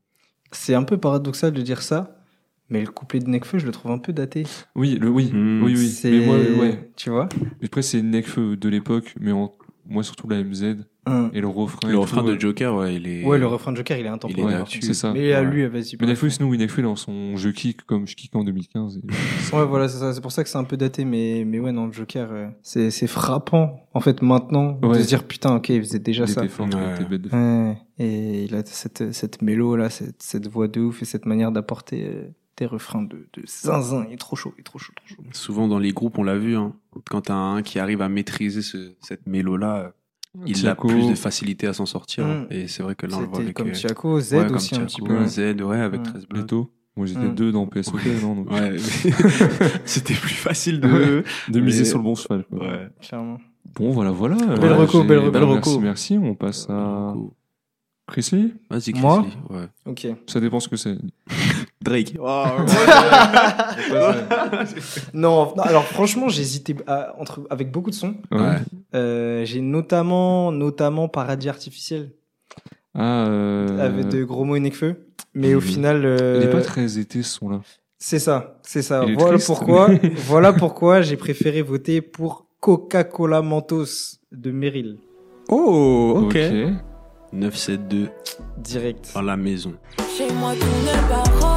C'est 0.52 0.74
un 0.74 0.82
peu 0.84 0.98
paradoxal 0.98 1.52
de 1.52 1.62
dire 1.62 1.82
ça, 1.82 2.15
mais 2.70 2.80
le 2.80 2.88
couplet 2.90 3.20
de 3.20 3.28
Nekfeu, 3.28 3.58
je 3.58 3.66
le 3.66 3.72
trouve 3.72 3.92
un 3.92 3.98
peu 3.98 4.12
daté. 4.12 4.44
Oui, 4.74 4.98
le, 5.00 5.08
oui, 5.08 5.30
Hmm. 5.32 5.62
oui, 5.62 5.74
oui. 5.76 5.88
C'est- 5.88 6.10
Mais 6.10 6.26
moi, 6.26 6.36
ouais. 6.36 6.90
Tu 6.96 7.10
vois 7.10 7.28
Mais 7.60 7.66
Après, 7.66 7.82
c'est 7.82 8.02
Nekfeu 8.02 8.56
de 8.56 8.68
l'époque, 8.68 9.14
mais 9.20 9.32
en... 9.32 9.52
moi, 9.88 10.02
surtout 10.02 10.28
la 10.28 10.38
MZ. 10.42 10.76
Hum. 11.08 11.30
Et 11.32 11.40
le 11.40 11.46
refrain. 11.46 11.88
Le 11.88 11.96
refrain 11.96 12.22
tout, 12.22 12.26
de 12.26 12.32
ouais. 12.32 12.40
Joker, 12.40 12.74
ouais, 12.74 12.96
il 12.96 13.06
est. 13.06 13.24
Ouais, 13.24 13.38
le 13.38 13.46
refrain 13.46 13.70
de 13.70 13.76
Joker, 13.76 13.96
il 13.96 14.00
est 14.00 14.02
Il 14.02 14.06
est 14.06 14.12
intemporel. 14.12 14.64
C'est 14.80 14.92
ça. 14.92 15.12
Mais 15.12 15.32
à 15.32 15.42
Ouais. 15.42 15.46
lui, 15.48 15.64
vas-y. 15.68 15.96
Mais 16.00 16.06
Nekfeu, 16.08 16.28
sinon, 16.30 16.48
oui, 16.48 16.58
Nekfeu, 16.58 16.82
dans 16.82 16.96
son 16.96 17.36
Je 17.36 17.48
kick 17.50 17.82
comme 17.82 18.08
je 18.08 18.16
kick 18.16 18.34
en 18.34 18.42
2015. 18.42 18.96
et- 19.52 19.54
Ouais, 19.56 19.64
voilà, 19.64 19.86
c'est 19.88 19.98
ça. 19.98 20.12
C'est 20.12 20.20
pour 20.20 20.32
ça 20.32 20.42
que 20.42 20.48
c'est 20.48 20.58
un 20.58 20.64
peu 20.64 20.76
daté, 20.76 21.04
mais, 21.04 21.44
mais 21.46 21.60
ouais, 21.60 21.70
non, 21.70 21.86
le 21.86 21.92
Joker, 21.92 22.26
euh, 22.32 22.48
c'est 22.64 22.90
c'est 22.90 23.06
frappant, 23.06 23.86
en 23.94 24.00
fait, 24.00 24.20
maintenant, 24.20 24.72
de 24.72 24.88
Ouais. 24.88 25.00
se 25.00 25.06
dire, 25.06 25.22
putain, 25.22 25.54
ok, 25.54 25.68
il 25.68 25.80
faisait 25.80 26.00
déjà 26.00 26.24
Il 26.24 26.28
ça. 26.28 26.40
était 26.40 26.48
fort, 26.52 26.66
il 26.68 26.74
Ouais. 26.76 26.94
était 26.96 27.04
bête 27.04 27.22
de 27.22 27.28
Ouais. 27.30 27.76
Et 28.00 28.42
il 28.46 28.54
a 28.56 28.64
cette, 28.66 29.12
cette 29.12 29.42
mélo, 29.42 29.76
là, 29.76 29.90
cette, 29.90 30.20
cette 30.24 30.48
voix 30.48 30.66
de 30.66 30.80
ouf 30.80 31.02
et 31.02 31.04
cette 31.04 31.24
manière 31.26 31.52
d'apporter 31.52 32.04
euh, 32.08 32.24
des 32.56 32.66
refrains 32.66 33.02
de, 33.02 33.28
de 33.32 33.42
zinzin. 33.46 34.04
Il 34.08 34.14
est 34.14 34.16
trop 34.16 34.36
chaud, 34.36 34.52
il 34.56 34.60
est 34.60 34.64
trop 34.64 34.78
chaud, 34.78 34.92
trop 34.96 35.06
chaud. 35.16 35.22
Souvent 35.32 35.68
dans 35.68 35.78
les 35.78 35.92
groupes, 35.92 36.18
on 36.18 36.22
l'a 36.22 36.36
vu, 36.36 36.56
hein, 36.56 36.72
quand 37.10 37.22
t'as 37.22 37.34
un 37.34 37.62
qui 37.62 37.78
arrive 37.78 38.00
à 38.02 38.08
maîtriser 38.08 38.62
ce- 38.62 38.92
cette 39.00 39.26
mélo-là, 39.26 39.92
il 40.46 40.66
a 40.68 40.74
plus 40.74 41.08
de 41.08 41.14
facilité 41.14 41.66
à 41.66 41.72
s'en 41.72 41.86
sortir. 41.86 42.26
Mm. 42.26 42.46
Et 42.50 42.68
c'est 42.68 42.82
vrai 42.82 42.94
que 42.94 43.06
là, 43.06 43.16
on 43.16 43.20
le 43.20 43.26
voit 43.26 43.40
avec. 43.40 43.54
comme 43.54 43.68
euh, 43.68 43.72
Thiago, 43.72 44.20
Z 44.20 44.32
ouais, 44.34 44.46
comme 44.46 44.56
aussi 44.56 44.74
un 44.74 44.84
petit 44.84 45.00
peu. 45.02 45.26
Z, 45.26 45.38
ouais, 45.62 45.80
avec 45.80 46.00
Mm. 46.00 46.04
13 46.04 46.26
blocs. 46.26 46.40
Leto. 46.42 46.72
Moi, 46.96 47.04
j'étais 47.06 47.20
Mm. 47.20 47.34
deux 47.34 47.52
dans 47.52 47.66
PSOK, 47.66 48.00
non 48.22 48.36
donc... 48.36 48.50
Ouais, 48.50 48.70
mais 48.70 48.78
c'était 49.84 50.14
plus 50.14 50.34
facile 50.34 50.80
de. 50.80 50.88
Ouais, 50.88 51.24
de 51.52 51.60
miser 51.60 51.80
mais- 51.80 51.84
sur 51.84 51.98
le 51.98 52.04
bon 52.04 52.14
cheval. 52.14 52.44
quoi. 52.50 52.58
Ouais. 52.66 52.88
Clairement. 53.02 53.38
Bon, 53.74 53.90
voilà, 53.90 54.10
voilà. 54.12 54.36
Belle 54.36 54.72
reco, 54.72 55.04
belle 55.04 55.18
reco. 55.18 55.30
bah, 55.30 55.40
Belle 55.40 55.48
merci, 55.48 55.70
reco. 55.72 55.80
merci. 55.82 56.18
On 56.18 56.34
passe 56.34 56.66
à 56.70 57.14
Chrisley. 58.06 58.50
Vas-y, 58.70 58.92
Moi 58.98 59.22
Chrisley, 59.24 59.58
ouais. 59.58 59.66
Ok. 59.84 60.06
Ça 60.26 60.40
dépend 60.40 60.60
ce 60.60 60.68
que 60.68 60.76
c'est. 60.76 60.96
Drake. 61.88 62.14
non, 65.14 65.14
non, 65.14 65.54
alors 65.62 65.84
franchement, 65.84 66.28
j'ai 66.28 66.42
hésité 66.42 66.76
à- 66.86 67.14
entre, 67.18 67.46
avec 67.50 67.70
beaucoup 67.70 67.90
de 67.90 67.94
sons. 67.94 68.14
Ouais. 68.30 68.56
Euh, 68.94 69.44
j'ai 69.44 69.60
notamment, 69.60 70.52
notamment 70.52 71.08
Paradis 71.08 71.48
Artificiel, 71.48 72.10
Ah, 72.94 73.26
euh... 73.28 73.78
avec 73.78 74.08
de 74.08 74.24
Gros 74.24 74.44
mots 74.44 74.56
et 74.56 74.60
Nekfeu. 74.60 75.06
Mais 75.34 75.54
au 75.54 75.60
Mhm. 75.60 75.66
final. 75.66 76.02
euh, 76.04 76.40
Il 76.42 76.48
est 76.48 76.52
pas 76.52 76.62
très 76.62 76.98
été 76.98 77.22
ce 77.22 77.38
son-là. 77.38 77.60
C'est 77.98 78.18
ça, 78.18 78.58
c'est 78.62 78.82
ça. 78.82 79.00
Voilà 79.04 79.32
triste, 79.34 79.46
pourquoi, 79.46 79.88
mais- 79.88 80.00
voilà 80.16 80.52
pourquoi 80.52 81.00
j'ai 81.02 81.16
préféré 81.16 81.62
voter 81.62 82.00
pour 82.02 82.46
Coca-Cola 82.60 83.42
Mentos 83.42 84.18
de 84.32 84.50
Meryl. 84.50 84.98
Oh, 85.48 86.22
ok. 86.26 86.36
Ok. 86.36 86.72
972 87.32 88.08
Direct. 88.58 89.10
dans 89.14 89.22
la 89.22 89.36
maison. 89.36 89.72
Chez 90.16 90.32
moi 90.34 90.52
tout 90.54 91.55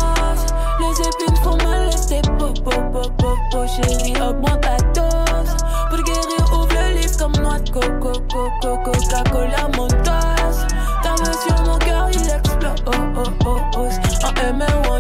po 3.50 3.66
Chérie 3.68 4.14
augmente 4.22 4.62
ta 4.62 4.78
dose. 4.94 5.56
Pour 5.90 6.04
guérir 6.04 6.54
ouvre 6.54 6.70
le 6.74 7.00
livre 7.00 7.18
comme 7.18 7.36
noix 7.42 7.60
de 7.60 7.70
coco 7.70 8.12
coco 8.32 8.78
Coca-Cola 8.84 9.68
Mentos 9.76 10.68
Ta 11.04 11.12
main 11.22 11.34
sur 11.34 11.64
mon 11.66 11.78
cœur 11.78 12.10
il 12.12 12.30
explose. 12.30 12.84
Oh, 12.86 12.92
oh, 13.18 13.24
oh, 13.46 13.58
oh. 13.78 14.26
En 14.26 14.42
M 14.42 14.62
ou 14.62 14.98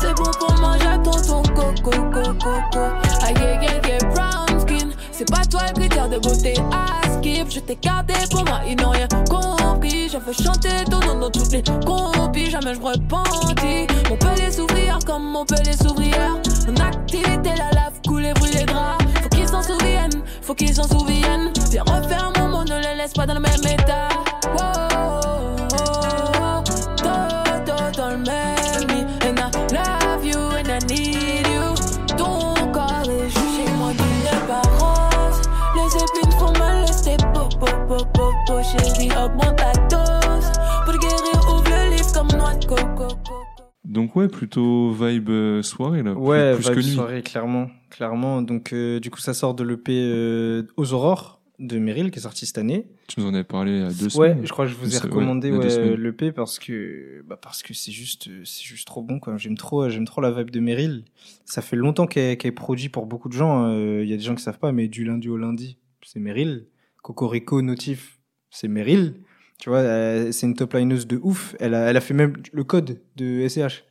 C'est 0.00 0.14
bon 0.14 0.30
pour 0.38 0.54
manger 0.58 0.98
tonton 1.04 1.42
coco 1.54 1.90
coco 1.90 2.32
coco. 2.42 2.80
Aïe 3.22 3.34
aïe 3.36 3.68
aïe 3.68 3.98
brown 4.14 4.60
skin. 4.60 4.90
C'est 5.12 5.30
pas 5.30 5.44
toi 5.44 5.60
le 5.68 5.74
critère 5.74 6.08
de 6.08 6.18
beauté. 6.18 6.54
À 6.72 7.08
skip. 7.18 7.50
Je 7.50 7.60
t'ai 7.60 7.76
gardé 7.80 8.14
pour 8.30 8.44
moi 8.44 8.60
ils 8.66 8.76
n'ont 8.76 8.90
rien 8.90 9.08
compris. 9.28 10.08
Je 10.08 10.18
fais 10.18 10.42
chanter 10.42 10.84
ton 10.90 11.00
nom 11.00 11.20
dans 11.20 11.30
toutes 11.30 11.52
les 11.52 11.62
compis. 11.62 12.50
Jamais 12.50 12.74
je 12.74 12.80
repentis. 12.80 13.86
Mon 14.08 14.16
pelé 14.16 14.50
s'ouvrir 14.50 14.98
comme 15.06 15.36
on 15.36 15.44
peut 15.44 15.62
les 15.64 15.86
ouvrières. 15.86 16.38
En 16.68 16.76
activité, 16.76 17.50
la 17.56 17.70
lave 17.70 17.98
coule 18.06 18.26
et 18.26 18.34
brûle 18.34 18.52
les 18.52 18.64
draps. 18.64 19.02
Faut 19.22 19.28
qu'ils 19.30 19.48
s'en 19.48 19.62
souviennent, 19.62 20.22
faut 20.42 20.54
qu'ils 20.54 20.74
s'en 20.74 20.86
souviennent. 20.86 21.50
Viens 21.70 21.82
refaire 21.84 22.30
mon 22.36 22.48
monde, 22.48 22.68
ne 22.68 22.76
les 22.76 22.94
laisse 22.94 23.14
pas 23.14 23.24
dans 23.26 23.34
le 23.34 23.40
même 23.40 23.72
état. 23.72 24.08
Wow, 24.52 24.87
Donc 44.08 44.16
ouais, 44.16 44.28
plutôt 44.28 44.90
vibe 44.92 45.28
euh, 45.28 45.62
soirée 45.62 46.02
là. 46.02 46.12
plus- 46.12 46.20
Ouais, 46.20 46.54
plus, 46.54 46.64
vibe 46.64 46.74
que 46.74 46.80
soirée, 46.80 47.22
clairement, 47.22 47.70
clairement. 47.90 48.40
Donc, 48.40 48.72
euh, 48.72 49.00
du 49.00 49.10
coup, 49.10 49.20
ça 49.20 49.34
sort 49.34 49.52
de 49.54 49.62
l'EP 49.64 49.92
euh, 49.92 50.62
Aux 50.78 50.94
Aurores 50.94 51.42
de 51.58 51.78
Meryl 51.78 52.10
qui 52.10 52.18
est 52.18 52.22
sorti 52.22 52.46
cette 52.46 52.56
année. 52.56 52.86
Tu 53.06 53.20
nous 53.20 53.26
en 53.26 53.34
avais 53.34 53.44
parlé 53.44 53.82
à 53.82 53.88
deux 53.90 54.04
ouais, 54.16 54.30
semaines. 54.30 54.46
je 54.46 54.50
crois 54.50 54.64
que 54.64 54.70
je 54.70 54.76
vous 54.76 54.90
ai 54.90 54.96
ouais, 54.96 55.02
recommandé 55.02 55.50
ouais, 55.50 55.96
l'EP 55.96 56.32
parce 56.32 56.58
que 56.58 57.22
bah 57.26 57.36
parce 57.36 57.62
que 57.62 57.74
c'est 57.74 57.90
juste 57.92 58.30
c'est 58.44 58.64
juste 58.64 58.86
trop 58.86 59.02
bon 59.02 59.18
quoi. 59.18 59.36
J'aime 59.36 59.56
trop 59.58 59.88
j'aime 59.90 60.06
trop 60.06 60.20
la 60.20 60.30
vibe 60.30 60.50
de 60.50 60.60
Meryl. 60.60 61.04
Ça 61.44 61.60
fait 61.60 61.76
longtemps 61.76 62.06
qu'elle 62.06 62.38
qu'elle 62.38 62.50
est 62.50 62.52
produit 62.52 62.88
pour 62.88 63.06
beaucoup 63.06 63.28
de 63.28 63.34
gens. 63.34 63.76
Il 63.76 64.08
y 64.08 64.14
a 64.14 64.16
des 64.16 64.22
gens 64.22 64.36
qui 64.36 64.42
savent 64.42 64.60
pas, 64.60 64.72
mais 64.72 64.88
du 64.88 65.04
lundi 65.04 65.28
au 65.28 65.36
lundi, 65.36 65.76
c'est 66.02 66.20
Meryl. 66.20 66.66
Cocorico 67.02 67.60
Notif, 67.60 68.20
c'est 68.50 68.68
Meryl. 68.68 69.16
Tu 69.58 69.68
vois, 69.68 69.82
c'est 70.30 70.46
une 70.46 70.54
top 70.54 70.74
lineuse 70.74 71.08
de 71.08 71.18
ouf. 71.20 71.56
Elle 71.58 71.74
a, 71.74 71.90
elle 71.90 71.96
a 71.96 72.00
fait 72.00 72.14
même 72.14 72.34
le 72.52 72.62
code 72.62 73.00
de 73.16 73.46
SCH. 73.48 73.82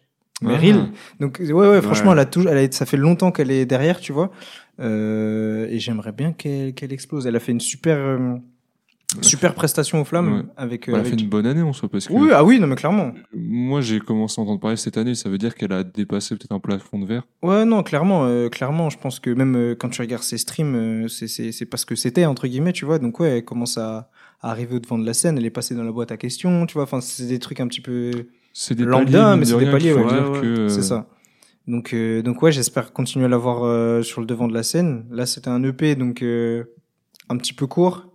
Meryl. 0.42 0.92
Donc 1.20 1.40
ouais, 1.40 1.52
ouais, 1.54 1.82
franchement, 1.82 2.08
Ouais. 2.12 2.14
elle 2.14 2.20
a 2.20 2.26
toujours, 2.26 2.52
elle 2.52 2.58
a, 2.70 2.72
ça 2.72 2.86
fait 2.86 2.98
longtemps 2.98 3.32
qu'elle 3.32 3.52
est 3.52 3.66
derrière, 3.66 4.00
tu 4.00 4.12
vois. 4.14 4.32
Euh, 4.80 5.68
et 5.70 5.80
j'aimerais 5.80 6.12
bien 6.12 6.34
qu'elle 6.34 6.74
qu'elle 6.74 6.94
explose. 6.94 7.26
Elle 7.26 7.36
a 7.36 7.40
fait 7.40 7.52
une 7.52 7.60
super 7.60 7.98
euh, 7.98 8.36
super 9.22 9.56
prestation 9.56 10.00
aux 10.02 10.06
flammes 10.06 10.34
Ouais. 10.34 10.42
avec. 10.56 10.88
euh, 10.88 10.92
Elle 10.92 10.96
a 10.98 11.00
avec- 11.00 11.14
fait 11.16 11.20
une 11.20 11.28
bonne 11.30 11.48
année 11.48 11.64
en 11.64 11.74
soi 11.74 11.90
parce 11.90 12.08
que. 12.08 12.14
Oui, 12.14 12.30
ah 12.32 12.44
oui, 12.44 12.60
non 12.60 12.68
mais 12.68 12.76
clairement. 12.76 13.14
Moi, 13.34 13.82
j'ai 13.82 14.00
commencé 14.00 14.40
à 14.40 14.44
entendre 14.44 14.60
parler 14.60 14.78
cette 14.78 14.98
année. 14.98 15.16
Ça 15.16 15.30
veut 15.30 15.40
dire 15.40 15.56
qu'elle 15.56 15.74
a 15.74 15.84
dépassé 15.84 16.36
peut-être 16.36 16.52
un 16.52 16.60
plafond 16.60 17.00
de 17.00 17.06
verre. 17.08 17.24
Ouais, 17.42 17.66
non, 17.66 17.82
clairement, 17.82 18.26
euh, 18.26 18.50
clairement, 18.50 18.92
je 18.92 19.00
pense 19.00 19.20
que 19.20 19.32
même 19.32 19.56
euh, 19.56 19.76
quand 19.76 19.90
tu 19.90 20.02
regardes 20.02 20.24
ses 20.24 20.38
streams, 20.38 20.76
euh, 20.76 21.08
c'est 21.08 21.66
parce 21.66 21.86
que 21.86 21.96
c'était 21.96 22.26
entre 22.26 22.48
guillemets, 22.48 22.74
tu 22.74 22.86
vois. 22.86 23.00
Donc 23.00 23.20
ouais, 23.20 23.38
elle 23.38 23.46
commence 23.46 23.80
à, 23.80 24.12
à 24.42 24.52
arriver 24.52 24.76
au 24.76 24.80
devant 24.80 25.00
de 25.00 25.06
la 25.06 25.14
scène. 25.16 25.38
Elle 25.40 25.46
est 25.46 25.50
passée 25.50 25.74
dans 25.74 25.84
la 25.84 25.92
boîte 25.92 26.12
à 26.12 26.18
questions, 26.18 26.68
tu 26.68 26.76
vois. 26.76 26.84
Enfin, 26.84 27.02
c'est 27.02 27.26
des 27.26 27.40
trucs 27.40 27.60
un 27.60 27.68
petit 27.68 27.82
peu 27.82 28.12
C'est 28.60 28.74
des 28.74 28.86
lambda, 28.86 29.36
mais 29.36 29.46
c'est 29.46 29.56
des 29.56 29.70
paliers, 29.70 29.94
ouais. 29.94 30.04
dire 30.04 30.42
que, 30.42 30.62
euh, 30.62 30.70
C'est 30.70 30.82
ça. 30.82 31.06
Donc 31.68 31.94
euh, 31.94 32.24
donc 32.24 32.42
ouais, 32.42 32.52
j'espère 32.52 32.92
continuer 32.92 33.26
à 33.26 33.28
l'avoir 33.28 33.64
euh, 33.64 34.02
sur 34.02 34.20
le 34.20 34.26
devant 34.26 34.48
de 34.48 34.54
la 34.56 34.64
scène. 34.64 35.06
Là, 35.12 35.28
c'était 35.28 35.50
un 35.50 35.62
EP, 35.64 35.94
donc 35.94 36.24
euh, 36.24 36.64
un 37.30 37.38
petit 37.38 37.54
peu 37.54 37.68
court. 37.68 38.08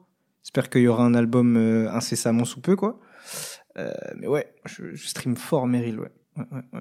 J'espère 0.42 0.68
qu'il 0.68 0.83
y 0.83 0.88
aura 0.88 1.05
un 1.05 1.14
album 1.14 1.57
euh, 1.57 1.88
incessamment 1.92 2.44
sous 2.44 2.61
peu, 2.61 2.74
quoi. 2.74 2.98
Euh, 3.78 3.92
mais 4.18 4.26
ouais, 4.26 4.52
je, 4.66 4.94
je 4.94 5.07
stream 5.07 5.37
fort 5.37 5.68
Meryl, 5.68 6.00
ouais. 6.00 6.11
ouais, 6.37 6.44
ouais, 6.50 6.62
ouais. 6.72 6.81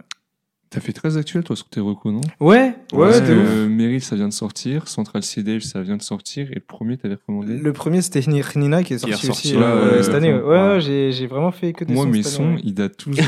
T'as 0.73 0.79
fait 0.79 0.93
très 0.93 1.17
actuel, 1.17 1.43
toi, 1.43 1.57
sur 1.57 1.67
tes 1.67 1.81
recos, 1.81 2.13
non? 2.13 2.21
Ouais, 2.39 2.73
ouais, 2.93 3.10
Parce 3.10 3.21
de 3.21 3.27
que 3.27 3.31
ouf. 3.34 3.47
euh, 3.49 3.67
Meryl, 3.67 4.01
ça 4.01 4.15
vient 4.15 4.29
de 4.29 4.34
sortir. 4.34 4.88
Central 4.88 5.21
CDL, 5.21 5.62
ça 5.62 5.81
vient 5.81 5.97
de 5.97 6.01
sortir. 6.01 6.49
Et 6.49 6.55
le 6.55 6.62
premier, 6.62 6.95
t'avais 6.95 7.15
recommandé? 7.15 7.57
Le 7.57 7.73
premier, 7.73 8.01
c'était 8.01 8.21
Nina 8.21 8.81
qui 8.81 8.93
est 8.93 8.99
sorti, 8.99 9.29
aussi 9.29 9.57
ouais, 9.57 9.62
euh, 9.62 9.97
ouais, 9.97 10.03
cette 10.03 10.12
ouais, 10.13 10.17
année. 10.17 10.34
Ouais, 10.34 10.39
ouais. 10.41 10.67
ouais, 10.75 11.12
j'ai, 11.12 11.27
vraiment 11.27 11.51
fait 11.51 11.73
que 11.73 11.84
des 11.84 11.93
Moi, 11.93 12.05
sons 12.05 12.10
mes 12.10 12.23
sons, 12.23 12.53
ouais. 12.53 12.62
ils 12.63 12.73
datent 12.73 12.95
tous 12.95 13.12
de 13.12 13.21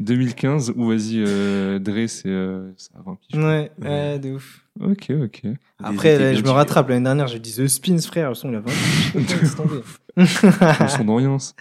2015. 0.00 0.72
Ou 0.74 0.88
vas-y, 0.88 1.22
euh, 1.24 1.78
Dre, 1.78 2.08
c'est 2.08 2.26
euh, 2.26 2.72
c'est 2.76 2.90
à 2.96 3.02
20 3.06 3.18
piges. 3.20 3.40
Ouais, 3.40 3.70
ouais, 3.80 4.18
de 4.18 4.32
ouf. 4.32 4.66
Ok, 4.80 5.10
ok. 5.10 5.42
Après, 5.84 6.18
là, 6.18 6.34
je 6.34 6.42
me 6.42 6.50
rattrape. 6.50 6.88
L'année 6.88 7.04
dernière, 7.04 7.28
j'ai 7.28 7.38
dit 7.38 7.54
The 7.54 7.68
Spins, 7.68 8.00
frère. 8.00 8.30
Le 8.30 8.34
son, 8.34 8.48
il 8.50 8.56
a 8.56 8.60
20 8.60 8.64
piges. 8.66 9.40
Laisse 9.42 9.54
tomber. 9.54 9.80
Le 10.16 10.88
son 10.88 11.04
d'Orience. 11.04 11.54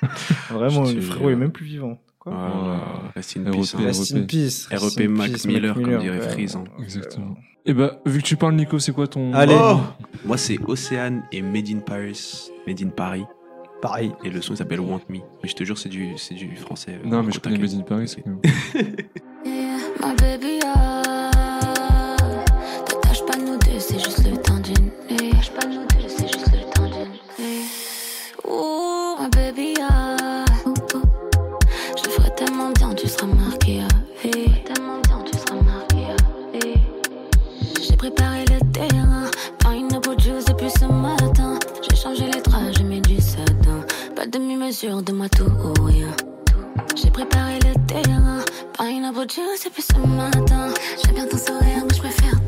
Vraiment, 0.49 0.85
le 0.89 1.01
frérot 1.01 1.29
est 1.29 1.35
même 1.35 1.51
plus 1.51 1.65
vivant. 1.67 1.99
Quoi. 2.19 2.33
Rest 3.15 3.37
in 3.37 3.45
REP, 3.45 3.53
peace. 3.55 3.75
hein. 3.75 3.83
Rest 3.85 4.13
in 4.13 4.21
peace, 4.23 4.67
rest 4.69 4.97
REP 4.97 5.05
in 5.05 5.09
Mac 5.11 5.31
peace, 5.31 5.45
Miller, 5.45 5.73
comme 5.73 5.97
dirait 5.99 6.19
ouais. 6.19 6.29
Freeze. 6.29 6.55
hein. 6.55 6.63
Exactement. 6.81 7.35
Et 7.65 7.73
bah, 7.73 7.99
vu 8.05 8.19
que 8.21 8.25
tu 8.27 8.35
parles, 8.35 8.55
Nico, 8.55 8.79
c'est 8.79 8.91
quoi 8.93 9.07
ton. 9.07 9.33
Allez. 9.33 9.55
Oh 9.59 9.79
Moi, 10.25 10.37
c'est 10.37 10.57
Océane 10.67 11.23
et 11.31 11.41
Made 11.41 11.69
in 11.69 11.79
Paris. 11.79 12.49
Made 12.67 12.81
in 12.81 12.89
Paris. 12.89 13.25
Pareil. 13.81 14.11
Et 14.23 14.29
le 14.29 14.41
son 14.41 14.53
il 14.53 14.57
s'appelle 14.57 14.79
Want 14.81 15.01
Me. 15.09 15.19
Mais 15.41 15.49
je 15.49 15.53
te 15.55 15.63
jure, 15.63 15.77
c'est 15.77 15.87
du, 15.89 16.17
c'est 16.17 16.33
du 16.35 16.55
français. 16.55 16.99
euh, 17.03 17.07
Non, 17.07 17.23
mais 17.23 17.31
je 17.31 17.39
connais 17.39 17.57
Made 17.57 17.73
in 17.73 17.81
Paris, 17.81 18.07
c'est 18.09 18.21
quand 18.21 18.31
même. 18.31 18.41
My 19.45 20.15
baby, 20.17 20.59
ah. 20.65 21.31
T'attaches 22.85 23.25
pas 23.25 23.37
nous 23.37 23.57
deux, 23.59 23.79
c'est 23.79 23.99
juste 24.03 24.25
le 24.29 24.35
Pas 44.69 45.01
de 45.01 45.13
moi 45.13 45.27
tout. 45.29 45.49
J'ai 46.95 47.09
préparé 47.09 47.55
le 47.55 47.73
terrain. 47.87 48.37
Pineapple 48.77 49.25
juice 49.27 49.63
depuis 49.65 49.81
ce 49.81 49.97
matin. 49.97 50.71
J'aime 51.03 51.15
bien 51.15 51.25
ton 51.25 51.37
sourire, 51.39 51.85
mais 51.89 51.95
je 51.95 51.99
préfère 51.99 52.38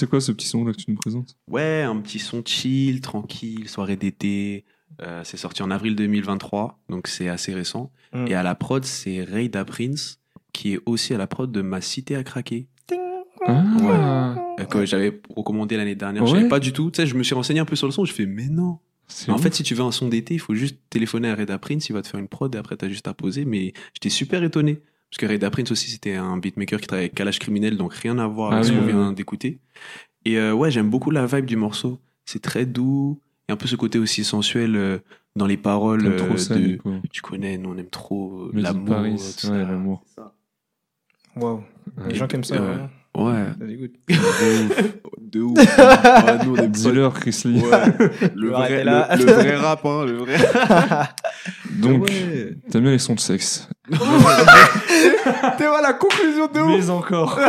c'est 0.00 0.08
quoi 0.08 0.20
ce 0.20 0.32
petit 0.32 0.46
son 0.46 0.64
là 0.64 0.72
que 0.72 0.78
tu 0.78 0.90
nous 0.90 0.96
présentes? 0.96 1.36
Ouais, 1.48 1.82
un 1.82 1.96
petit 2.00 2.18
son 2.18 2.42
chill, 2.44 3.00
tranquille, 3.00 3.68
soirée 3.68 3.96
d'été. 3.96 4.64
Euh, 5.02 5.20
c'est 5.24 5.36
sorti 5.36 5.62
en 5.62 5.70
avril 5.70 5.94
2023, 5.94 6.80
donc 6.88 7.06
c'est 7.06 7.28
assez 7.28 7.54
récent. 7.54 7.92
Mm. 8.12 8.26
Et 8.26 8.34
à 8.34 8.42
la 8.42 8.54
prod, 8.54 8.84
c'est 8.84 9.22
Rayda 9.22 9.64
Prince, 9.64 10.20
qui 10.52 10.74
est 10.74 10.80
aussi 10.86 11.14
à 11.14 11.18
la 11.18 11.26
prod 11.26 11.50
de 11.52 11.62
Ma 11.62 11.80
Cité 11.80 12.16
à 12.16 12.24
craquer. 12.24 12.66
Ah. 13.46 14.34
Euh, 14.58 14.64
que 14.64 14.84
j'avais 14.84 15.20
recommandé 15.34 15.76
l'année 15.76 15.94
dernière. 15.94 16.26
Je 16.26 16.32
Ouais. 16.32 16.38
savais 16.38 16.48
pas 16.48 16.60
du 16.60 16.72
tout. 16.72 16.90
Tu 16.90 16.96
sais, 17.02 17.06
je 17.06 17.14
me 17.14 17.22
suis 17.22 17.34
renseigné 17.34 17.60
un 17.60 17.64
peu 17.64 17.76
sur 17.76 17.86
le 17.86 17.92
son. 17.92 18.04
Je 18.04 18.12
fais, 18.12 18.26
mais 18.26 18.48
non. 18.48 18.78
En 19.28 19.38
fait, 19.38 19.54
si 19.54 19.62
tu 19.62 19.74
veux 19.74 19.82
un 19.82 19.90
son 19.92 20.08
d'été, 20.08 20.34
il 20.34 20.40
faut 20.40 20.54
juste 20.54 20.76
téléphoner 20.88 21.28
à 21.30 21.34
Reda 21.34 21.58
Prince. 21.58 21.88
Il 21.88 21.92
va 21.94 22.02
te 22.02 22.08
faire 22.08 22.20
une 22.20 22.28
prod 22.28 22.54
et 22.54 22.58
après, 22.58 22.76
t'as 22.76 22.88
juste 22.88 23.08
à 23.08 23.14
poser. 23.14 23.44
Mais 23.44 23.72
j'étais 23.94 24.08
super 24.10 24.42
étonné. 24.44 24.82
Parce 25.10 25.18
que 25.18 25.26
Reda 25.26 25.50
Prince 25.50 25.72
aussi, 25.72 25.90
c'était 25.90 26.14
un 26.14 26.36
beatmaker 26.36 26.80
qui 26.80 26.86
travaillait 26.86 27.06
avec 27.08 27.14
Kalash 27.16 27.38
Criminel, 27.40 27.76
donc 27.76 27.92
rien 27.94 28.18
à 28.18 28.26
voir 28.28 28.52
Ah 28.52 28.56
avec 28.56 28.66
ce 28.66 28.72
qu'on 28.72 28.86
vient 28.86 29.08
oui. 29.08 29.14
d'écouter. 29.14 29.58
Et 30.24 30.38
euh, 30.38 30.52
ouais, 30.52 30.70
j'aime 30.70 30.88
beaucoup 30.90 31.10
la 31.10 31.26
vibe 31.26 31.46
du 31.46 31.56
morceau. 31.56 31.98
C'est 32.24 32.40
très 32.42 32.64
doux. 32.66 33.20
Et 33.48 33.52
un 33.52 33.56
peu 33.56 33.66
ce 33.66 33.74
côté 33.74 33.98
aussi 33.98 34.22
sensuel 34.22 34.76
euh, 34.76 34.98
dans 35.34 35.46
les 35.46 35.56
paroles. 35.56 36.14
Trop 36.16 36.34
euh, 36.34 36.36
ça, 36.36 36.54
de-. 36.54 36.78
Tu 37.10 37.22
connais, 37.22 37.58
nous 37.58 37.70
on 37.70 37.76
aime 37.78 37.88
trop 37.90 38.42
euh, 38.42 38.50
l'amour. 38.54 38.96
Ouais, 39.44 39.58
l'amour. 39.64 40.04
Waouh. 41.36 41.64
Les 42.08 42.14
gens 42.14 42.26
qui 42.28 42.36
aiment 42.36 42.44
ça, 42.44 42.54
euh, 42.56 42.58
vraiment. 42.58 42.90
Ouais. 43.16 43.46
Dégoûte. 43.66 43.94
De 45.20 45.40
ouf. 45.42 45.58
Ouais, 45.58 46.44
nous, 46.44 46.52
on 46.52 46.56
aime 46.56 47.12
Chris 47.12 47.42
Lee. 47.44 47.60
Ouais. 47.60 48.30
Le, 48.34 48.50
vrai, 48.50 48.84
le, 48.84 49.24
le 49.24 49.32
vrai 49.32 49.56
rap, 49.56 49.84
hein, 49.84 50.04
le 50.06 50.12
vrai. 50.18 50.36
Donc, 51.80 52.02
Ouais. 52.04 52.56
t'aimes 52.68 52.82
bien 52.82 52.90
les 52.92 52.98
sons 52.98 53.14
de 53.14 53.20
sexe. 53.20 53.68
T'es 55.58 55.66
voilà 55.66 55.88
la 55.88 55.92
conclusion 55.94 56.46
de 56.46 56.60
ouf. 56.60 56.78
Mais 56.78 56.90
encore. 56.90 57.38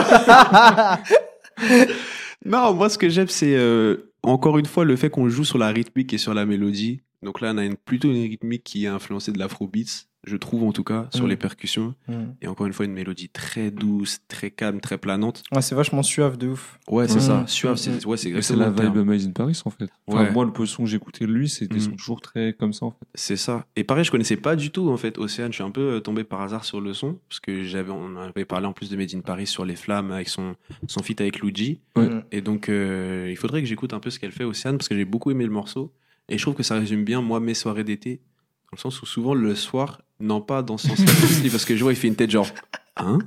Non, 2.46 2.74
moi, 2.74 2.90
ce 2.90 2.98
que 2.98 3.10
j'aime, 3.10 3.28
c'est 3.28 3.56
euh, 3.56 4.12
encore 4.24 4.58
une 4.58 4.66
fois 4.66 4.84
le 4.84 4.96
fait 4.96 5.10
qu'on 5.10 5.30
joue 5.30 5.44
sur 5.44 5.58
la 5.58 5.68
rythmique 5.68 6.14
et 6.14 6.18
sur 6.18 6.34
la 6.34 6.46
mélodie. 6.46 7.02
Donc 7.22 7.40
là, 7.40 7.52
on 7.54 7.58
a 7.58 7.66
une, 7.66 7.76
plutôt 7.76 8.10
une 8.10 8.24
rythmique 8.24 8.64
qui 8.64 8.86
est 8.86 8.88
influencée 8.88 9.32
de 9.32 9.38
l'afrobeats. 9.38 10.06
Je 10.24 10.38
trouve 10.38 10.64
en 10.64 10.72
tout 10.72 10.84
cas, 10.84 11.08
sur 11.14 11.26
Mm. 11.26 11.30
les 11.30 11.36
percussions. 11.36 11.96
Mm. 12.08 12.14
Et 12.42 12.48
encore 12.48 12.68
une 12.68 12.74
fois, 12.74 12.86
une 12.86 12.94
mélodie 12.94 13.30
très 13.30 13.72
douce, 13.72 14.20
très 14.28 14.52
calme, 14.52 14.80
très 14.80 14.98
planante. 15.00 15.42
Ouais, 15.52 15.62
c'est 15.64 15.74
vachement 15.76 16.04
suave 16.04 16.38
de 16.38 16.50
ouf. 16.50 16.80
Ouais, 16.88 17.08
c'est 17.08 17.18
Mm. 17.18 17.22
ça. 17.22 17.44
Suave, 17.48 17.76
c'est 17.78 18.06
Mm. 18.06 18.10
ouais, 18.10 18.18
c'est 18.18 18.56
la 18.56 18.70
vibe 18.70 18.98
Made 18.98 19.22
in 19.26 19.32
Paris 19.32 19.60
en 19.66 19.70
fait. 19.72 19.90
Enfin, 20.08 20.24
Ouais. 20.26 20.32
Moi, 20.32 20.46
le 20.46 20.52
peu 20.54 20.66
son 20.68 20.84
que 20.84 20.90
j'écoutais 20.90 21.26
de 21.26 21.32
lui, 21.32 21.50
c'était 21.50 21.80
Mm. 21.80 21.96
toujours 21.96 22.22
très 22.22 22.54
comme 22.54 22.72
ça 22.74 22.86
en 22.86 22.92
fait. 22.92 23.08
C'est 23.16 23.36
ça. 23.36 23.66
Et 23.76 23.84
pareil, 23.84 24.04
je 24.04 24.12
connaissais 24.12 24.38
pas 24.38 24.56
du 24.56 24.70
tout 24.72 24.90
en 24.90 24.98
fait 24.98 25.18
Océane. 25.18 25.52
Je 25.52 25.56
suis 25.56 25.64
un 25.64 25.72
peu 25.72 25.94
euh, 25.96 26.00
tombé 26.02 26.24
par 26.24 26.42
hasard 26.42 26.66
sur 26.66 26.82
le 26.82 26.94
son 26.94 27.18
parce 27.28 27.40
que 27.40 27.64
j'avais, 27.64 27.92
on 27.92 28.16
avait 28.18 28.46
parlé 28.46 28.68
en 28.68 28.74
plus 28.74 28.90
de 28.90 28.98
Made 28.98 29.16
in 29.16 29.22
Paris 29.22 29.48
sur 29.48 29.66
les 29.66 29.76
flammes 29.76 30.12
avec 30.12 30.30
son 30.30 30.56
son 30.88 31.02
feat 31.02 31.20
avec 31.22 31.40
Luigi. 31.40 31.80
Ouais. 31.96 32.06
Mm. 32.08 32.24
Et 32.32 32.42
donc 32.42 32.70
euh, 32.70 33.28
il 33.32 33.38
faudrait 33.38 33.62
que 33.62 33.68
j'écoute 33.68 33.94
un 33.94 34.00
peu 34.00 34.10
ce 34.12 34.20
qu'elle 34.20 34.32
fait 34.32 34.44
Océane 34.44 34.78
parce 34.78 34.88
que 34.88 34.96
j'ai 34.96 35.06
beaucoup 35.06 35.32
aimé 35.32 35.46
le 35.46 35.52
morceau 35.52 35.92
et 36.30 36.38
je 36.38 36.44
trouve 36.44 36.54
que 36.56 36.64
ça 36.64 36.76
résume 36.76 37.04
bien 37.04 37.22
moi 37.22 37.40
mes 37.40 37.54
soirées 37.56 37.84
d'été 37.84 38.22
dans 38.72 38.78
le 38.78 38.80
sens 38.80 39.02
où 39.02 39.06
souvent 39.06 39.34
le 39.34 39.54
soir, 39.54 40.02
non 40.22 40.42
pas 40.42 40.62
dans 40.64 40.78
ce 40.78 40.88
sens-là 40.90 41.06
parce 41.52 41.66
que 41.66 41.76
je 41.76 41.84
vois 41.84 41.94
il 41.94 41.96
fait 41.98 42.08
une 42.08 42.16
tête 42.16 42.32
genre 42.32 42.48
hein? 42.98 43.20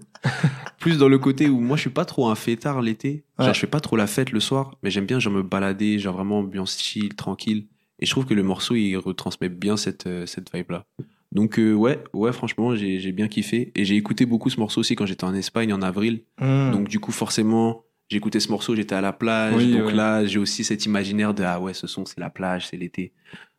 Plus 0.79 0.99
dans 0.99 1.09
le 1.09 1.19
côté 1.19 1.49
où 1.49 1.61
moi 1.61 1.77
je 1.77 1.83
suis 1.83 1.91
pas 1.91 2.05
trop 2.05 2.29
un 2.29 2.35
fêtard 2.35 2.83
l'été. 2.83 3.25
Genre 3.39 3.49
Ouais. 3.49 3.55
je 3.55 3.61
fais 3.61 3.67
pas 3.67 3.81
trop 3.81 3.97
la 3.97 4.07
fête 4.07 4.33
le 4.33 4.41
soir, 4.41 4.77
mais 4.83 4.91
j'aime 4.91 5.07
bien 5.07 5.19
genre 5.19 5.33
me 5.33 5.43
balader, 5.43 5.99
genre 5.99 6.15
vraiment 6.15 6.39
ambiance 6.41 6.79
chill, 6.81 7.15
tranquille. 7.15 7.67
Et 8.01 8.07
je 8.07 8.11
trouve 8.11 8.27
que 8.27 8.35
le 8.35 8.43
morceau 8.43 8.75
il 8.75 8.97
retransmet 8.97 9.49
bien 9.49 9.77
cette 9.77 10.07
euh, 10.07 10.27
cette 10.27 10.55
vibe 10.55 10.71
là. 10.71 10.85
Donc 11.33 11.59
euh, 11.59 11.73
ouais, 11.73 12.03
ouais 12.13 12.33
franchement 12.33 12.75
j'ai 12.77 13.01
j'ai 13.01 13.13
bien 13.13 13.29
kiffé 13.29 13.73
et 13.75 13.85
j'ai 13.85 13.97
écouté 13.97 14.27
beaucoup 14.27 14.51
ce 14.51 14.61
morceau 14.61 14.81
aussi 14.81 14.95
quand 14.95 15.07
j'étais 15.07 15.25
en 15.25 15.35
Espagne 15.35 15.73
en 15.73 15.83
avril. 15.83 16.23
Mm. 16.41 16.73
Donc 16.73 16.89
du 16.89 17.01
coup 17.01 17.13
forcément 17.13 17.85
écouté 18.11 18.39
ce 18.39 18.49
morceau, 18.51 18.77
j'étais 18.77 18.95
à 18.95 19.01
la 19.01 19.13
plage, 19.13 19.55
Oui, 19.57 19.73
donc 19.73 19.87
ouais. 19.87 19.93
là 19.95 20.25
j'ai 20.27 20.39
aussi 20.39 20.63
cet 20.65 20.85
imaginaire 20.87 21.35
de 21.35 21.43
ah 21.43 21.59
ouais 21.61 21.75
ce 21.75 21.87
son 21.87 22.05
c'est 22.05 22.21
la 22.21 22.31
plage, 22.31 22.69
c'est 22.69 22.77
l'été. 22.77 23.13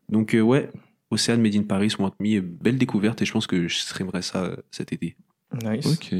Donc 0.09 0.33
euh, 0.35 0.41
ouais, 0.41 0.69
Océane 1.15 1.41
Made 1.41 1.55
in 1.55 1.63
Paris, 1.63 1.93
Want 1.97 2.13
Me, 2.19 2.39
belle 2.39 2.77
découverte 2.77 3.21
et 3.21 3.25
je 3.25 3.31
pense 3.31 3.47
que 3.47 3.67
je 3.67 3.77
streamerai 3.77 4.21
ça 4.21 4.43
euh, 4.43 4.55
cet 4.71 4.93
été. 4.93 5.15
Nice. 5.63 5.85
Ok. 5.85 6.13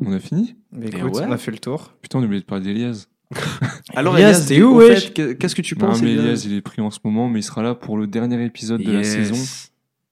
On 0.00 0.12
a 0.12 0.18
fini? 0.18 0.56
Mais 0.72 0.88
écoute, 0.88 1.14
ouais. 1.14 1.24
on 1.26 1.32
a 1.32 1.38
fait 1.38 1.52
le 1.52 1.58
tour. 1.58 1.94
Putain, 2.02 2.18
on 2.18 2.22
a 2.22 2.24
oublié 2.24 2.40
de 2.40 2.46
parler 2.46 2.64
d'Elias. 2.64 3.06
Alors 3.94 4.18
Elias, 4.18 4.44
t'es 4.48 4.62
où, 4.62 4.76
wesh 4.76 5.12
Qu'est-ce 5.12 5.54
que 5.54 5.62
tu 5.62 5.76
Non, 5.78 5.86
penses 5.86 6.02
mais 6.02 6.12
Elias 6.12 6.42
il 6.46 6.54
est 6.54 6.60
pris 6.60 6.82
en 6.82 6.90
ce 6.90 6.98
moment, 7.04 7.28
mais 7.28 7.40
il 7.40 7.42
sera 7.42 7.62
là 7.62 7.74
pour 7.74 7.96
le 7.96 8.06
dernier 8.06 8.44
épisode 8.44 8.82
de 8.82 8.92
la 8.92 9.04
saison. 9.04 9.36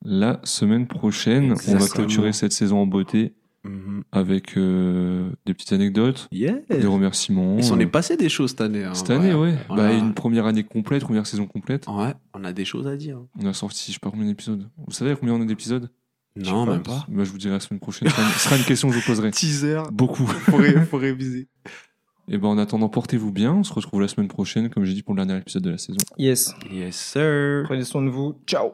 La 0.05 0.41
semaine 0.45 0.87
prochaine, 0.87 1.55
on 1.69 1.77
va 1.77 1.87
clôturer 1.89 2.33
cette 2.33 2.53
saison 2.53 2.79
en 2.79 2.87
beauté 2.87 3.35
Mhm. 3.65 4.03
avec 4.11 4.57
euh, 4.57 5.31
des 5.47 5.55
petites 5.55 5.73
anecdotes, 5.73 6.29
Yeah. 6.33 6.57
des 6.69 6.87
remerciements. 6.87 7.57
Il 7.59 7.65
s'en 7.65 7.79
est 7.79 7.85
Euh, 7.87 7.91
passé 7.91 8.17
des 8.17 8.29
choses 8.29 8.51
cette 8.51 8.61
année. 8.61 8.83
hein, 8.85 8.95
Cette 8.95 9.11
année, 9.11 9.35
ouais. 9.35 9.55
Bah, 9.69 9.93
une 9.93 10.15
première 10.15 10.47
année 10.47 10.65
complète, 10.65 11.03
première 11.03 11.27
saison 11.27 11.47
complète. 11.47 11.87
Ouais, 11.87 12.13
on 12.35 12.43
a 12.45 12.53
des 12.53 12.65
choses 12.65 12.87
à 12.89 12.97
dire. 12.97 13.21
On 13.41 13.47
a 13.47 13.53
sorti, 13.53 13.85
je 13.93 13.93
sais 13.95 14.01
pas 14.01 14.11
combien 14.11 14.27
d'épisodes. 14.27 14.69
Vous 14.87 14.93
savez 14.93 15.15
combien 15.15 15.35
on 15.35 15.43
a 15.43 15.45
d'épisodes? 15.45 15.91
Non, 16.35 16.65
même 16.67 16.83
pas. 16.83 17.05
Bah, 17.09 17.25
je 17.25 17.31
vous 17.31 17.39
dirai 17.39 17.55
la 17.55 17.61
semaine 17.61 17.79
prochaine. 17.79 18.09
Ce 18.09 18.15
sera 18.15 18.23
une, 18.27 18.33
ce 18.33 18.39
sera 18.41 18.57
une 18.57 18.65
question 18.65 18.89
que 18.89 18.95
je 18.95 19.01
vous 19.01 19.07
poserai. 19.07 19.31
Teaser. 19.33 19.83
Beaucoup. 19.93 20.27
Faut, 20.27 20.57
ré- 20.57 20.85
faut 20.87 20.97
réviser. 20.97 21.47
Et 22.29 22.39
ben, 22.39 22.49
en 22.49 22.59
attendant, 22.59 22.89
portez-vous 22.89 23.31
bien. 23.33 23.53
On 23.53 23.65
se 23.65 23.73
retrouve 23.73 24.01
la 24.01 24.09
semaine 24.09 24.29
prochaine, 24.29 24.71
comme 24.71 24.85
j'ai 24.85 24.95
dit, 24.95 25.03
pour 25.03 25.15
le 25.15 25.25
dernier 25.25 25.39
épisode 25.41 25.63
de 25.63 25.71
la 25.71 25.79
saison. 25.79 25.99
Yes. 26.19 26.55
Yes, 26.73 26.97
sir. 26.97 27.63
Prenez 27.65 27.85
soin 27.85 28.03
de 28.03 28.09
vous. 28.11 28.35
Ciao. 28.47 28.73